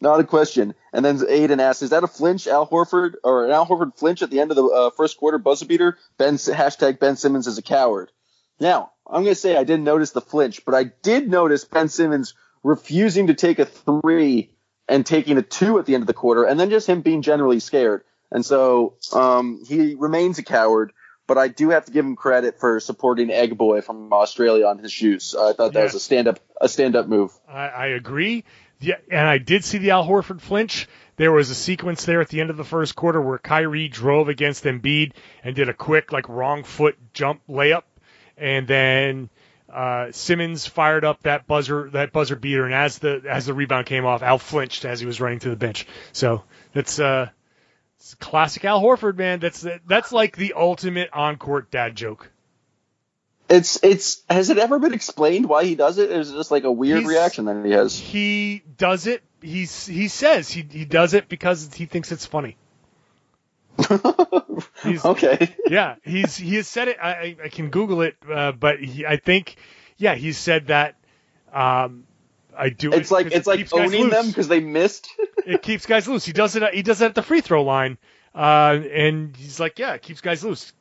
not 0.00 0.20
a 0.20 0.24
question. 0.24 0.76
And 0.92 1.04
then 1.04 1.18
Aiden 1.18 1.58
asks, 1.58 1.82
"Is 1.82 1.90
that 1.90 2.04
a 2.04 2.06
flinch, 2.06 2.46
Al 2.46 2.68
Horford, 2.68 3.14
or 3.24 3.46
an 3.46 3.50
Al 3.50 3.66
Horford 3.66 3.98
flinch 3.98 4.22
at 4.22 4.30
the 4.30 4.38
end 4.38 4.52
of 4.52 4.56
the 4.56 4.66
uh, 4.66 4.90
first 4.90 5.16
quarter 5.16 5.38
buzzer 5.38 5.66
beater?" 5.66 5.98
Ben 6.18 6.36
hashtag 6.36 7.00
Ben 7.00 7.16
Simmons 7.16 7.48
is 7.48 7.58
a 7.58 7.62
coward. 7.62 8.12
Now 8.60 8.92
I'm 9.04 9.24
gonna 9.24 9.34
say 9.34 9.56
I 9.56 9.64
didn't 9.64 9.82
notice 9.82 10.12
the 10.12 10.20
flinch, 10.20 10.64
but 10.64 10.76
I 10.76 10.84
did 10.84 11.28
notice 11.28 11.64
Ben 11.64 11.88
Simmons 11.88 12.34
refusing 12.62 13.26
to 13.26 13.34
take 13.34 13.58
a 13.58 13.64
three 13.64 14.52
and 14.88 15.04
taking 15.04 15.38
a 15.38 15.42
two 15.42 15.78
at 15.78 15.86
the 15.86 15.94
end 15.94 16.02
of 16.02 16.06
the 16.06 16.14
quarter, 16.14 16.44
and 16.44 16.58
then 16.58 16.70
just 16.70 16.88
him 16.88 17.00
being 17.00 17.22
generally 17.22 17.60
scared. 17.60 18.02
And 18.30 18.44
so 18.44 18.94
um, 19.12 19.62
he 19.66 19.94
remains 19.94 20.38
a 20.38 20.42
coward, 20.42 20.92
but 21.26 21.38
I 21.38 21.48
do 21.48 21.70
have 21.70 21.84
to 21.86 21.92
give 21.92 22.04
him 22.04 22.16
credit 22.16 22.58
for 22.60 22.80
supporting 22.80 23.30
Egg 23.30 23.56
Boy 23.56 23.80
from 23.80 24.12
Australia 24.12 24.66
on 24.66 24.78
his 24.78 24.92
shoes. 24.92 25.34
I 25.38 25.52
thought 25.52 25.72
that 25.72 25.78
Yeah. 25.78 25.84
was 25.84 25.94
a 25.94 26.00
stand 26.00 26.28
up 26.28 26.40
a 26.60 26.68
stand 26.68 26.96
up 26.96 27.06
move. 27.06 27.32
I, 27.48 27.68
I 27.68 27.86
agree. 27.88 28.44
Yeah, 28.78 28.96
and 29.10 29.26
I 29.26 29.38
did 29.38 29.64
see 29.64 29.78
the 29.78 29.90
Al 29.92 30.06
Horford 30.06 30.40
flinch. 30.40 30.86
There 31.16 31.32
was 31.32 31.48
a 31.50 31.54
sequence 31.54 32.04
there 32.04 32.20
at 32.20 32.28
the 32.28 32.40
end 32.42 32.50
of 32.50 32.56
the 32.58 32.64
first 32.64 32.94
quarter 32.94 33.20
where 33.22 33.38
Kyrie 33.38 33.88
drove 33.88 34.28
against 34.28 34.64
Embiid 34.64 35.12
and 35.42 35.56
did 35.56 35.70
a 35.70 35.72
quick, 35.74 36.12
like, 36.12 36.28
wrong 36.28 36.62
foot 36.62 36.96
jump 37.14 37.40
layup, 37.48 37.84
and 38.36 38.68
then 38.68 39.30
uh, 39.72 40.12
Simmons 40.12 40.66
fired 40.66 41.04
up 41.04 41.22
that 41.22 41.46
buzzer 41.46 41.90
that 41.90 42.12
buzzer 42.12 42.36
beater, 42.36 42.64
and 42.64 42.74
as 42.74 42.98
the 42.98 43.22
as 43.28 43.46
the 43.46 43.54
rebound 43.54 43.86
came 43.86 44.04
off, 44.06 44.22
Al 44.22 44.38
flinched 44.38 44.84
as 44.84 45.00
he 45.00 45.06
was 45.06 45.20
running 45.20 45.40
to 45.40 45.50
the 45.50 45.56
bench. 45.56 45.86
So 46.12 46.44
that's 46.72 46.98
uh, 47.00 47.28
it's 47.98 48.14
classic 48.14 48.64
Al 48.64 48.80
Horford, 48.82 49.16
man. 49.16 49.40
That's 49.40 49.66
that's 49.86 50.12
like 50.12 50.36
the 50.36 50.54
ultimate 50.54 51.10
on 51.12 51.36
court 51.36 51.70
dad 51.70 51.96
joke. 51.96 52.30
It's 53.48 53.78
it's 53.84 54.22
has 54.28 54.50
it 54.50 54.58
ever 54.58 54.78
been 54.78 54.92
explained 54.92 55.48
why 55.48 55.64
he 55.64 55.74
does 55.76 55.98
it? 55.98 56.10
Is 56.10 56.30
it 56.30 56.34
just 56.34 56.50
like 56.50 56.64
a 56.64 56.72
weird 56.72 57.00
He's- 57.00 57.08
reaction 57.08 57.44
that 57.46 57.64
he 57.64 57.72
has? 57.72 57.96
He 57.98 58.62
does 58.76 59.06
it. 59.06 59.22
He's 59.40 59.86
he 59.86 60.08
says 60.08 60.50
he 60.50 60.66
he 60.68 60.84
does 60.84 61.14
it 61.14 61.28
because 61.28 61.72
he 61.74 61.86
thinks 61.86 62.10
it's 62.10 62.26
funny. 62.26 62.56
He's- 64.82 65.04
okay. 65.04 65.54
yeah, 65.66 65.96
he's 66.02 66.36
he 66.36 66.56
has 66.56 66.66
said 66.68 66.88
it. 66.88 66.96
I, 67.02 67.36
I- 67.44 67.48
can 67.48 67.70
Google 67.70 68.02
it, 68.02 68.16
uh, 68.30 68.52
but 68.52 68.80
he, 68.80 69.04
I 69.06 69.16
think, 69.16 69.56
yeah, 69.96 70.14
he 70.14 70.32
said 70.32 70.68
that. 70.68 70.96
Um, 71.52 72.04
I 72.56 72.70
do. 72.70 72.92
It's 72.92 73.10
it 73.10 73.14
like 73.14 73.26
it's 73.26 73.46
it 73.46 73.46
like 73.46 73.68
owning 73.72 74.08
them 74.08 74.28
because 74.28 74.48
they 74.48 74.60
missed. 74.60 75.08
it 75.46 75.62
keeps 75.62 75.86
guys 75.86 76.08
loose. 76.08 76.24
He 76.24 76.32
does 76.32 76.56
it. 76.56 76.74
He 76.74 76.82
does 76.82 77.02
it 77.02 77.06
at 77.06 77.14
the 77.14 77.22
free 77.22 77.40
throw 77.42 77.62
line, 77.64 77.98
uh, 78.34 78.78
and 78.92 79.36
he's 79.36 79.60
like, 79.60 79.78
yeah, 79.78 79.92
it 79.94 80.02
keeps 80.02 80.20
guys 80.20 80.42
loose. 80.44 80.72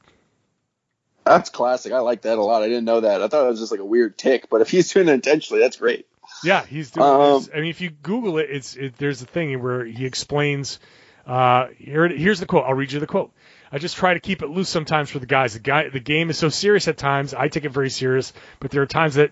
That's 1.25 1.49
classic. 1.49 1.91
I 1.91 1.99
like 1.99 2.21
that 2.21 2.37
a 2.37 2.43
lot. 2.43 2.61
I 2.61 2.67
didn't 2.67 2.85
know 2.85 3.01
that. 3.01 3.21
I 3.21 3.27
thought 3.27 3.45
it 3.45 3.49
was 3.49 3.59
just 3.59 3.71
like 3.71 3.81
a 3.81 3.85
weird 3.85 4.17
tick, 4.17 4.47
but 4.49 4.61
if 4.61 4.69
he's 4.69 4.93
doing 4.93 5.09
it 5.09 5.13
intentionally, 5.13 5.61
that's 5.61 5.77
great. 5.77 6.05
Yeah, 6.43 6.63
he's 6.65 6.91
doing 6.91 7.05
Um, 7.07 7.39
this. 7.41 7.49
I 7.53 7.57
mean, 7.57 7.69
if 7.69 7.81
you 7.81 7.89
Google 7.89 8.37
it, 8.37 8.49
it's 8.49 8.75
it, 8.75 8.97
there's 8.97 9.21
a 9.21 9.25
thing 9.25 9.61
where 9.61 9.83
he 9.83 10.05
explains. 10.05 10.79
Uh, 11.25 11.67
here, 11.77 12.07
here's 12.07 12.39
the 12.39 12.45
quote. 12.45 12.65
I'll 12.65 12.73
read 12.73 12.91
you 12.91 12.99
the 12.99 13.07
quote. 13.07 13.31
I 13.71 13.79
just 13.79 13.97
try 13.97 14.13
to 14.13 14.19
keep 14.19 14.41
it 14.41 14.49
loose 14.49 14.69
sometimes 14.69 15.09
for 15.09 15.19
the 15.19 15.25
guys. 15.25 15.53
The 15.53 15.59
guy, 15.59 15.89
the 15.89 15.99
game 15.99 16.29
is 16.29 16.37
so 16.37 16.49
serious 16.49 16.87
at 16.87 16.97
times. 16.97 17.33
I 17.33 17.47
take 17.47 17.65
it 17.65 17.69
very 17.69 17.89
serious, 17.89 18.31
but 18.59 18.71
there 18.71 18.81
are 18.81 18.87
times 18.87 19.15
that 19.15 19.31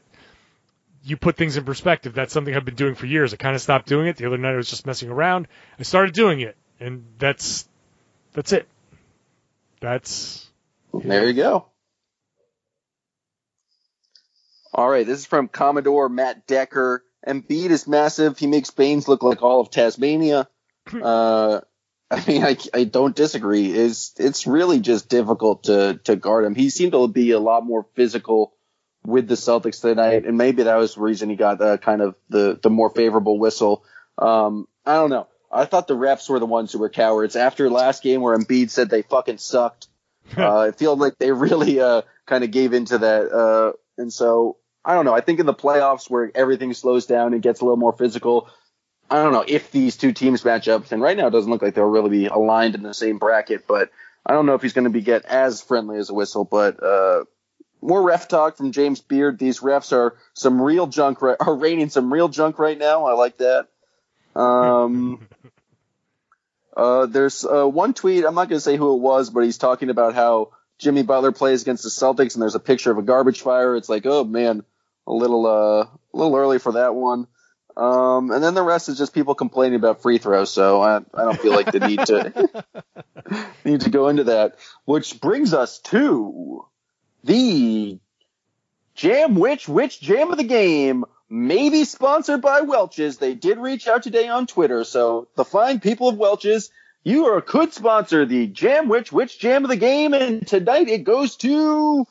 you 1.04 1.18
put 1.18 1.38
things 1.38 1.56
in 1.58 1.66
perspective. 1.66 2.14
That's 2.14 2.34
something 2.34 2.56
I've 2.56 2.66
been 2.66 2.76
doing 2.76 2.96
for 2.96 3.06
years. 3.06 3.34
I 3.34 3.38
kind 3.38 3.56
of 3.56 3.62
stopped 3.62 3.88
doing 3.88 4.08
it. 4.08 4.18
The 4.18 4.26
other 4.26 4.38
night 4.38 4.54
I 4.54 4.58
was 4.58 4.70
just 4.70 4.86
messing 4.88 5.10
around. 5.10 5.48
I 5.78 5.84
started 5.84 6.14
doing 6.14 6.42
it, 6.42 6.58
and 6.80 7.06
that's 7.20 7.68
that's 8.34 8.54
it. 8.54 8.68
That's 9.82 10.50
There 10.94 11.28
you 11.28 11.34
go. 11.34 11.68
All 14.74 14.90
right, 14.90 15.06
this 15.06 15.20
is 15.20 15.26
from 15.26 15.50
Commodore 15.50 16.10
Matt 16.10 16.48
Decker. 16.48 17.04
Embiid 17.28 17.70
is 17.70 17.88
massive. 17.88 18.40
He 18.40 18.48
makes 18.48 18.72
Baynes 18.72 19.08
look 19.08 19.22
like 19.22 19.44
all 19.44 19.62
of 19.62 19.70
Tasmania. 19.70 20.48
Uh, 21.02 21.62
I 22.28 22.32
mean, 22.32 22.44
I, 22.44 22.58
I 22.74 22.84
don't 22.84 23.16
disagree. 23.16 23.72
Is 23.72 24.14
it's 24.18 24.46
really 24.46 24.80
just 24.80 25.10
difficult 25.10 25.64
to 25.64 26.00
to 26.04 26.16
guard 26.16 26.46
him. 26.46 26.54
He 26.54 26.70
seemed 26.70 26.92
to 26.92 27.08
be 27.08 27.32
a 27.32 27.40
lot 27.40 27.66
more 27.66 27.88
physical 27.96 28.54
with 29.04 29.28
the 29.28 29.36
Celtics 29.36 29.82
tonight, 29.82 30.26
and 30.26 30.38
maybe 30.38 30.64
that 30.64 30.76
was 30.76 30.96
the 30.96 31.02
reason 31.02 31.30
he 31.30 31.36
got 31.36 31.60
uh, 31.60 31.78
kind 31.78 32.02
of 32.02 32.16
the 32.30 32.60
the 32.62 32.70
more 32.70 32.92
favorable 32.92 33.40
whistle. 33.40 33.84
Um, 34.18 34.68
I 34.86 34.94
don't 34.94 35.10
know. 35.10 35.28
I 35.52 35.66
thought 35.66 35.88
the 35.88 35.96
refs 35.96 36.30
were 36.30 36.40
the 36.40 36.46
ones 36.46 36.72
who 36.72 36.80
were 36.80 36.90
cowards 36.90 37.36
after 37.36 37.70
last 37.70 38.04
game 38.04 38.22
where 38.22 38.38
Embiid 38.38 38.70
said 38.70 38.90
they 38.90 39.02
fucking 39.02 39.38
sucked. 39.40 39.88
uh, 40.38 40.60
I 40.60 40.72
feel 40.72 40.96
like 40.96 41.18
they 41.18 41.32
really 41.32 41.80
uh, 41.80 42.04
kind 42.28 42.44
of 42.44 42.52
gave 42.52 42.74
into 42.74 43.00
that, 43.00 43.32
uh, 43.32 43.74
and 43.98 44.14
so 44.14 44.58
I 44.86 44.94
don't 44.94 45.06
know. 45.06 45.16
I 45.16 45.22
think 45.22 45.40
in 45.40 45.48
the 45.48 45.54
playoffs 45.54 46.10
where 46.10 46.32
everything 46.36 46.74
slows 46.74 47.08
down 47.08 47.34
and 47.34 47.42
gets 47.42 47.62
a 47.62 47.66
little 47.66 47.78
more 47.78 47.94
physical, 47.94 48.50
I 49.10 49.22
don't 49.22 49.34
know 49.34 49.46
if 49.48 49.72
these 49.72 49.98
two 49.98 50.12
teams 50.12 50.44
match 50.44 50.68
up. 50.68 50.92
And 50.92 51.02
right 51.02 51.16
now 51.16 51.28
it 51.28 51.32
doesn't 51.32 51.50
look 51.50 51.62
like 51.62 51.76
they'll 51.76 51.86
really 51.86 52.10
be 52.10 52.26
aligned 52.28 52.76
in 52.76 52.84
the 52.84 52.94
same 52.94 53.20
bracket, 53.20 53.68
but 53.68 53.92
I 54.26 54.34
don't 54.34 54.46
know 54.46 54.56
if 54.56 54.62
he's 54.62 54.74
going 54.74 54.86
to 54.86 54.90
be 54.90 55.02
get 55.02 55.26
as 55.26 55.62
friendly 55.62 55.98
as 55.98 56.10
a 56.10 56.14
whistle. 56.14 56.46
But 56.46 56.82
uh, 56.82 57.26
more 57.82 58.02
ref 58.02 58.28
talk 58.28 58.58
from 58.58 58.72
James 58.72 59.02
Beard. 59.02 59.38
These 59.38 59.60
refs 59.60 59.92
are 59.92 60.18
some 60.34 60.62
real 60.62 60.88
junk. 60.88 61.22
Right, 61.22 61.38
are 61.40 61.56
raining 61.56 61.90
some 61.90 62.12
real 62.12 62.30
junk 62.30 62.58
right 62.60 62.78
now. 62.78 63.06
I 63.06 63.14
like 63.14 63.38
that. 63.38 63.68
Um, 64.36 65.28
uh, 66.78 67.06
there's 67.06 67.46
uh, 67.46 67.68
one 67.68 67.94
tweet. 67.94 68.26
I'm 68.26 68.36
not 68.36 68.50
going 68.50 68.58
to 68.58 68.62
say 68.62 68.78
who 68.78 68.94
it 68.96 69.00
was, 69.00 69.30
but 69.30 69.42
he's 69.42 69.58
talking 69.58 69.90
about 69.90 70.16
how 70.16 70.52
Jimmy 70.80 71.04
Butler 71.04 71.32
plays 71.32 71.62
against 71.62 71.84
the 71.84 71.90
Celtics, 71.90 72.34
and 72.34 72.42
there's 72.42 72.56
a 72.56 72.60
picture 72.60 72.92
of 72.92 72.98
a 72.98 73.04
garbage 73.04 73.42
fire. 73.42 73.76
It's 73.76 73.90
like, 73.90 74.06
oh 74.06 74.24
man, 74.24 74.64
a 75.06 75.14
little 75.14 75.46
uh, 75.46 75.84
a 75.84 76.18
little 76.18 76.36
early 76.36 76.60
for 76.60 76.74
that 76.74 76.96
one. 76.96 77.28
Um, 77.76 78.32
and 78.32 78.44
then 78.44 78.54
the 78.54 78.64
rest 78.64 78.90
is 78.90 78.98
just 78.98 79.14
people 79.14 79.36
complaining 79.36 79.76
about 79.76 80.02
free 80.02 80.18
throws. 80.18 80.52
So 80.52 80.82
I, 80.82 80.98
I 80.98 81.24
don't 81.24 81.40
feel 81.40 81.54
like 81.54 81.72
the 81.72 81.80
need 81.80 82.06
to 82.06 82.66
need 83.66 83.82
to 83.82 83.90
go 83.90 84.10
into 84.10 84.26
that. 84.26 84.58
Which 84.86 85.20
brings 85.20 85.54
us 85.54 85.80
to 85.80 86.66
the 87.24 88.00
jam, 88.96 89.36
which 89.36 89.68
which 89.68 90.00
jam 90.00 90.32
of 90.32 90.38
the 90.38 90.44
game, 90.44 91.06
maybe 91.30 91.84
sponsored 91.84 92.42
by 92.42 92.62
Welch's. 92.62 93.18
They 93.18 93.34
did 93.34 93.58
reach 93.58 93.88
out 93.88 94.04
today 94.04 94.28
on 94.28 94.48
Twitter. 94.48 94.84
So 94.84 95.28
the 95.36 95.46
fine 95.46 95.80
people 95.80 96.10
of 96.10 96.18
Welch's, 96.18 96.70
you 97.04 97.26
are, 97.26 97.42
could 97.42 97.74
sponsor 97.74 98.26
the 98.26 98.48
jam, 98.48 98.88
which 98.88 99.12
which 99.12 99.40
jam 99.40 99.64
of 99.64 99.70
the 99.70 99.78
game, 99.78 100.14
and 100.14 100.46
tonight 100.46 100.90
it 100.90 101.04
goes 101.04 101.38
to 101.38 102.06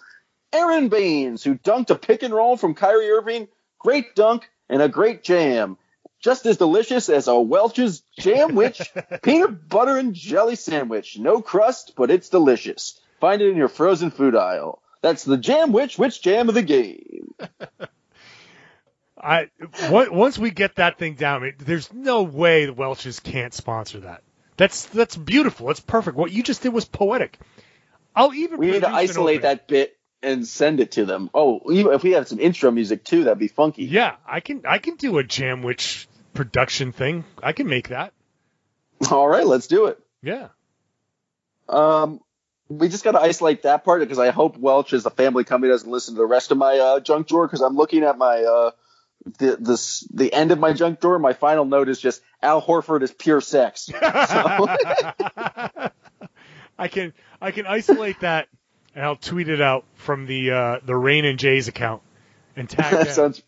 Aron 0.52 0.88
Baynes, 0.88 1.44
who 1.44 1.54
dunked 1.54 1.90
a 1.90 1.94
pick 1.94 2.22
and 2.22 2.34
roll 2.34 2.56
from 2.56 2.74
Kyrie 2.74 3.10
Irving. 3.10 3.48
Great 3.78 4.14
dunk 4.14 4.48
and 4.68 4.82
a 4.82 4.88
great 4.88 5.22
jam. 5.22 5.76
Just 6.20 6.46
as 6.46 6.56
delicious 6.56 7.08
as 7.08 7.26
a 7.26 7.38
Welch's 7.40 8.02
Jam 8.16 8.54
Witch 8.54 8.80
peanut 9.22 9.68
butter 9.68 9.96
and 9.96 10.14
jelly 10.14 10.54
sandwich. 10.54 11.18
No 11.18 11.42
crust, 11.42 11.94
but 11.96 12.12
it's 12.12 12.28
delicious. 12.28 13.00
Find 13.20 13.42
it 13.42 13.50
in 13.50 13.56
your 13.56 13.68
frozen 13.68 14.10
food 14.12 14.36
aisle. 14.36 14.80
That's 15.00 15.24
the 15.24 15.36
Jam 15.36 15.72
Witch, 15.72 15.98
which 15.98 16.22
jam 16.22 16.48
of 16.48 16.54
the 16.54 16.62
game. 16.62 17.34
I 19.20 19.50
on- 19.90 20.14
once 20.14 20.38
we 20.38 20.50
get 20.50 20.76
that 20.76 20.98
thing 20.98 21.14
down, 21.14 21.44
it, 21.44 21.58
there's 21.58 21.92
no 21.92 22.22
way 22.22 22.66
the 22.66 22.72
Welch's 22.72 23.20
can't 23.20 23.54
sponsor 23.54 24.00
that. 24.00 24.22
That's 24.56 24.86
that's 24.86 25.16
beautiful. 25.16 25.68
That's 25.68 25.80
perfect. 25.80 26.16
What 26.16 26.30
you 26.32 26.42
just 26.42 26.62
did 26.62 26.72
was 26.72 26.84
poetic. 26.84 27.38
I'll 28.14 28.34
even 28.34 28.58
We 28.58 28.72
need 28.72 28.80
to 28.80 28.90
isolate 28.90 29.42
that 29.42 29.66
bit 29.66 29.96
and 30.22 30.46
send 30.46 30.80
it 30.80 30.92
to 30.92 31.04
them. 31.04 31.30
Oh, 31.34 31.60
if 31.66 32.02
we 32.02 32.12
have 32.12 32.28
some 32.28 32.40
intro 32.40 32.70
music 32.70 33.04
too, 33.04 33.24
that'd 33.24 33.38
be 33.38 33.48
funky. 33.48 33.84
Yeah, 33.84 34.16
I 34.26 34.40
can 34.40 34.62
I 34.66 34.78
can 34.78 34.96
do 34.96 35.18
a 35.18 35.24
Jam 35.24 35.62
Witch 35.62 36.08
production 36.34 36.92
thing. 36.92 37.24
I 37.42 37.52
can 37.52 37.66
make 37.66 37.88
that. 37.88 38.12
All 39.10 39.28
right, 39.28 39.46
let's 39.46 39.66
do 39.66 39.86
it. 39.86 39.98
Yeah. 40.22 40.48
Um, 41.68 42.20
we 42.68 42.88
just 42.88 43.04
got 43.04 43.12
to 43.12 43.20
isolate 43.20 43.62
that 43.62 43.84
part 43.84 44.00
because 44.00 44.18
I 44.18 44.30
hope 44.30 44.56
Welch 44.56 44.92
as 44.92 45.04
a 45.06 45.10
family 45.10 45.44
company 45.44 45.70
doesn't 45.70 45.90
listen 45.90 46.14
to 46.14 46.18
the 46.18 46.26
rest 46.26 46.50
of 46.50 46.58
my 46.58 46.78
uh, 46.78 47.00
junk 47.00 47.28
drawer 47.28 47.46
because 47.46 47.60
I'm 47.60 47.76
looking 47.76 48.02
at 48.04 48.16
my 48.18 48.44
uh, 48.44 48.70
the 49.38 49.56
this 49.58 50.06
the 50.12 50.32
end 50.32 50.52
of 50.52 50.58
my 50.58 50.72
junk 50.72 51.00
drawer. 51.00 51.18
My 51.18 51.32
final 51.32 51.64
note 51.64 51.88
is 51.88 52.00
just 52.00 52.22
Al 52.42 52.62
Horford 52.62 53.02
is 53.02 53.12
pure 53.12 53.40
sex. 53.40 53.90
So, 54.02 54.68
I 56.78 56.88
can 56.88 57.12
I 57.40 57.50
can 57.50 57.66
isolate 57.66 58.20
that 58.20 58.48
and 58.95 59.05
I'll 59.05 59.16
tweet 59.16 59.49
it 59.49 59.61
out 59.61 59.84
from 59.95 60.26
the 60.26 60.51
uh, 60.51 60.78
the 60.84 60.97
Rain 60.97 61.24
and 61.24 61.38
Jays 61.38 61.68
account 61.68 62.03
and 62.57 62.68
tag 62.68 62.90
that 62.93 63.05
them. 63.07 63.14
sounds 63.14 63.43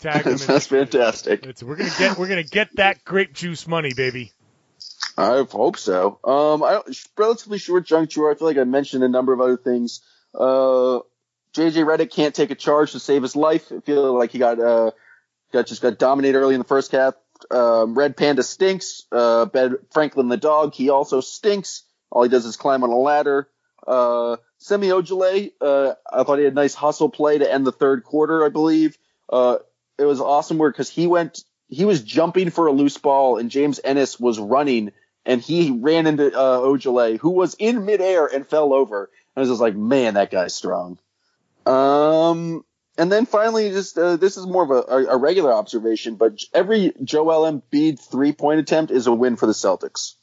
tag 0.00 0.24
them. 0.24 0.32
that 0.34 0.38
sounds 0.38 0.66
fantastic. 0.66 1.44
It's, 1.46 1.62
we're 1.62 1.76
gonna 1.76 1.90
get 1.98 2.18
we're 2.18 2.28
gonna 2.28 2.42
get 2.42 2.74
that 2.76 3.04
grape 3.04 3.32
juice 3.32 3.66
money, 3.66 3.92
baby. 3.94 4.32
I 5.18 5.42
hope 5.50 5.78
so. 5.78 6.18
Um, 6.24 6.62
I 6.62 6.82
relatively 7.16 7.58
short 7.58 7.86
junk 7.86 8.10
drawer. 8.10 8.30
I 8.30 8.34
feel 8.34 8.48
like 8.48 8.58
I 8.58 8.64
mentioned 8.64 9.02
a 9.02 9.08
number 9.08 9.32
of 9.32 9.40
other 9.40 9.56
things. 9.56 10.00
Uh, 10.34 11.00
JJ 11.54 11.84
Redick 11.86 12.12
can't 12.12 12.34
take 12.34 12.50
a 12.50 12.54
charge 12.54 12.92
to 12.92 13.00
save 13.00 13.22
his 13.22 13.34
life. 13.34 13.72
I 13.72 13.80
feel 13.80 14.12
like 14.16 14.30
he 14.30 14.38
got 14.38 14.60
uh 14.60 14.90
got 15.52 15.66
just 15.66 15.80
got 15.82 15.98
dominated 15.98 16.38
early 16.38 16.54
in 16.54 16.60
the 16.60 16.66
first 16.66 16.92
half. 16.92 17.14
Um, 17.50 17.96
Red 17.96 18.16
Panda 18.16 18.42
stinks. 18.42 19.04
Uh, 19.10 19.46
Ben 19.46 19.76
Franklin 19.92 20.28
the 20.28 20.36
dog, 20.36 20.74
he 20.74 20.90
also 20.90 21.20
stinks. 21.20 21.84
All 22.10 22.22
he 22.22 22.28
does 22.28 22.44
is 22.46 22.56
climb 22.56 22.82
on 22.84 22.90
a 22.90 22.96
ladder. 22.96 23.48
Uh, 23.86 24.36
Semi 24.58 24.88
Ojeleye, 24.88 25.52
uh, 25.60 25.94
I 26.12 26.24
thought 26.24 26.38
he 26.38 26.44
had 26.44 26.52
a 26.52 26.56
nice 26.56 26.74
hustle 26.74 27.08
play 27.08 27.38
to 27.38 27.50
end 27.50 27.66
the 27.66 27.72
third 27.72 28.04
quarter, 28.04 28.44
I 28.44 28.48
believe. 28.48 28.98
Uh, 29.28 29.58
it 29.98 30.04
was 30.04 30.20
awesome 30.20 30.58
work 30.58 30.74
because 30.74 30.90
he 30.90 31.06
went, 31.06 31.44
he 31.68 31.84
was 31.84 32.02
jumping 32.02 32.50
for 32.50 32.66
a 32.66 32.72
loose 32.72 32.98
ball 32.98 33.38
and 33.38 33.50
James 33.50 33.80
Ennis 33.82 34.18
was 34.18 34.38
running 34.38 34.92
and 35.24 35.40
he 35.40 35.70
ran 35.70 36.06
into 36.06 36.26
uh, 36.26 36.58
Ojeleye, 36.60 37.18
who 37.18 37.30
was 37.30 37.54
in 37.58 37.84
midair 37.84 38.26
and 38.26 38.46
fell 38.46 38.72
over. 38.72 39.10
I 39.36 39.40
was 39.40 39.48
just 39.48 39.60
like, 39.60 39.74
man, 39.74 40.14
that 40.14 40.30
guy's 40.30 40.54
strong. 40.54 40.98
Um, 41.66 42.64
and 42.96 43.10
then 43.10 43.26
finally, 43.26 43.70
just 43.70 43.98
uh, 43.98 44.16
this 44.16 44.36
is 44.36 44.46
more 44.46 44.62
of 44.62 44.70
a, 44.70 44.92
a, 44.92 45.14
a 45.14 45.16
regular 45.16 45.52
observation, 45.52 46.14
but 46.14 46.42
every 46.54 46.92
Joel 47.02 47.50
Embiid 47.50 48.00
three 48.00 48.32
point 48.32 48.60
attempt 48.60 48.92
is 48.92 49.06
a 49.06 49.12
win 49.12 49.36
for 49.36 49.46
the 49.46 49.52
Celtics. 49.52 50.14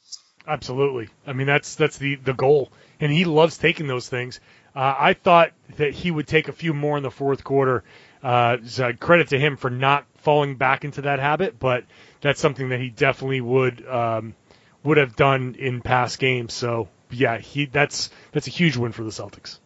Absolutely. 0.46 1.08
I 1.26 1.32
mean 1.32 1.46
that's 1.46 1.74
that's 1.74 1.98
the 1.98 2.16
the 2.16 2.34
goal, 2.34 2.70
and 3.00 3.10
he 3.10 3.24
loves 3.24 3.56
taking 3.56 3.86
those 3.86 4.08
things. 4.08 4.40
Uh, 4.76 4.94
I 4.98 5.14
thought 5.14 5.52
that 5.76 5.92
he 5.92 6.10
would 6.10 6.26
take 6.26 6.48
a 6.48 6.52
few 6.52 6.74
more 6.74 6.96
in 6.96 7.02
the 7.02 7.10
fourth 7.10 7.44
quarter. 7.44 7.84
Uh, 8.22 8.58
so 8.64 8.92
credit 8.92 9.28
to 9.28 9.38
him 9.38 9.56
for 9.56 9.70
not 9.70 10.04
falling 10.16 10.56
back 10.56 10.84
into 10.84 11.02
that 11.02 11.18
habit, 11.18 11.58
but 11.58 11.84
that's 12.20 12.40
something 12.40 12.70
that 12.70 12.80
he 12.80 12.90
definitely 12.90 13.40
would 13.40 13.86
um, 13.86 14.34
would 14.82 14.96
have 14.98 15.16
done 15.16 15.56
in 15.58 15.80
past 15.80 16.18
games. 16.18 16.52
So 16.52 16.88
yeah, 17.10 17.38
he 17.38 17.66
that's 17.66 18.10
that's 18.32 18.46
a 18.46 18.50
huge 18.50 18.76
win 18.76 18.92
for 18.92 19.04
the 19.04 19.10
Celtics. 19.10 19.58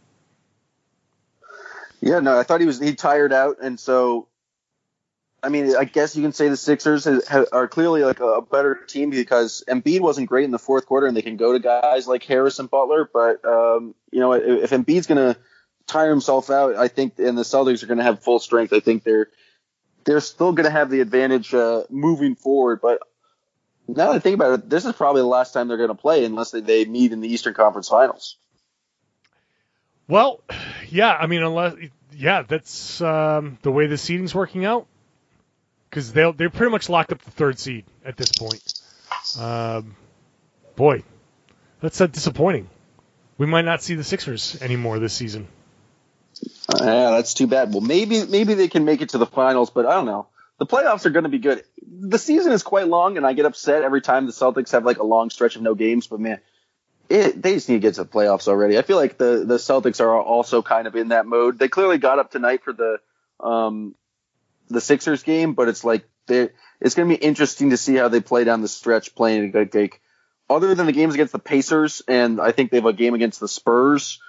Yeah, 2.01 2.20
no, 2.20 2.39
I 2.39 2.45
thought 2.45 2.61
he 2.61 2.66
was 2.66 2.79
he 2.79 2.95
tired 2.95 3.33
out, 3.33 3.57
and 3.61 3.79
so 3.81 4.28
I 5.43 5.51
mean, 5.51 5.76
I 5.76 5.84
guess 5.84 6.16
you 6.16 6.22
can 6.22 6.32
say 6.32 6.49
the 6.49 6.57
Sixers 6.57 7.05
ha- 7.05 7.20
ha- 7.28 7.45
are 7.53 7.68
clearly 7.68 8.03
like 8.03 8.20
a 8.20 8.43
better 8.43 8.74
team 8.74 9.11
because 9.11 9.62
Embiid 9.68 10.01
wasn't 10.01 10.28
great 10.28 10.45
in 10.45 10.51
the 10.51 10.59
fourth 10.59 10.86
quarter, 10.86 11.07
and 11.07 11.16
they 11.16 11.22
can 11.22 11.36
go 11.36 11.53
to 11.53 11.61
guys 11.61 12.09
like 12.09 12.24
Harris 12.24 12.59
and 12.59 12.68
Butler. 12.68 13.09
But 13.12 13.45
um, 13.45 13.95
you 14.11 14.18
know, 14.18 14.32
if, 14.32 14.64
if 14.64 14.70
Embiid's 14.70 15.07
going 15.07 15.34
to 15.34 15.41
tire 15.86 16.11
himself 16.11 16.51
out, 16.51 16.76
I 16.76 16.89
think, 16.89 17.18
and 17.18 17.39
the 17.39 17.43
Celtics 17.43 17.82
are 17.82 17.86
going 17.86 17.99
to 17.99 18.05
have 18.05 18.22
full 18.22 18.41
strength. 18.41 18.72
I 18.72 18.80
think 18.80 19.05
they're 19.05 19.28
they're 20.05 20.20
still 20.20 20.53
going 20.53 20.64
to 20.64 20.70
have 20.70 20.91
the 20.91 21.01
advantage 21.01 21.55
uh, 21.55 21.84
moving 21.89 22.34
forward. 22.34 22.80
But 22.80 23.01
now 23.86 24.07
that 24.07 24.16
I 24.16 24.18
think 24.18 24.34
about 24.34 24.53
it, 24.55 24.68
this 24.68 24.84
is 24.84 24.93
probably 24.95 25.22
the 25.22 25.28
last 25.28 25.53
time 25.53 25.68
they're 25.68 25.76
going 25.76 25.89
to 25.89 25.95
play 25.95 26.24
unless 26.24 26.51
they, 26.51 26.61
they 26.61 26.84
meet 26.84 27.12
in 27.12 27.20
the 27.20 27.28
Eastern 27.28 27.55
Conference 27.55 27.89
Finals. 27.89 28.36
Well, 30.09 30.43
yeah, 30.89 31.12
I 31.12 31.26
mean, 31.26 31.43
unless 31.43 31.74
yeah, 32.12 32.43
that's 32.43 33.01
um, 33.01 33.59
the 33.62 33.70
way 33.70 33.86
the 33.86 33.99
seeding's 33.99 34.34
working 34.34 34.64
out 34.64 34.89
because 35.89 36.12
they 36.12 36.30
they're 36.32 36.51
pretty 36.51 36.70
much 36.70 36.89
locked 36.89 37.12
up 37.12 37.22
the 37.22 37.30
third 37.30 37.59
seed 37.59 37.84
at 38.05 38.16
this 38.16 38.32
point. 38.32 38.74
Um, 39.39 39.97
boy, 40.76 41.03
that's 41.80 42.01
uh, 42.01 42.07
disappointing. 42.07 42.68
We 43.36 43.47
might 43.47 43.64
not 43.64 43.82
see 43.82 43.95
the 43.95 44.05
Sixers 44.05 44.61
anymore 44.61 44.99
this 44.99 45.12
season. 45.12 45.49
Uh, 46.68 46.84
yeah, 46.84 47.11
that's 47.12 47.34
too 47.34 47.47
bad. 47.47 47.72
Well, 47.72 47.80
maybe 47.80 48.24
maybe 48.24 48.55
they 48.55 48.68
can 48.68 48.84
make 48.84 49.01
it 49.01 49.11
to 49.11 49.18
the 49.18 49.26
finals, 49.26 49.70
but 49.70 49.86
I 49.86 49.95
don't 49.95 50.07
know. 50.07 50.28
The 50.59 50.66
playoffs 50.66 51.07
are 51.07 51.11
going 51.11 51.22
to 51.22 51.28
be 51.28 51.39
good. 51.39 51.62
The 51.86 52.18
season 52.18 52.53
is 52.53 52.62
quite 52.62 52.89
long, 52.89 53.16
and 53.16 53.24
I 53.24 53.32
get 53.32 53.47
upset 53.47 53.82
every 53.82 54.01
time 54.01 54.26
the 54.26 54.32
Celtics 54.32 54.72
have 54.72 54.84
like 54.84 54.99
a 54.99 55.05
long 55.05 55.30
stretch 55.30 55.57
of 55.57 55.62
no 55.62 55.74
games. 55.74 56.09
But 56.09 56.20
man, 56.20 56.41
it, 57.09 57.41
they 57.41 57.55
just 57.55 57.68
need 57.68 57.76
to 57.76 57.80
get 57.80 57.95
to 57.95 58.05
the 58.05 58.11
playoffs 58.11 58.49
already. 58.49 58.76
I 58.76 58.82
feel 58.82 58.97
like 58.97 59.18
the 59.18 59.45
the 59.47 59.57
Celtics 59.57 60.01
are 60.01 60.20
also 60.20 60.62
kind 60.62 60.86
of 60.86 60.97
in 60.97 61.09
that 61.09 61.26
mode. 61.26 61.59
They 61.59 61.68
clearly 61.68 61.99
got 61.99 62.18
up 62.18 62.30
tonight 62.30 62.62
for 62.64 62.72
the 62.72 62.99
um 63.41 63.95
the 64.69 64.81
Sixers 64.81 65.23
game, 65.23 65.55
but 65.55 65.69
it's 65.69 65.85
like 65.85 66.09
they 66.27 66.51
it's 66.81 66.95
going 66.95 67.09
to 67.09 67.16
be 67.16 67.23
interesting 67.23 67.71
to 67.71 67.77
see 67.77 67.97
how 67.97 68.09
they 68.09 68.21
play 68.21 68.45
down 68.45 68.62
the 68.62 68.69
stretch 68.69 69.14
playing 69.14 69.53
like, 69.53 69.75
like 69.75 70.01
other 70.49 70.75
than 70.75 70.87
the 70.87 70.93
games 70.93 71.14
against 71.14 71.33
the 71.33 71.39
Pacers 71.39 72.03
and 72.07 72.41
I 72.41 72.53
think 72.53 72.71
they 72.71 72.79
have 72.79 72.87
a 72.87 72.93
game 72.93 73.14
against 73.14 73.41
the 73.41 73.49
Spurs. 73.49 74.21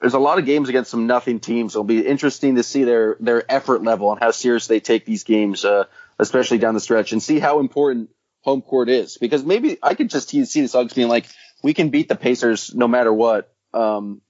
there's 0.00 0.14
a 0.14 0.18
lot 0.18 0.38
of 0.38 0.46
games 0.46 0.68
against 0.68 0.90
some 0.90 1.06
nothing 1.06 1.40
teams. 1.40 1.74
It'll 1.74 1.84
be 1.84 2.06
interesting 2.06 2.56
to 2.56 2.62
see 2.62 2.84
their 2.84 3.16
their 3.20 3.50
effort 3.50 3.82
level 3.82 4.12
and 4.12 4.20
how 4.20 4.30
serious 4.30 4.66
they 4.66 4.80
take 4.80 5.04
these 5.04 5.24
games, 5.24 5.64
uh, 5.64 5.84
especially 6.18 6.58
down 6.58 6.74
the 6.74 6.80
stretch, 6.80 7.12
and 7.12 7.22
see 7.22 7.38
how 7.38 7.60
important 7.60 8.10
home 8.42 8.62
court 8.62 8.88
is. 8.88 9.16
Because 9.18 9.44
maybe 9.44 9.78
I 9.82 9.94
could 9.94 10.10
just 10.10 10.28
see 10.28 10.40
the 10.40 10.68
Suggs 10.68 10.92
being 10.92 11.08
like, 11.08 11.26
we 11.62 11.74
can 11.74 11.88
beat 11.88 12.08
the 12.08 12.16
Pacers 12.16 12.74
no 12.74 12.86
matter 12.86 13.12
what. 13.12 13.52
Um, 13.72 14.20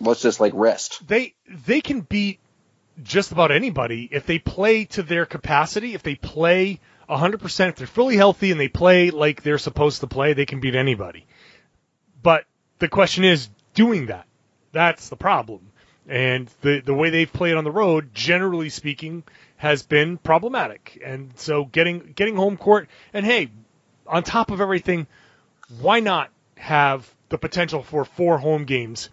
let's 0.00 0.22
just 0.22 0.40
like 0.40 0.52
rest. 0.54 1.06
They 1.06 1.34
they 1.48 1.80
can 1.80 2.02
beat 2.02 2.40
just 3.02 3.32
about 3.32 3.50
anybody 3.50 4.08
if 4.10 4.26
they 4.26 4.38
play 4.38 4.84
to 4.86 5.02
their 5.02 5.26
capacity. 5.26 5.94
If 5.94 6.02
they 6.02 6.14
play 6.14 6.80
100%, 7.08 7.68
if 7.68 7.76
they're 7.76 7.86
fully 7.86 8.16
healthy 8.16 8.50
and 8.50 8.60
they 8.60 8.68
play 8.68 9.10
like 9.10 9.42
they're 9.42 9.58
supposed 9.58 10.00
to 10.00 10.06
play, 10.06 10.32
they 10.32 10.46
can 10.46 10.60
beat 10.60 10.74
anybody. 10.74 11.26
But 12.22 12.44
the 12.78 12.88
question 12.88 13.24
is 13.24 13.48
doing 13.74 14.06
that. 14.06 14.26
That's 14.72 15.08
the 15.08 15.16
problem. 15.16 15.70
And 16.06 16.50
the 16.60 16.80
the 16.80 16.94
way 16.94 17.08
they've 17.10 17.32
played 17.32 17.54
on 17.54 17.64
the 17.64 17.70
road, 17.70 18.14
generally 18.14 18.68
speaking, 18.68 19.22
has 19.56 19.82
been 19.82 20.18
problematic. 20.18 21.00
And 21.04 21.32
so 21.36 21.64
getting 21.64 22.12
getting 22.14 22.36
home 22.36 22.56
court 22.56 22.88
and 23.14 23.24
hey, 23.24 23.50
on 24.06 24.22
top 24.22 24.50
of 24.50 24.60
everything, 24.60 25.06
why 25.80 26.00
not 26.00 26.30
have 26.56 27.10
the 27.30 27.38
potential 27.38 27.82
for 27.82 28.04
four 28.04 28.36
home 28.38 28.64
games 28.64 29.08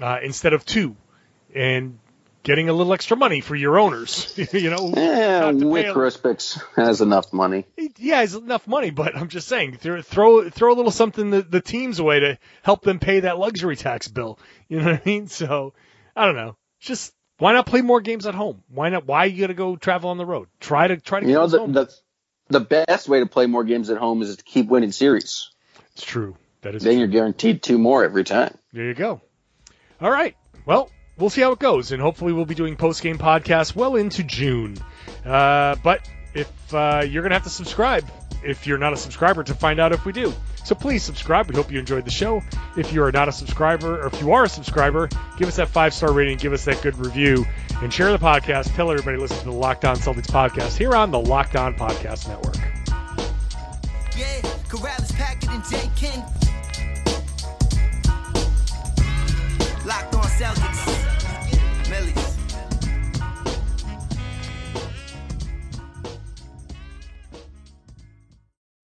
uh, 0.00 0.18
instead 0.22 0.52
of 0.52 0.64
two? 0.64 0.96
And 1.54 1.98
getting 2.46 2.68
a 2.68 2.72
little 2.72 2.92
extra 2.92 3.16
money 3.16 3.40
for 3.40 3.56
your 3.56 3.76
owners. 3.76 4.32
you 4.52 4.70
know, 4.70 4.92
yeah, 4.96 5.50
Wyc 5.50 5.92
Grousbeck's 5.92 6.62
has 6.76 7.00
enough 7.00 7.32
money. 7.32 7.66
Yeah, 7.98 8.20
has 8.20 8.36
enough 8.36 8.68
money, 8.68 8.90
but 8.90 9.16
I'm 9.16 9.28
just 9.28 9.48
saying, 9.48 9.76
throw 9.76 10.48
throw 10.48 10.72
a 10.72 10.76
little 10.76 10.92
something 10.92 11.30
the, 11.30 11.42
the 11.42 11.60
teams 11.60 11.98
away 11.98 12.20
to 12.20 12.38
help 12.62 12.82
them 12.82 13.00
pay 13.00 13.20
that 13.20 13.38
luxury 13.38 13.76
tax 13.76 14.08
bill. 14.08 14.38
You 14.68 14.80
know 14.80 14.86
what 14.86 14.94
I 14.94 15.02
mean? 15.06 15.28
So 15.28 15.74
I 16.16 16.26
don't 16.26 16.34
know. 16.34 16.56
Just 16.80 17.14
why 17.38 17.52
not 17.52 17.66
play 17.66 17.82
more 17.82 18.00
games 18.00 18.26
at 18.26 18.34
home? 18.34 18.64
Why 18.68 18.88
not? 18.88 19.06
Why 19.06 19.26
you 19.26 19.42
got 19.42 19.46
to 19.46 19.54
go 19.54 19.76
travel 19.76 20.10
on 20.10 20.18
the 20.18 20.26
road? 20.26 20.48
Try 20.58 20.88
to 20.88 20.96
try 20.96 21.20
to. 21.20 21.26
You 21.26 21.34
know 21.34 21.46
the, 21.46 21.66
the 21.68 21.94
the 22.48 22.60
best 22.60 23.08
way 23.08 23.20
to 23.20 23.26
play 23.26 23.46
more 23.46 23.62
games 23.62 23.90
at 23.90 23.98
home 23.98 24.22
is 24.22 24.34
to 24.34 24.42
keep 24.42 24.66
winning 24.66 24.90
series. 24.90 25.50
It's 25.92 26.04
true. 26.04 26.36
That 26.62 26.74
is. 26.74 26.82
Then 26.82 26.94
true. 26.94 26.98
you're 26.98 27.08
guaranteed 27.08 27.62
two 27.62 27.78
more 27.78 28.04
every 28.04 28.24
time. 28.24 28.58
There 28.72 28.86
you 28.86 28.94
go. 28.94 29.20
All 30.00 30.10
right. 30.10 30.34
Well, 30.64 30.90
we'll 31.18 31.30
see 31.30 31.42
how 31.42 31.52
it 31.52 31.58
goes, 31.58 31.92
and 31.92 32.00
hopefully 32.00 32.32
we'll 32.32 32.44
be 32.46 32.54
doing 32.54 32.76
post 32.76 33.02
game 33.02 33.18
podcasts 33.18 33.74
well 33.74 33.96
into 33.96 34.22
June. 34.22 34.76
Uh, 35.24 35.76
but 35.82 36.08
if 36.34 36.74
uh, 36.74 37.04
you're 37.08 37.22
gonna 37.22 37.34
have 37.34 37.44
to 37.44 37.50
subscribe 37.50 38.04
if 38.42 38.66
you're 38.66 38.78
not 38.78 38.92
a 38.92 38.96
subscriber 38.96 39.42
to 39.42 39.54
find 39.54 39.80
out 39.80 39.92
if 39.92 40.04
we 40.04 40.12
do. 40.12 40.32
So 40.64 40.74
please 40.74 41.02
subscribe. 41.02 41.48
We 41.48 41.54
hope 41.54 41.70
you 41.70 41.78
enjoyed 41.78 42.04
the 42.04 42.10
show. 42.10 42.42
If 42.76 42.92
you 42.92 43.02
are 43.02 43.12
not 43.12 43.28
a 43.28 43.32
subscriber, 43.32 44.02
or 44.02 44.06
if 44.06 44.20
you 44.20 44.32
are 44.32 44.44
a 44.44 44.48
subscriber, 44.48 45.08
give 45.38 45.48
us 45.48 45.56
that 45.56 45.68
five 45.68 45.94
star 45.94 46.12
rating, 46.12 46.38
give 46.38 46.52
us 46.52 46.64
that 46.64 46.82
good 46.82 46.96
review, 46.96 47.46
and 47.82 47.92
share 47.92 48.10
the 48.12 48.18
podcast. 48.18 48.74
Tell 48.74 48.90
everybody 48.90 49.16
listen 49.18 49.38
to 49.38 49.44
the 49.44 49.52
Locked 49.52 49.84
On 49.84 49.96
Celtics 49.96 50.26
podcast 50.26 50.76
here 50.76 50.94
on 50.94 51.10
the 51.10 51.20
Locked 51.20 51.56
On 51.56 51.74
Podcast 51.74 52.28
Network. 52.28 52.56
Yeah, 54.16 54.40
Karalis, 54.68 55.14
Packard, 55.14 55.50
and 55.50 55.64
J. 55.64 55.90
King. 55.94 56.20
Locked 59.84 60.14
On 60.14 60.24
Celtics. 60.24 60.95